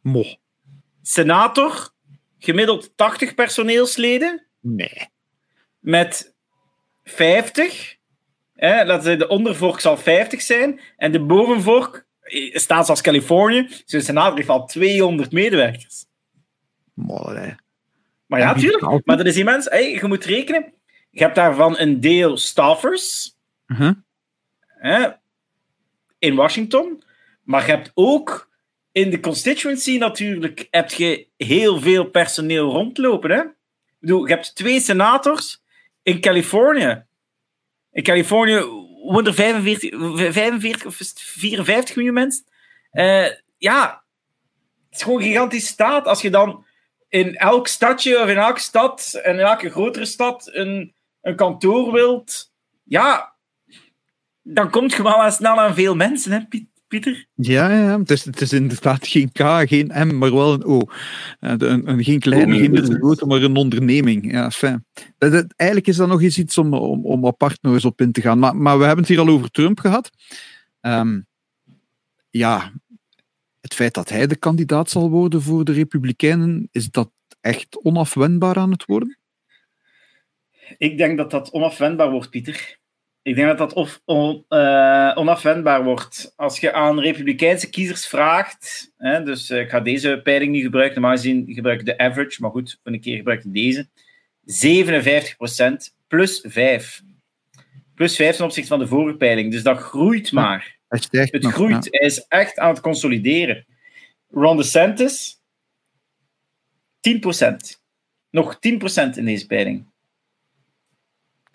Mo. 0.00 0.24
Senator, 1.02 1.90
gemiddeld 2.38 2.92
80 2.96 3.34
personeelsleden. 3.34 4.46
Nee. 4.60 5.08
Met 5.78 6.34
50 7.04 7.96
Hè, 8.54 8.84
laten 8.84 9.10
we 9.10 9.16
de 9.16 9.28
ondervork 9.28 9.80
zal 9.80 9.96
50 9.96 10.42
zijn 10.42 10.80
en 10.96 11.12
de 11.12 11.20
bovenvork 11.20 12.06
eh, 12.20 12.54
staat 12.54 12.88
als 12.88 13.00
Californië. 13.00 13.68
Zijn 13.84 14.02
senator 14.02 14.36
heeft 14.36 14.48
al 14.48 14.66
200 14.66 15.32
medewerkers. 15.32 16.04
Mooi, 16.94 17.56
Maar 18.26 18.40
ja, 18.40 18.54
natuurlijk. 18.54 19.06
Maar 19.06 19.16
dat 19.16 19.26
is 19.26 19.36
immens. 19.36 19.64
Hey, 19.64 19.92
je 19.92 20.06
moet 20.06 20.24
rekenen. 20.24 20.72
Je 21.10 21.20
hebt 21.20 21.34
daarvan 21.34 21.78
een 21.78 22.00
deel 22.00 22.36
staffers 22.36 23.36
uh 23.66 23.78
-huh. 23.78 23.92
hè, 24.66 25.06
in 26.18 26.34
Washington. 26.34 27.02
Maar 27.42 27.66
je 27.66 27.70
hebt 27.70 27.90
ook 27.94 28.52
in 28.92 29.10
de 29.10 29.20
constituency 29.20 29.98
natuurlijk 29.98 30.68
heb 30.70 30.90
je 30.90 31.26
heel 31.36 31.80
veel 31.80 32.04
personeel 32.04 32.70
rondlopen. 32.70 33.30
Hè? 33.30 33.40
Ik 33.40 33.96
bedoel, 33.98 34.26
je 34.26 34.34
hebt 34.34 34.54
twee 34.54 34.80
senators 34.80 35.62
in 36.02 36.20
Californië. 36.20 37.04
In 37.94 38.02
Californië 38.02 38.60
wonen 39.02 39.26
er 39.26 39.34
45, 39.34 40.32
45 40.32 40.86
of 40.86 40.96
54 41.14 41.96
miljoen 41.96 42.14
mensen. 42.14 42.44
Uh, 42.92 43.26
ja, 43.58 44.04
het 44.84 44.98
is 44.98 45.02
gewoon 45.02 45.20
een 45.20 45.26
gigantische 45.26 45.72
staat. 45.72 46.06
Als 46.06 46.22
je 46.22 46.30
dan 46.30 46.66
in 47.08 47.36
elk 47.36 47.68
stadje 47.68 48.22
of 48.22 48.28
in 48.28 48.36
elke 48.36 48.60
stad, 48.60 49.20
en 49.22 49.38
in 49.38 49.44
elke 49.44 49.70
grotere 49.70 50.04
stad, 50.04 50.50
een, 50.52 50.94
een 51.20 51.36
kantoor 51.36 51.92
wilt, 51.92 52.52
ja, 52.84 53.34
dan 54.42 54.70
komt 54.70 54.92
je 54.92 55.02
wel 55.02 55.30
snel 55.30 55.60
aan 55.60 55.74
veel 55.74 55.94
mensen, 55.94 56.32
hè, 56.32 56.40
Pieter? 56.88 57.26
Ja, 57.34 57.70
ja 57.70 57.98
het, 57.98 58.10
is, 58.10 58.24
het 58.24 58.40
is 58.40 58.52
inderdaad 58.52 59.06
geen 59.06 59.32
K, 59.32 59.68
geen 59.68 59.90
M, 59.94 60.18
maar 60.18 60.34
wel 60.34 60.52
een 60.52 60.64
O. 60.64 60.80
Uh, 61.40 61.54
een, 61.58 61.88
een, 61.88 62.04
geen 62.04 62.18
kleine, 62.18 62.58
geen 62.58 62.70
middelgrote, 62.70 63.26
maar 63.26 63.42
een 63.42 63.56
onderneming. 63.56 64.32
Ja, 64.32 64.50
fijn. 64.50 64.86
Dat, 65.18 65.32
dat, 65.32 65.54
eigenlijk 65.56 65.88
is 65.88 65.96
dat 65.96 66.08
nog 66.08 66.22
eens 66.22 66.38
iets 66.38 66.58
om, 66.58 66.74
om, 66.74 67.04
om 67.04 67.26
apart 67.26 67.62
nog 67.62 67.74
eens 67.74 67.84
op 67.84 68.00
in 68.00 68.12
te 68.12 68.20
gaan. 68.20 68.38
Maar, 68.38 68.56
maar 68.56 68.78
we 68.78 68.84
hebben 68.84 69.04
het 69.04 69.14
hier 69.14 69.20
al 69.20 69.28
over 69.28 69.50
Trump 69.50 69.78
gehad. 69.78 70.10
Um, 70.80 71.26
ja, 72.30 72.72
het 73.60 73.74
feit 73.74 73.94
dat 73.94 74.08
hij 74.08 74.26
de 74.26 74.36
kandidaat 74.36 74.90
zal 74.90 75.10
worden 75.10 75.42
voor 75.42 75.64
de 75.64 75.72
Republikeinen, 75.72 76.68
is 76.70 76.90
dat 76.90 77.10
echt 77.40 77.78
onafwendbaar 77.82 78.56
aan 78.56 78.70
het 78.70 78.84
worden? 78.84 79.18
Ik 80.78 80.98
denk 80.98 81.16
dat 81.16 81.30
dat 81.30 81.50
onafwendbaar 81.50 82.10
wordt, 82.10 82.30
Pieter. 82.30 82.78
Ik 83.24 83.34
denk 83.34 83.48
dat 83.48 83.58
dat 83.58 83.72
of, 83.72 84.00
on, 84.04 84.44
uh, 84.48 85.12
onafwendbaar 85.14 85.84
wordt. 85.84 86.32
Als 86.36 86.60
je 86.60 86.72
aan 86.72 87.00
Republikeinse 87.00 87.70
kiezers 87.70 88.06
vraagt, 88.06 88.92
hè, 88.96 89.22
dus 89.22 89.50
uh, 89.50 89.60
ik 89.60 89.70
ga 89.70 89.80
deze 89.80 90.20
peiling 90.22 90.52
niet 90.52 90.62
gebruiken, 90.62 91.00
normaal 91.00 91.16
gezien 91.16 91.44
gebruik 91.48 91.80
ik 91.80 91.86
de 91.86 91.98
average, 91.98 92.40
maar 92.40 92.50
goed, 92.50 92.78
voor 92.82 92.92
een 92.92 93.00
keer 93.00 93.16
gebruik 93.16 93.44
ik 93.44 93.52
deze. 93.52 93.88
57% 94.46 95.94
plus 96.06 96.44
5. 96.46 97.02
Plus 97.94 98.16
5 98.16 98.36
ten 98.36 98.44
opzichte 98.44 98.68
van 98.68 98.78
de 98.78 98.86
vorige 98.86 99.16
peiling. 99.16 99.50
Dus 99.50 99.62
dat 99.62 99.78
groeit 99.78 100.32
maar. 100.32 100.78
Het, 100.88 101.08
het 101.10 101.46
groeit. 101.46 101.88
Hij 101.90 102.06
is 102.06 102.26
echt 102.28 102.58
aan 102.58 102.68
het 102.68 102.80
consolideren. 102.80 103.66
Ron 104.30 104.56
DeSantis, 104.56 105.40
10%. 107.00 107.80
Nog 108.30 108.54
10% 108.54 108.58
in 109.14 109.24
deze 109.24 109.46
peiling. 109.46 109.92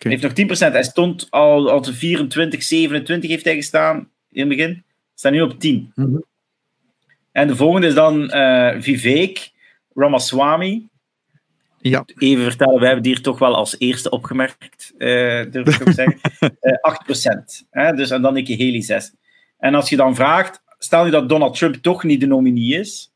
Hij 0.02 0.18
heeft 0.18 0.48
nog 0.48 0.68
10%. 0.70 0.72
Hij 0.72 0.82
stond 0.82 1.26
al, 1.30 1.70
al 1.70 1.84
24, 1.84 2.62
27 2.62 3.30
heeft 3.30 3.44
hij 3.44 3.54
gestaan 3.54 4.10
in 4.30 4.40
het 4.40 4.48
begin. 4.48 4.84
Staat 5.14 5.32
nu 5.32 5.40
op 5.40 5.60
10. 5.60 5.92
Mm 5.94 6.04
-hmm. 6.04 6.24
En 7.32 7.46
de 7.46 7.56
volgende 7.56 7.86
is 7.86 7.94
dan 7.94 8.22
uh, 8.22 8.74
Vivek 8.78 9.50
Ramaswamy. 9.94 10.88
Ja. 11.78 12.04
Even 12.18 12.44
vertellen, 12.44 12.78
we 12.78 12.84
hebben 12.84 13.02
die 13.02 13.12
hier 13.12 13.22
toch 13.22 13.38
wel 13.38 13.54
als 13.54 13.78
eerste 13.78 14.10
opgemerkt, 14.10 14.92
uh, 14.98 15.08
durf 15.50 15.80
ik 15.80 15.88
ook 15.88 15.94
zeggen. 15.94 16.18
Uh, 16.60 17.62
8%. 17.62 17.66
Hè? 17.70 17.92
Dus, 17.92 18.10
en 18.10 18.22
dan 18.22 18.36
ik 18.36 18.48
Haley 18.48 18.80
6. 18.80 19.14
En 19.58 19.74
als 19.74 19.88
je 19.88 19.96
dan 19.96 20.14
vraagt, 20.14 20.62
stel 20.78 21.04
je 21.04 21.10
dat 21.10 21.28
Donald 21.28 21.56
Trump 21.56 21.74
toch 21.74 22.04
niet 22.04 22.20
de 22.20 22.26
nominee 22.26 22.78
is, 22.78 23.09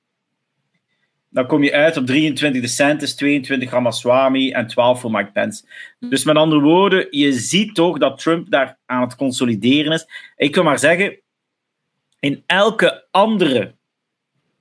dan 1.34 1.46
kom 1.46 1.62
je 1.62 1.72
uit 1.72 1.96
op 1.96 2.06
23 2.06 2.62
DeSantis, 2.62 3.14
22 3.14 3.70
Ramaswamy 3.70 4.52
en 4.52 4.66
12 4.66 5.00
voor 5.00 5.10
Mike 5.10 5.30
Pence. 5.30 5.64
Dus 5.98 6.24
met 6.24 6.36
andere 6.36 6.60
woorden, 6.60 7.06
je 7.10 7.32
ziet 7.32 7.74
toch 7.74 7.98
dat 7.98 8.18
Trump 8.18 8.50
daar 8.50 8.78
aan 8.86 9.00
het 9.00 9.16
consolideren 9.16 9.92
is. 9.92 10.06
Ik 10.36 10.54
wil 10.54 10.64
maar 10.64 10.78
zeggen, 10.78 11.18
in 12.20 12.42
elke 12.46 13.06
andere, 13.10 13.74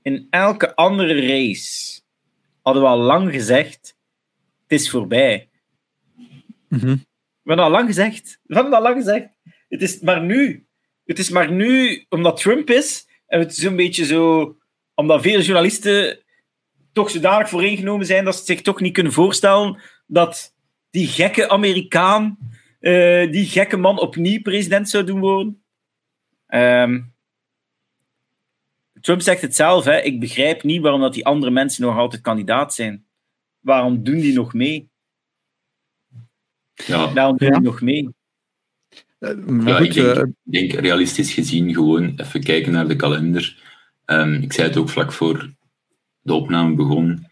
in 0.01 0.27
elke 0.29 0.75
andere 0.75 1.27
race 1.27 2.01
hadden 2.61 2.83
we 2.83 2.89
al 2.89 2.97
lang 2.99 3.31
gezegd, 3.31 3.97
het 4.67 4.79
is 4.79 4.89
voorbij. 4.89 5.49
Mm 6.67 6.79
-hmm. 6.79 7.05
We 7.41 7.49
hebben 7.49 7.65
al 7.65 7.71
lang 7.71 7.87
gezegd. 7.87 8.39
We 8.43 8.55
hebben 8.55 8.73
al 8.73 8.81
lang 8.81 8.95
gezegd. 8.95 9.27
Het 9.69 9.81
is 9.81 9.99
maar 9.99 10.21
nu. 10.21 10.65
Het 11.05 11.19
is 11.19 11.29
maar 11.29 11.51
nu, 11.51 12.05
omdat 12.09 12.37
Trump 12.37 12.69
is, 12.69 13.07
en 13.27 13.39
het 13.39 13.51
is 13.51 13.63
een 13.63 13.75
beetje 13.75 14.05
zo, 14.05 14.55
omdat 14.93 15.21
veel 15.21 15.39
journalisten 15.39 16.23
toch 16.93 17.09
zodanig 17.09 17.49
vooringenomen 17.49 18.05
zijn 18.05 18.25
dat 18.25 18.35
ze 18.35 18.43
zich 18.43 18.61
toch 18.61 18.79
niet 18.79 18.93
kunnen 18.93 19.13
voorstellen 19.13 19.79
dat 20.07 20.55
die 20.89 21.07
gekke 21.07 21.49
Amerikaan, 21.49 22.37
uh, 22.79 23.31
die 23.31 23.45
gekke 23.45 23.77
man 23.77 23.99
opnieuw 23.99 24.41
president 24.41 24.89
zou 24.89 25.03
doen 25.03 25.19
worden. 25.19 25.63
Um, 26.47 27.13
Trump 29.01 29.21
zegt 29.21 29.41
het 29.41 29.55
zelf, 29.55 29.85
hè, 29.85 30.01
ik 30.01 30.19
begrijp 30.19 30.63
niet 30.63 30.81
waarom 30.81 31.01
dat 31.01 31.13
die 31.13 31.25
andere 31.25 31.51
mensen 31.51 31.83
nog 31.83 31.97
altijd 31.97 32.21
kandidaat 32.21 32.73
zijn. 32.73 33.05
Waarom 33.59 34.03
doen 34.03 34.19
die 34.19 34.33
nog 34.33 34.53
mee? 34.53 34.89
Ja. 36.73 37.13
Waarom 37.13 37.37
doen 37.37 37.51
die 37.51 37.61
nog 37.61 37.81
mee? 37.81 38.09
Uh, 39.19 39.65
ja, 39.65 39.75
goed, 39.75 39.85
ik 39.85 39.93
denk, 39.93 40.17
uh, 40.17 40.23
denk, 40.43 40.71
realistisch 40.71 41.33
gezien 41.33 41.73
gewoon 41.73 42.13
even 42.17 42.43
kijken 42.43 42.71
naar 42.71 42.87
de 42.87 42.95
kalender. 42.95 43.63
Um, 44.05 44.33
ik 44.33 44.53
zei 44.53 44.67
het 44.67 44.77
ook 44.77 44.89
vlak 44.89 45.11
voor 45.11 45.53
de 46.23 46.33
opname 46.33 46.75
begon. 46.75 47.27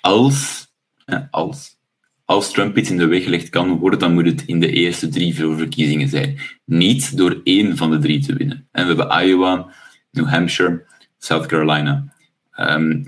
Als, 0.00 0.66
als, 1.30 1.78
als 2.24 2.52
Trump 2.52 2.78
iets 2.78 2.90
in 2.90 2.96
de 2.96 3.06
weg 3.06 3.22
gelegd 3.22 3.48
kan 3.48 3.78
worden, 3.78 3.98
dan 3.98 4.14
moet 4.14 4.26
het 4.26 4.42
in 4.46 4.60
de 4.60 4.72
eerste 4.72 5.08
drie 5.08 5.34
verkiezingen 5.34 6.08
zijn. 6.08 6.38
Niet 6.64 7.16
door 7.16 7.40
één 7.44 7.76
van 7.76 7.90
de 7.90 7.98
drie 7.98 8.20
te 8.20 8.34
winnen. 8.34 8.68
En 8.72 8.86
we 8.86 8.94
hebben 8.94 9.26
Iowa, 9.26 9.74
New 10.10 10.26
Hampshire, 10.26 10.84
South 11.18 11.46
Carolina. 11.46 12.14
Um, 12.56 13.04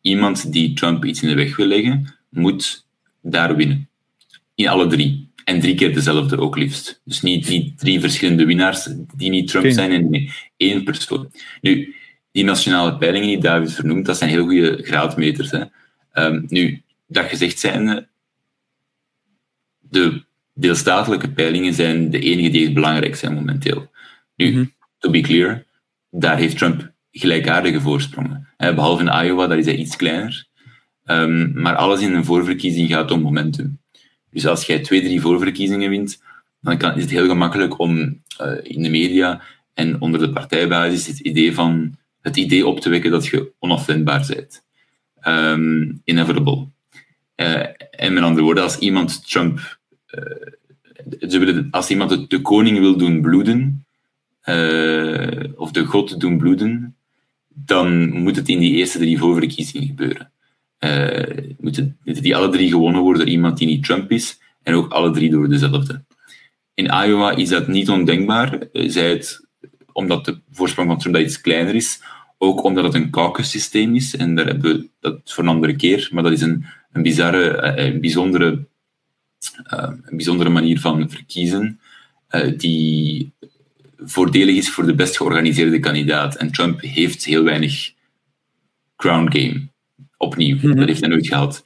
iemand 0.00 0.52
die 0.52 0.72
Trump 0.72 1.04
iets 1.04 1.22
in 1.22 1.28
de 1.28 1.34
weg 1.34 1.56
wil 1.56 1.66
leggen, 1.66 2.14
moet 2.30 2.86
daar 3.22 3.56
winnen. 3.56 3.88
In 4.54 4.68
alle 4.68 4.86
drie. 4.86 5.32
En 5.44 5.60
drie 5.60 5.74
keer 5.74 5.94
dezelfde 5.94 6.38
ook 6.38 6.56
liefst. 6.56 7.00
Dus 7.04 7.22
niet, 7.22 7.48
niet 7.48 7.78
drie 7.78 8.00
verschillende 8.00 8.44
winnaars 8.44 8.88
die 9.16 9.30
niet 9.30 9.48
Trump 9.48 9.70
zijn, 9.70 9.90
en 9.90 10.30
één 10.56 10.84
persoon. 10.84 11.30
Nu, 11.60 11.94
die 12.34 12.44
nationale 12.44 12.96
peilingen 12.96 13.28
die 13.28 13.38
David 13.38 13.72
vernoemt, 13.72 14.06
dat 14.06 14.16
zijn 14.16 14.30
heel 14.30 14.44
goede 14.44 14.82
graadmeters. 14.82 15.50
Hè. 15.50 15.64
Um, 16.12 16.44
nu, 16.48 16.82
dat 17.06 17.24
gezegd 17.24 17.58
zijnde, 17.58 18.08
de 19.78 20.22
deelstatelijke 20.54 21.30
peilingen 21.30 21.74
zijn 21.74 22.10
de 22.10 22.18
enige 22.18 22.50
die 22.50 22.72
belangrijk 22.72 23.16
zijn 23.16 23.34
momenteel. 23.34 23.90
Nu, 24.36 24.50
mm 24.50 24.54
-hmm. 24.54 24.72
to 24.98 25.10
be 25.10 25.20
clear, 25.20 25.64
daar 26.10 26.36
heeft 26.36 26.58
Trump 26.58 26.92
gelijkaardige 27.10 27.80
voorsprongen. 27.80 28.48
Hè, 28.56 28.74
behalve 28.74 29.02
in 29.02 29.26
Iowa, 29.26 29.46
daar 29.46 29.58
is 29.58 29.66
hij 29.66 29.76
iets 29.76 29.96
kleiner. 29.96 30.46
Um, 31.04 31.60
maar 31.60 31.76
alles 31.76 32.00
in 32.00 32.14
een 32.14 32.24
voorverkiezing 32.24 32.88
gaat 32.88 33.10
om 33.10 33.20
momentum. 33.20 33.80
Dus 34.30 34.46
als 34.46 34.66
jij 34.66 34.78
twee, 34.78 35.02
drie 35.02 35.20
voorverkiezingen 35.20 35.90
wint, 35.90 36.22
dan 36.60 36.78
kan, 36.78 36.94
is 36.96 37.02
het 37.02 37.10
heel 37.10 37.28
gemakkelijk 37.28 37.78
om 37.78 37.98
uh, 38.40 38.52
in 38.62 38.82
de 38.82 38.90
media 38.90 39.42
en 39.74 40.00
onder 40.00 40.20
de 40.20 40.30
partijbasis 40.30 41.06
het 41.06 41.18
idee 41.18 41.54
van 41.54 41.96
het 42.24 42.36
idee 42.36 42.66
op 42.66 42.80
te 42.80 42.88
wekken 42.88 43.10
dat 43.10 43.26
je 43.26 43.52
onafwendbaar 43.58 44.26
bent. 44.26 44.62
Inevitable. 46.04 46.66
Uh, 47.36 47.66
en 47.90 48.12
met 48.12 48.22
andere 48.22 48.44
woorden, 48.44 48.62
als 48.62 48.78
iemand 48.78 49.30
Trump, 49.30 49.78
ze 51.20 51.38
willen, 51.38 51.68
als 51.70 51.90
iemand 51.90 52.30
de, 52.30 52.40
koning 52.40 52.78
wil 52.78 52.96
doen 52.96 53.20
bloeden, 53.20 53.84
uh, 54.44 55.44
of 55.56 55.70
de 55.70 55.84
god 55.84 56.20
doen 56.20 56.38
bloeden, 56.38 56.96
dan 57.48 58.18
moet 58.18 58.36
het 58.36 58.48
in 58.48 58.58
die 58.58 58.74
eerste 58.74 58.98
drie 58.98 59.18
voorverkiezingen 59.18 59.86
gebeuren. 59.86 60.30
moeten, 61.58 61.96
moeten 62.04 62.22
die 62.22 62.36
alle 62.36 62.48
drie 62.48 62.70
gewonnen 62.70 63.00
worden 63.00 63.22
door 63.22 63.34
iemand 63.34 63.58
die 63.58 63.66
niet 63.66 63.84
Trump 63.84 64.10
is, 64.10 64.38
en 64.62 64.74
ook 64.74 64.92
alle 64.92 65.10
drie 65.10 65.30
door 65.30 65.48
dezelfde. 65.48 66.04
In 66.74 66.84
Iowa 66.84 67.36
is 67.36 67.48
dat 67.48 67.68
niet 67.68 67.88
ondenkbaar, 67.88 68.58
zij 68.72 69.10
het 69.10 69.42
omdat 69.92 70.24
de 70.24 70.40
voorsprong 70.50 70.88
van 70.88 70.98
Trump 70.98 71.14
dat 71.14 71.24
iets 71.24 71.40
kleiner 71.40 71.74
is, 71.74 72.02
ook 72.44 72.64
omdat 72.64 72.84
het 72.84 72.94
een 72.94 73.10
caucus-systeem 73.10 73.94
is, 73.94 74.16
en 74.16 74.34
daar 74.34 74.46
hebben 74.46 74.72
we 74.72 74.88
dat 75.00 75.20
voor 75.24 75.44
een 75.44 75.50
andere 75.50 75.76
keer, 75.76 76.08
maar 76.12 76.22
dat 76.22 76.32
is 76.32 76.40
een, 76.40 76.64
een 76.92 77.02
bizarre, 77.02 77.62
een 77.78 78.00
bijzondere, 78.00 78.66
uh, 79.72 79.88
een 80.04 80.16
bijzondere 80.16 80.50
manier 80.50 80.80
van 80.80 81.10
verkiezen, 81.10 81.80
uh, 82.30 82.58
die 82.58 83.32
voordelig 83.98 84.56
is 84.56 84.70
voor 84.70 84.86
de 84.86 84.94
best 84.94 85.16
georganiseerde 85.16 85.78
kandidaat. 85.78 86.36
En 86.36 86.52
Trump 86.52 86.80
heeft 86.80 87.24
heel 87.24 87.44
weinig 87.44 87.92
crown 88.96 89.38
game. 89.38 89.68
Opnieuw, 90.16 90.58
-hmm. 90.58 90.76
dat 90.76 90.86
heeft 90.86 91.00
hij 91.00 91.08
nooit 91.08 91.26
gehad. 91.26 91.64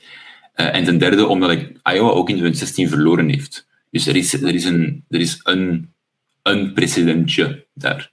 Uh, 0.56 0.74
en 0.74 0.84
ten 0.84 0.98
derde, 0.98 1.26
omdat 1.26 1.50
ik 1.50 1.60
Iowa 1.82 2.08
ook 2.08 2.28
in 2.28 2.34
2016 2.34 2.88
verloren 2.88 3.28
heeft. 3.28 3.66
Dus 3.90 4.06
er 4.06 4.16
is, 4.16 4.32
er 4.32 4.54
is, 4.54 4.64
een, 4.64 5.04
er 5.08 5.20
is 5.20 5.40
een, 5.42 5.92
een 6.42 6.72
precedentje 6.72 7.66
daar. 7.74 8.10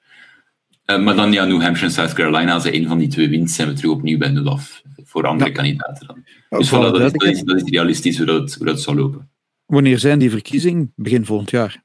Uh, 0.86 1.04
maar 1.04 1.16
dan 1.16 1.32
ja, 1.32 1.46
New 1.46 1.62
Hampshire 1.62 1.86
en 1.86 1.92
South 1.92 2.14
Carolina, 2.14 2.54
als 2.54 2.66
een 2.66 2.88
van 2.88 2.98
die 2.98 3.08
twee 3.08 3.30
wint, 3.30 3.52
zijn 3.52 3.68
we 3.68 3.74
terug 3.74 3.92
opnieuw 3.92 4.18
bij 4.18 4.30
nul 4.30 4.50
af. 4.50 4.82
Voor 5.04 5.28
andere 5.28 5.50
ja. 5.50 5.56
kandidaten 5.56 6.08
dan. 6.08 6.24
Dus 6.50 6.70
voilà, 6.70 6.72
dat, 6.72 7.02
is, 7.02 7.12
dat, 7.12 7.24
is, 7.24 7.44
dat, 7.44 7.56
is, 7.56 7.70
realistisch 7.70 8.18
hoe 8.18 8.26
dat, 8.26 8.54
hoe 8.54 8.66
dat 8.66 8.82
zal 8.82 8.96
lopen. 8.96 9.30
Wanneer 9.66 10.00
zijn 10.00 10.20
die 10.20 10.30
verkiezingen? 10.30 10.94
Begin 10.96 11.26
volgend 11.26 11.50
jaar? 11.50 11.84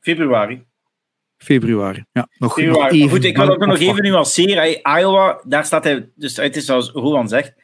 Februari. 0.00 0.66
Februari, 1.36 2.04
ja. 2.12 2.28
Nog, 2.38 2.52
Februari. 2.52 2.80
nog 2.80 2.92
even, 2.92 3.08
Goed, 3.08 3.24
ik 3.24 3.36
wil 3.36 3.48
ook 3.48 3.66
nog 3.66 3.78
even 3.78 4.02
nuanceren. 4.02 4.56
Hey, 4.56 5.00
Iowa, 5.00 5.40
daar 5.46 5.64
staat 5.64 5.84
hij, 5.84 6.10
dus 6.14 6.36
het 6.36 6.56
is 6.56 6.64
zoals 6.64 6.90
Roland 6.90 7.30
zegt, 7.30 7.54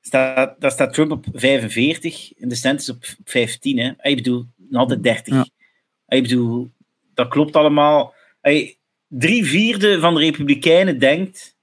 staat, 0.00 0.60
daar 0.60 0.70
staat 0.70 0.94
Trump 0.94 1.10
op 1.10 1.26
45 1.32 2.32
en 2.38 2.48
de 2.48 2.54
Stentis 2.54 2.88
op 2.88 3.04
15. 3.24 3.78
Hè. 3.78 3.92
Ik 4.00 4.16
bedoel, 4.16 4.46
nog 4.56 4.80
altijd 4.80 5.02
30. 5.02 5.34
Ja. 5.34 5.46
Ik 6.06 6.22
bedoel, 6.22 6.70
dat 7.14 7.28
klopt 7.28 7.56
allemaal. 7.56 8.14
Hey, 8.40 8.78
drie 9.08 9.44
vierde 9.44 10.00
van 10.00 10.14
de 10.14 10.20
Republikeinen 10.20 10.98
denkt, 10.98 11.56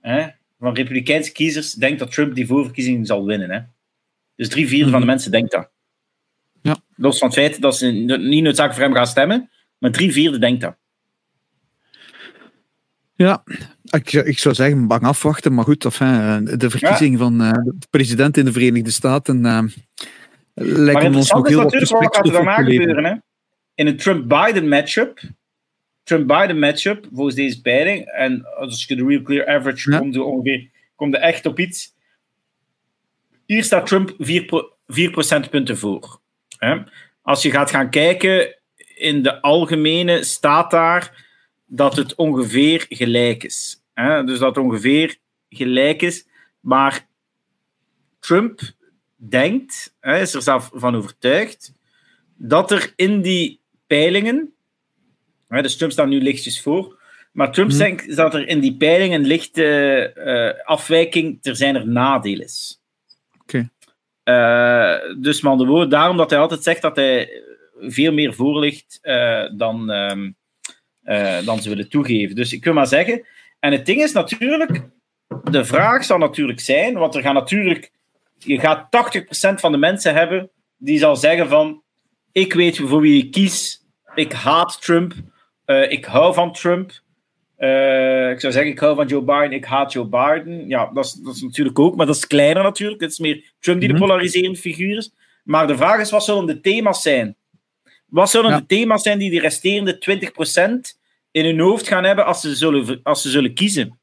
hè, 0.00 0.26
van 0.58 0.74
Republikeinse 0.74 1.32
kiezers, 1.32 1.72
denkt 1.72 1.98
dat 1.98 2.12
Trump 2.12 2.34
die 2.34 2.46
voorverkiezing 2.46 3.06
zal 3.06 3.24
winnen. 3.24 3.50
Hè. 3.50 3.60
Dus 4.36 4.48
drie 4.48 4.68
vierde 4.68 4.90
van 4.90 5.00
de 5.00 5.06
mensen 5.06 5.30
denkt 5.30 5.52
dat. 5.52 5.70
Ja. 6.62 6.76
Los 6.96 7.18
van 7.18 7.28
het 7.28 7.36
feit 7.36 7.60
dat 7.60 7.76
ze 7.76 7.86
niet 7.86 8.42
noodzakelijk 8.42 8.74
voor 8.74 8.82
hem 8.82 8.94
gaan 8.94 9.06
stemmen, 9.06 9.50
Maar 9.78 9.90
drie 9.90 10.12
vierde 10.12 10.38
denkt 10.38 10.60
dat. 10.60 10.76
Ja, 13.14 13.44
ik, 13.84 14.12
ik 14.12 14.38
zou 14.38 14.54
zeggen, 14.54 14.86
bang 14.86 15.02
afwachten. 15.02 15.54
Maar 15.54 15.64
goed, 15.64 15.84
enfin, 15.84 16.44
de 16.58 16.70
verkiezing 16.70 17.18
van 17.18 17.42
uh, 17.42 17.50
de 17.50 17.86
president 17.90 18.36
in 18.36 18.44
de 18.44 18.52
Verenigde 18.52 18.90
Staten 18.90 19.44
uh, 19.44 19.62
lijkt 20.54 21.14
ons 21.14 21.30
nog 21.30 21.48
heel 21.48 21.62
wat 21.62 21.74
wat 21.74 22.16
gaat 22.16 22.26
er 22.26 22.32
daarna 22.32 22.54
gebeuren. 22.54 23.04
Hè? 23.04 23.14
In 23.74 23.86
een 23.86 23.96
Trump-Biden 23.96 24.68
matchup, 24.68 25.20
Trump-Biden 26.02 26.58
matchup, 26.58 27.08
volgens 27.12 27.36
deze 27.36 27.60
peiling, 27.60 28.06
en 28.06 28.56
als 28.56 28.84
je 28.84 28.96
de 28.96 29.06
real 29.06 29.22
clear 29.22 29.46
average 29.46 29.90
ja. 29.90 29.98
komt, 29.98 30.16
ongeveer, 30.16 30.70
komt 30.94 31.14
er 31.14 31.20
echt 31.20 31.46
op 31.46 31.58
iets. 31.58 31.94
Hier 33.46 33.64
staat 33.64 33.86
Trump 33.86 34.14
4, 34.18 34.70
4 34.86 35.10
procentpunten 35.10 35.78
voor. 35.78 36.20
Hè? 36.58 36.82
Als 37.22 37.42
je 37.42 37.50
gaat 37.50 37.70
gaan 37.70 37.90
kijken, 37.90 38.56
in 38.96 39.22
de 39.22 39.40
algemene 39.40 40.24
staat 40.24 40.70
daar 40.70 41.24
dat 41.66 41.96
het 41.96 42.14
ongeveer 42.14 42.86
gelijk 42.88 43.44
is. 43.44 43.82
Hè? 43.94 44.24
Dus 44.24 44.38
dat 44.38 44.56
ongeveer 44.56 45.16
gelijk 45.48 46.02
is. 46.02 46.26
Maar 46.60 47.06
Trump 48.18 48.60
denkt, 49.16 49.96
hè, 50.00 50.20
is 50.20 50.34
er 50.34 50.42
zelf 50.42 50.70
van 50.74 50.96
overtuigd, 50.96 51.72
dat 52.36 52.70
er 52.70 52.92
in 52.96 53.22
die 53.22 53.60
peilingen, 53.86 54.54
hè, 55.56 55.62
dus 55.62 55.76
Trump 55.76 55.92
staat 55.92 56.08
nu 56.08 56.20
lichtjes 56.20 56.62
voor, 56.62 57.00
maar 57.32 57.52
Trump 57.52 57.70
hmm. 57.70 57.78
denkt 57.78 58.16
dat 58.16 58.34
er 58.34 58.48
in 58.48 58.60
die 58.60 58.76
peilingen 58.76 59.26
lichte 59.26 60.12
uh, 60.16 60.66
afwijking 60.66 61.42
ter 61.42 61.56
zijn 61.56 61.74
er 61.74 61.88
nadeel 61.88 62.40
is. 62.40 62.80
Oké. 63.42 63.42
Okay. 63.44 63.70
Uh, 64.24 65.16
dus 65.22 65.40
man 65.40 65.58
de 65.58 65.66
woord, 65.66 65.90
daarom 65.90 66.16
dat 66.16 66.30
hij 66.30 66.38
altijd 66.38 66.62
zegt 66.62 66.82
dat 66.82 66.96
hij 66.96 67.42
veel 67.80 68.12
meer 68.12 68.34
voor 68.34 68.58
ligt 68.58 68.98
uh, 69.02 69.44
dan, 69.56 69.90
um, 69.90 70.36
dan 71.44 71.62
ze 71.62 71.68
willen 71.68 71.88
toegeven. 71.88 72.34
Dus 72.34 72.52
ik 72.52 72.64
wil 72.64 72.72
maar 72.72 72.86
zeggen, 72.86 73.26
en 73.58 73.72
het 73.72 73.86
ding 73.86 74.02
is 74.02 74.12
natuurlijk, 74.12 74.80
de 75.50 75.64
vraag 75.64 76.04
zal 76.04 76.18
natuurlijk 76.18 76.60
zijn, 76.60 76.94
want 76.94 77.14
er 77.14 77.22
gaan 77.22 77.34
natuurlijk, 77.34 77.90
je 78.38 78.58
gaat 78.58 78.88
80% 79.50 79.54
van 79.54 79.72
de 79.72 79.78
mensen 79.78 80.14
hebben 80.14 80.50
die 80.76 80.98
zal 80.98 81.16
zeggen 81.16 81.48
van, 81.48 81.82
ik 82.32 82.52
weet 82.52 82.76
voor 82.76 83.00
wie 83.00 83.24
ik 83.24 83.30
kies, 83.30 83.84
ik 84.14 84.32
haat 84.32 84.82
Trump, 84.82 85.14
uh, 85.72 85.90
ik 85.90 86.04
hou 86.04 86.34
van 86.34 86.52
Trump. 86.52 86.92
Uh, 87.58 88.30
ik 88.30 88.40
zou 88.40 88.52
zeggen, 88.52 88.72
ik 88.72 88.78
hou 88.78 88.94
van 88.94 89.06
Joe 89.06 89.22
Biden, 89.22 89.52
ik 89.52 89.64
haat 89.64 89.92
Joe 89.92 90.06
Biden. 90.06 90.68
Ja, 90.68 90.90
dat 90.92 91.04
is, 91.04 91.12
dat 91.12 91.34
is 91.34 91.42
natuurlijk 91.42 91.78
ook, 91.78 91.96
maar 91.96 92.06
dat 92.06 92.16
is 92.16 92.26
kleiner 92.26 92.62
natuurlijk. 92.62 93.00
Het 93.00 93.10
is 93.10 93.18
meer 93.18 93.52
Trump 93.60 93.80
die 93.80 93.88
de 93.88 93.94
mhm. 93.94 94.02
polariserende 94.02 94.58
figuur 94.58 94.96
is. 94.96 95.12
Maar 95.44 95.66
de 95.66 95.76
vraag 95.76 96.00
is, 96.00 96.10
wat 96.10 96.24
zullen 96.24 96.46
de 96.46 96.60
thema's 96.60 97.02
zijn? 97.02 97.36
Wat 98.06 98.30
zullen 98.30 98.50
ja. 98.50 98.58
de 98.58 98.66
thema's 98.66 99.02
zijn 99.02 99.18
die 99.18 99.30
die 99.30 99.40
resterende 99.40 100.20
20% 100.94 100.98
in 101.30 101.44
hun 101.44 101.60
hoofd 101.60 101.88
gaan 101.88 102.04
hebben 102.04 102.26
als 102.26 102.40
ze 102.40 102.54
zullen, 102.54 103.00
als 103.02 103.22
ze 103.22 103.30
zullen 103.30 103.54
kiezen. 103.54 103.98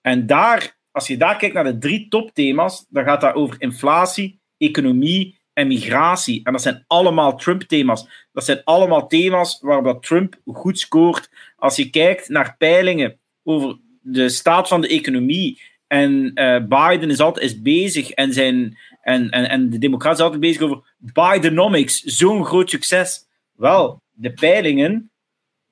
En 0.00 0.26
daar, 0.26 0.76
als 0.90 1.06
je 1.06 1.16
daar 1.16 1.36
kijkt 1.36 1.54
naar 1.54 1.64
de 1.64 1.78
drie 1.78 2.08
topthema's, 2.08 2.86
dan 2.88 3.04
gaat 3.04 3.20
dat 3.20 3.34
over 3.34 3.56
inflatie, 3.58 4.40
economie 4.58 5.40
en 5.52 5.66
migratie. 5.66 6.40
En 6.44 6.52
dat 6.52 6.62
zijn 6.62 6.84
allemaal 6.86 7.36
Trump-thema's. 7.36 8.26
Dat 8.32 8.44
zijn 8.44 8.60
allemaal 8.64 9.06
thema's 9.06 9.58
waarop 9.60 10.04
Trump 10.04 10.36
goed 10.46 10.78
scoort. 10.78 11.30
Als 11.56 11.76
je 11.76 11.90
kijkt 11.90 12.28
naar 12.28 12.56
peilingen 12.58 13.18
over 13.42 13.78
de 14.00 14.28
staat 14.28 14.68
van 14.68 14.80
de 14.80 14.88
economie. 14.88 15.60
En 15.86 16.30
uh, 16.34 16.56
Biden 16.68 17.10
is 17.10 17.20
altijd 17.20 17.62
bezig 17.62 18.10
en, 18.10 18.32
zijn, 18.32 18.78
en, 19.02 19.30
en, 19.30 19.48
en 19.48 19.70
de 19.70 19.78
Democraten 19.78 20.16
zijn 20.16 20.30
altijd 20.30 20.50
bezig 20.50 20.62
over 20.62 20.94
Bidenomics. 20.98 22.02
Zo'n 22.02 22.44
groot 22.44 22.70
succes. 22.70 23.26
Wel, 23.52 24.02
de 24.10 24.32
peilingen 24.32 25.10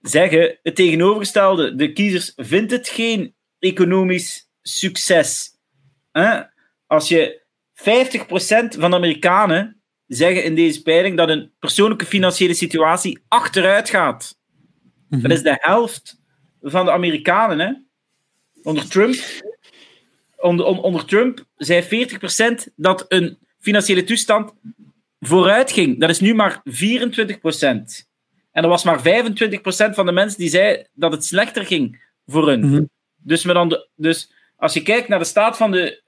zeggen 0.00 0.58
het 0.62 0.74
tegenovergestelde. 0.74 1.74
De 1.74 1.92
kiezers 1.92 2.32
vindt 2.36 2.70
het 2.70 2.88
geen 2.88 3.34
economisch 3.58 4.50
succes. 4.62 5.58
Als 6.86 7.08
je 7.08 7.39
50% 7.80 7.82
van 8.78 8.90
de 8.90 8.96
Amerikanen 8.96 9.82
zeggen 10.06 10.44
in 10.44 10.54
deze 10.54 10.82
peiling 10.82 11.16
dat 11.16 11.28
een 11.28 11.52
persoonlijke 11.58 12.06
financiële 12.06 12.54
situatie 12.54 13.18
achteruit 13.28 13.90
gaat. 13.90 14.38
Dat 15.08 15.30
is 15.30 15.42
de 15.42 15.56
helft 15.60 16.20
van 16.60 16.84
de 16.84 16.90
Amerikanen. 16.90 17.58
Hè? 17.58 17.72
Onder 18.62 18.88
Trump, 18.88 19.16
onder, 20.36 20.66
onder 20.66 21.04
Trump 21.04 21.44
zei 21.56 22.08
40% 22.68 22.72
dat 22.76 23.04
een 23.08 23.38
financiële 23.58 24.04
toestand 24.04 24.52
vooruit 25.20 25.72
ging. 25.72 26.00
Dat 26.00 26.10
is 26.10 26.20
nu 26.20 26.34
maar 26.34 26.62
24%. 26.64 28.08
En 28.52 28.62
er 28.62 28.68
was 28.68 28.84
maar 28.84 29.00
25% 29.00 29.02
van 29.94 30.06
de 30.06 30.12
mensen 30.12 30.38
die 30.38 30.48
zei 30.48 30.86
dat 30.92 31.12
het 31.12 31.24
slechter 31.24 31.66
ging 31.66 32.08
voor 32.26 32.48
hun. 32.48 32.60
Mhm. 32.60 32.84
dus, 33.16 33.44
met 33.44 33.54
dan 33.54 33.86
dus 33.94 34.32
als 34.56 34.74
je 34.74 34.82
kijkt 34.82 35.08
naar 35.08 35.18
de 35.18 35.24
staat 35.24 35.56
van 35.56 35.70
de 35.70 36.02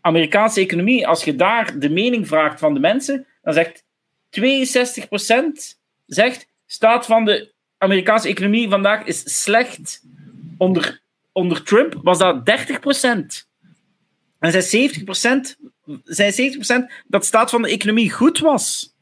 Amerikaanse 0.00 0.60
economie, 0.60 1.06
als 1.06 1.24
je 1.24 1.36
daar 1.36 1.78
de 1.78 1.90
mening 1.90 2.26
vraagt 2.26 2.58
van 2.58 2.74
de 2.74 2.80
mensen, 2.80 3.26
dan 3.42 3.54
zegt 3.54 3.84
62% 4.30 5.78
zegt 6.06 6.48
staat 6.66 7.06
van 7.06 7.24
de 7.24 7.52
Amerikaanse 7.78 8.28
economie 8.28 8.68
vandaag 8.68 9.04
is 9.04 9.42
slecht. 9.42 10.02
Onder, 10.58 11.00
onder 11.32 11.62
Trump 11.62 12.00
was 12.02 12.18
dat 12.18 12.50
30%. 12.50 13.46
En 14.38 14.62
zei 14.62 14.90
70%, 14.90 15.04
zei 16.04 16.52
70% 16.52 16.62
dat 17.06 17.20
de 17.20 17.26
staat 17.26 17.50
van 17.50 17.62
de 17.62 17.70
economie 17.70 18.12
goed 18.12 18.38
was. 18.38 18.96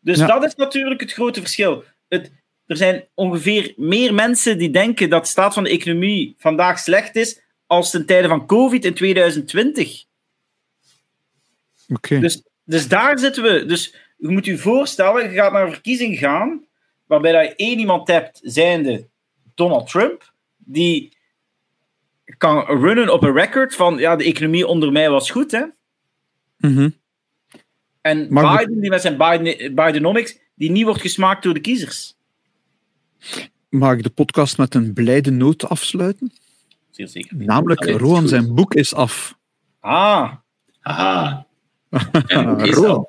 Dus 0.00 0.18
dat 0.18 0.44
is 0.44 0.54
natuurlijk 0.54 1.00
het 1.00 1.12
grote 1.12 1.40
verschil. 1.40 1.84
Het, 2.08 2.32
er 2.66 2.76
zijn 2.76 3.08
ongeveer 3.14 3.74
meer 3.76 4.14
mensen 4.14 4.58
die 4.58 4.70
denken 4.70 5.10
dat 5.10 5.22
de 5.22 5.28
staat 5.28 5.54
van 5.54 5.64
de 5.64 5.70
economie 5.70 6.34
vandaag 6.38 6.78
slecht 6.78 7.16
is 7.16 7.40
als 7.66 7.90
ten 7.90 8.06
tijde 8.06 8.28
van 8.28 8.46
COVID 8.46 8.84
in 8.84 8.94
2020. 8.94 10.04
Okay. 11.88 12.20
Dus, 12.20 12.42
dus 12.64 12.88
daar 12.88 13.18
zitten 13.18 13.42
we. 13.42 13.64
Dus 13.64 13.94
je 14.16 14.28
moet 14.28 14.44
je 14.44 14.58
voorstellen, 14.58 15.30
je 15.30 15.36
gaat 15.36 15.52
naar 15.52 15.66
een 15.66 15.72
verkiezing 15.72 16.18
gaan 16.18 16.64
waarbij 17.06 17.42
je 17.42 17.54
één 17.54 17.78
iemand 17.78 18.08
hebt, 18.08 18.40
zijnde 18.42 19.08
Donald 19.54 19.90
Trump, 19.90 20.32
die 20.56 21.16
kan 22.38 22.64
runnen 22.64 23.12
op 23.12 23.22
een 23.22 23.32
record 23.32 23.74
van 23.74 23.98
ja, 23.98 24.16
de 24.16 24.24
economie 24.24 24.66
onder 24.66 24.92
mij 24.92 25.10
was 25.10 25.30
goed, 25.30 25.50
hè? 25.50 25.64
Mm 26.58 26.94
en 28.06 28.28
Biden, 28.28 28.80
die 28.80 28.90
met 28.90 29.00
zijn 29.00 29.16
Biden, 29.16 29.74
Bidenomics, 29.74 30.38
die 30.54 30.70
niet 30.70 30.84
wordt 30.84 31.00
gesmaakt 31.00 31.42
door 31.42 31.54
de 31.54 31.60
kiezers. 31.60 32.16
Mag 33.68 33.92
ik 33.92 34.02
de 34.02 34.10
podcast 34.10 34.58
met 34.58 34.74
een 34.74 34.92
blijde 34.92 35.30
noot 35.30 35.68
afsluiten? 35.68 36.32
Zeer 36.90 37.08
zeker. 37.08 37.36
Namelijk, 37.36 37.84
Roan 37.84 38.28
zijn 38.28 38.54
boek 38.54 38.74
is 38.74 38.94
af. 38.94 39.38
Ah. 39.80 40.32
Aha. 40.80 41.45
Roan. 42.58 43.08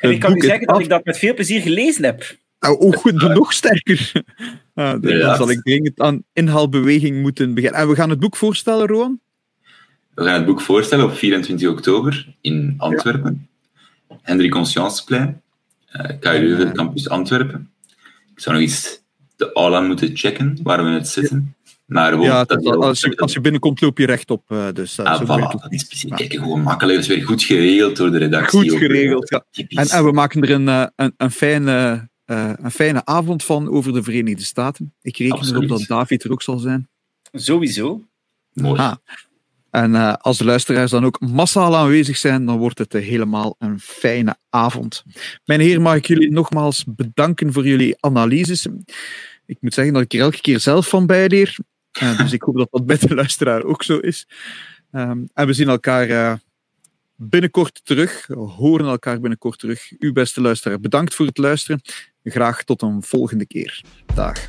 En 0.00 0.10
ik 0.10 0.20
kan 0.20 0.36
u 0.36 0.40
zeggen 0.40 0.66
dat 0.66 0.80
ik 0.80 0.88
dat 0.88 1.04
met 1.04 1.18
veel 1.18 1.34
plezier 1.34 1.60
gelezen 1.60 2.04
heb. 2.04 2.36
Nou, 2.60 2.78
oh, 2.78 2.96
goed, 2.96 3.12
nog 3.12 3.52
sterker. 3.52 4.12
Ah, 4.74 5.02
dan 5.02 5.36
zal 5.36 5.50
ik 5.50 5.62
dringend 5.62 6.00
aan 6.00 6.22
inhaalbeweging 6.32 7.22
moeten 7.22 7.54
beginnen. 7.54 7.80
En 7.80 7.88
we 7.88 7.94
gaan 7.94 8.10
het 8.10 8.20
boek 8.20 8.36
voorstellen, 8.36 8.86
Roan? 8.86 9.20
We 10.14 10.24
gaan 10.24 10.34
het 10.34 10.46
boek 10.46 10.60
voorstellen 10.60 11.04
op 11.04 11.14
24 11.14 11.68
oktober 11.68 12.34
in 12.40 12.74
Antwerpen. 12.76 13.48
Hendrik 14.22 14.50
Conscienceplein, 14.50 15.42
uh, 15.92 16.10
KU 16.20 16.38
Leuven, 16.38 16.74
campus 16.74 17.08
Antwerpen. 17.08 17.70
Ik 18.34 18.40
zou 18.40 18.56
nog 18.56 18.64
eens 18.64 19.02
de 19.36 19.52
aula 19.52 19.80
moeten 19.80 20.16
checken 20.16 20.58
waar 20.62 20.84
we 20.84 20.90
het 20.90 21.08
zitten. 21.08 21.54
Maar 21.88 22.20
ja, 22.20 22.44
dat 22.44 22.66
als, 22.66 23.00
je, 23.00 23.16
als 23.16 23.32
je 23.32 23.40
binnenkomt, 23.40 23.80
loop 23.80 23.98
je 23.98 24.06
rechtop. 24.06 24.50
Uh, 24.50 24.66
dus, 24.72 25.00
ah, 25.00 25.22
voilà, 25.22 25.60
dat 25.60 25.66
is 25.72 26.04
ja. 26.06 26.16
Kijk, 26.16 26.32
gewoon 26.32 26.62
makkelijk. 26.62 26.98
Dat 26.98 27.08
is 27.08 27.16
weer 27.16 27.26
goed 27.26 27.42
geregeld 27.42 27.96
door 27.96 28.10
de 28.10 28.18
redactie. 28.18 28.70
Goed 28.70 28.78
geregeld, 28.78 29.28
ja. 29.28 29.44
En, 29.68 29.88
en, 29.88 30.04
we 30.04 30.12
maken 30.12 30.42
er 30.42 30.50
een, 30.50 30.90
een, 30.96 31.14
een 31.16 31.30
fijne, 31.30 32.08
uh, 32.26 32.52
een 32.56 32.70
fijne 32.70 33.04
avond 33.04 33.44
van 33.44 33.70
over 33.70 33.92
de 33.92 34.02
Verenigde 34.02 34.44
Staten. 34.44 34.94
Ik 35.02 35.16
reken 35.16 35.46
erop 35.46 35.68
dat 35.68 35.84
David 35.86 36.24
er 36.24 36.32
ook 36.32 36.42
zal 36.42 36.58
zijn. 36.58 36.88
Sowieso. 37.32 38.04
Mooi. 38.52 38.80
Ah. 38.80 38.94
En 39.70 39.90
uh, 39.90 40.12
als 40.12 40.38
de 40.38 40.44
luisteraars 40.44 40.90
dan 40.90 41.04
ook 41.04 41.20
massaal 41.20 41.76
aanwezig 41.76 42.16
zijn, 42.16 42.46
dan 42.46 42.58
wordt 42.58 42.78
het 42.78 42.94
uh, 42.94 43.02
helemaal 43.02 43.56
een 43.58 43.80
fijne 43.80 44.36
avond. 44.50 45.04
Mijn 45.44 45.60
heer, 45.60 45.80
mag 45.80 45.96
ik 45.96 46.06
jullie 46.06 46.30
nogmaals 46.30 46.84
bedanken 46.86 47.52
voor 47.52 47.66
jullie 47.66 47.96
analyses. 48.00 48.66
Ik 49.46 49.56
moet 49.60 49.74
zeggen 49.74 49.94
dat 49.94 50.02
ik 50.02 50.12
er 50.12 50.20
elke 50.20 50.40
keer 50.40 50.60
zelf 50.60 50.88
van 50.88 51.06
bijleer. 51.06 51.56
Uh, 52.02 52.18
dus 52.18 52.32
ik 52.32 52.42
hoop 52.42 52.56
dat 52.56 52.68
dat 52.70 52.86
bij 52.86 52.98
de 52.98 53.14
luisteraar 53.14 53.62
ook 53.62 53.82
zo 53.82 53.98
is. 53.98 54.28
Um, 54.92 55.28
en 55.34 55.46
we 55.46 55.52
zien 55.52 55.68
elkaar 55.68 56.38
binnenkort 57.16 57.80
terug. 57.84 58.26
We 58.26 58.34
horen 58.34 58.86
elkaar 58.86 59.20
binnenkort 59.20 59.58
terug. 59.58 59.92
Uw 59.98 60.12
beste 60.12 60.40
luisteraar, 60.40 60.80
bedankt 60.80 61.14
voor 61.14 61.26
het 61.26 61.38
luisteren. 61.38 61.80
Graag 62.24 62.64
tot 62.64 62.82
een 62.82 63.02
volgende 63.02 63.46
keer. 63.46 63.82
Dag. 64.14 64.48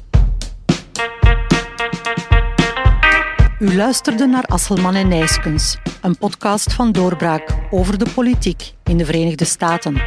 U 3.60 3.76
luisterde 3.76 4.26
naar 4.26 4.44
Asselman 4.44 4.96
en 4.96 5.08
Nijskens, 5.08 5.78
een 6.02 6.18
podcast 6.18 6.74
van 6.74 6.92
Doorbraak 6.92 7.56
over 7.70 7.98
de 7.98 8.06
politiek 8.14 8.74
in 8.84 8.98
de 8.98 9.06
Verenigde 9.06 9.46
Staten. 9.46 10.02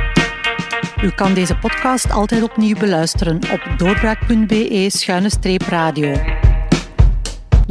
U 1.03 1.11
kan 1.11 1.35
deze 1.35 1.57
podcast 1.57 2.11
altijd 2.11 2.43
opnieuw 2.43 2.79
beluisteren 2.79 3.37
op 3.37 3.75
doorbraak.be-radio. 3.77 6.51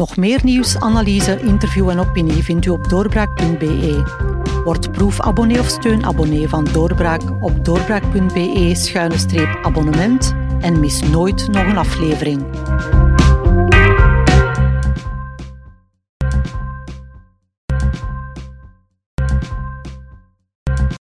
Nog 0.01 0.17
meer 0.17 0.39
nieuws, 0.43 0.79
analyse, 0.79 1.39
interview 1.41 1.89
en 1.89 1.99
opinie 1.99 2.43
vindt 2.43 2.65
u 2.65 2.69
op 2.69 2.89
doorbraak.be. 2.89 4.03
Word 4.63 4.91
proefabonnee 4.91 5.59
of 5.59 5.67
steunabonnee 5.67 6.49
van 6.49 6.67
Doorbraak 6.73 7.21
op 7.39 7.65
doorbraak.be-abonnement 7.65 10.35
en 10.59 10.79
mis 10.79 11.01
nooit 11.01 11.47
nog 11.47 11.65
een 11.65 11.77
aflevering. 11.77 12.43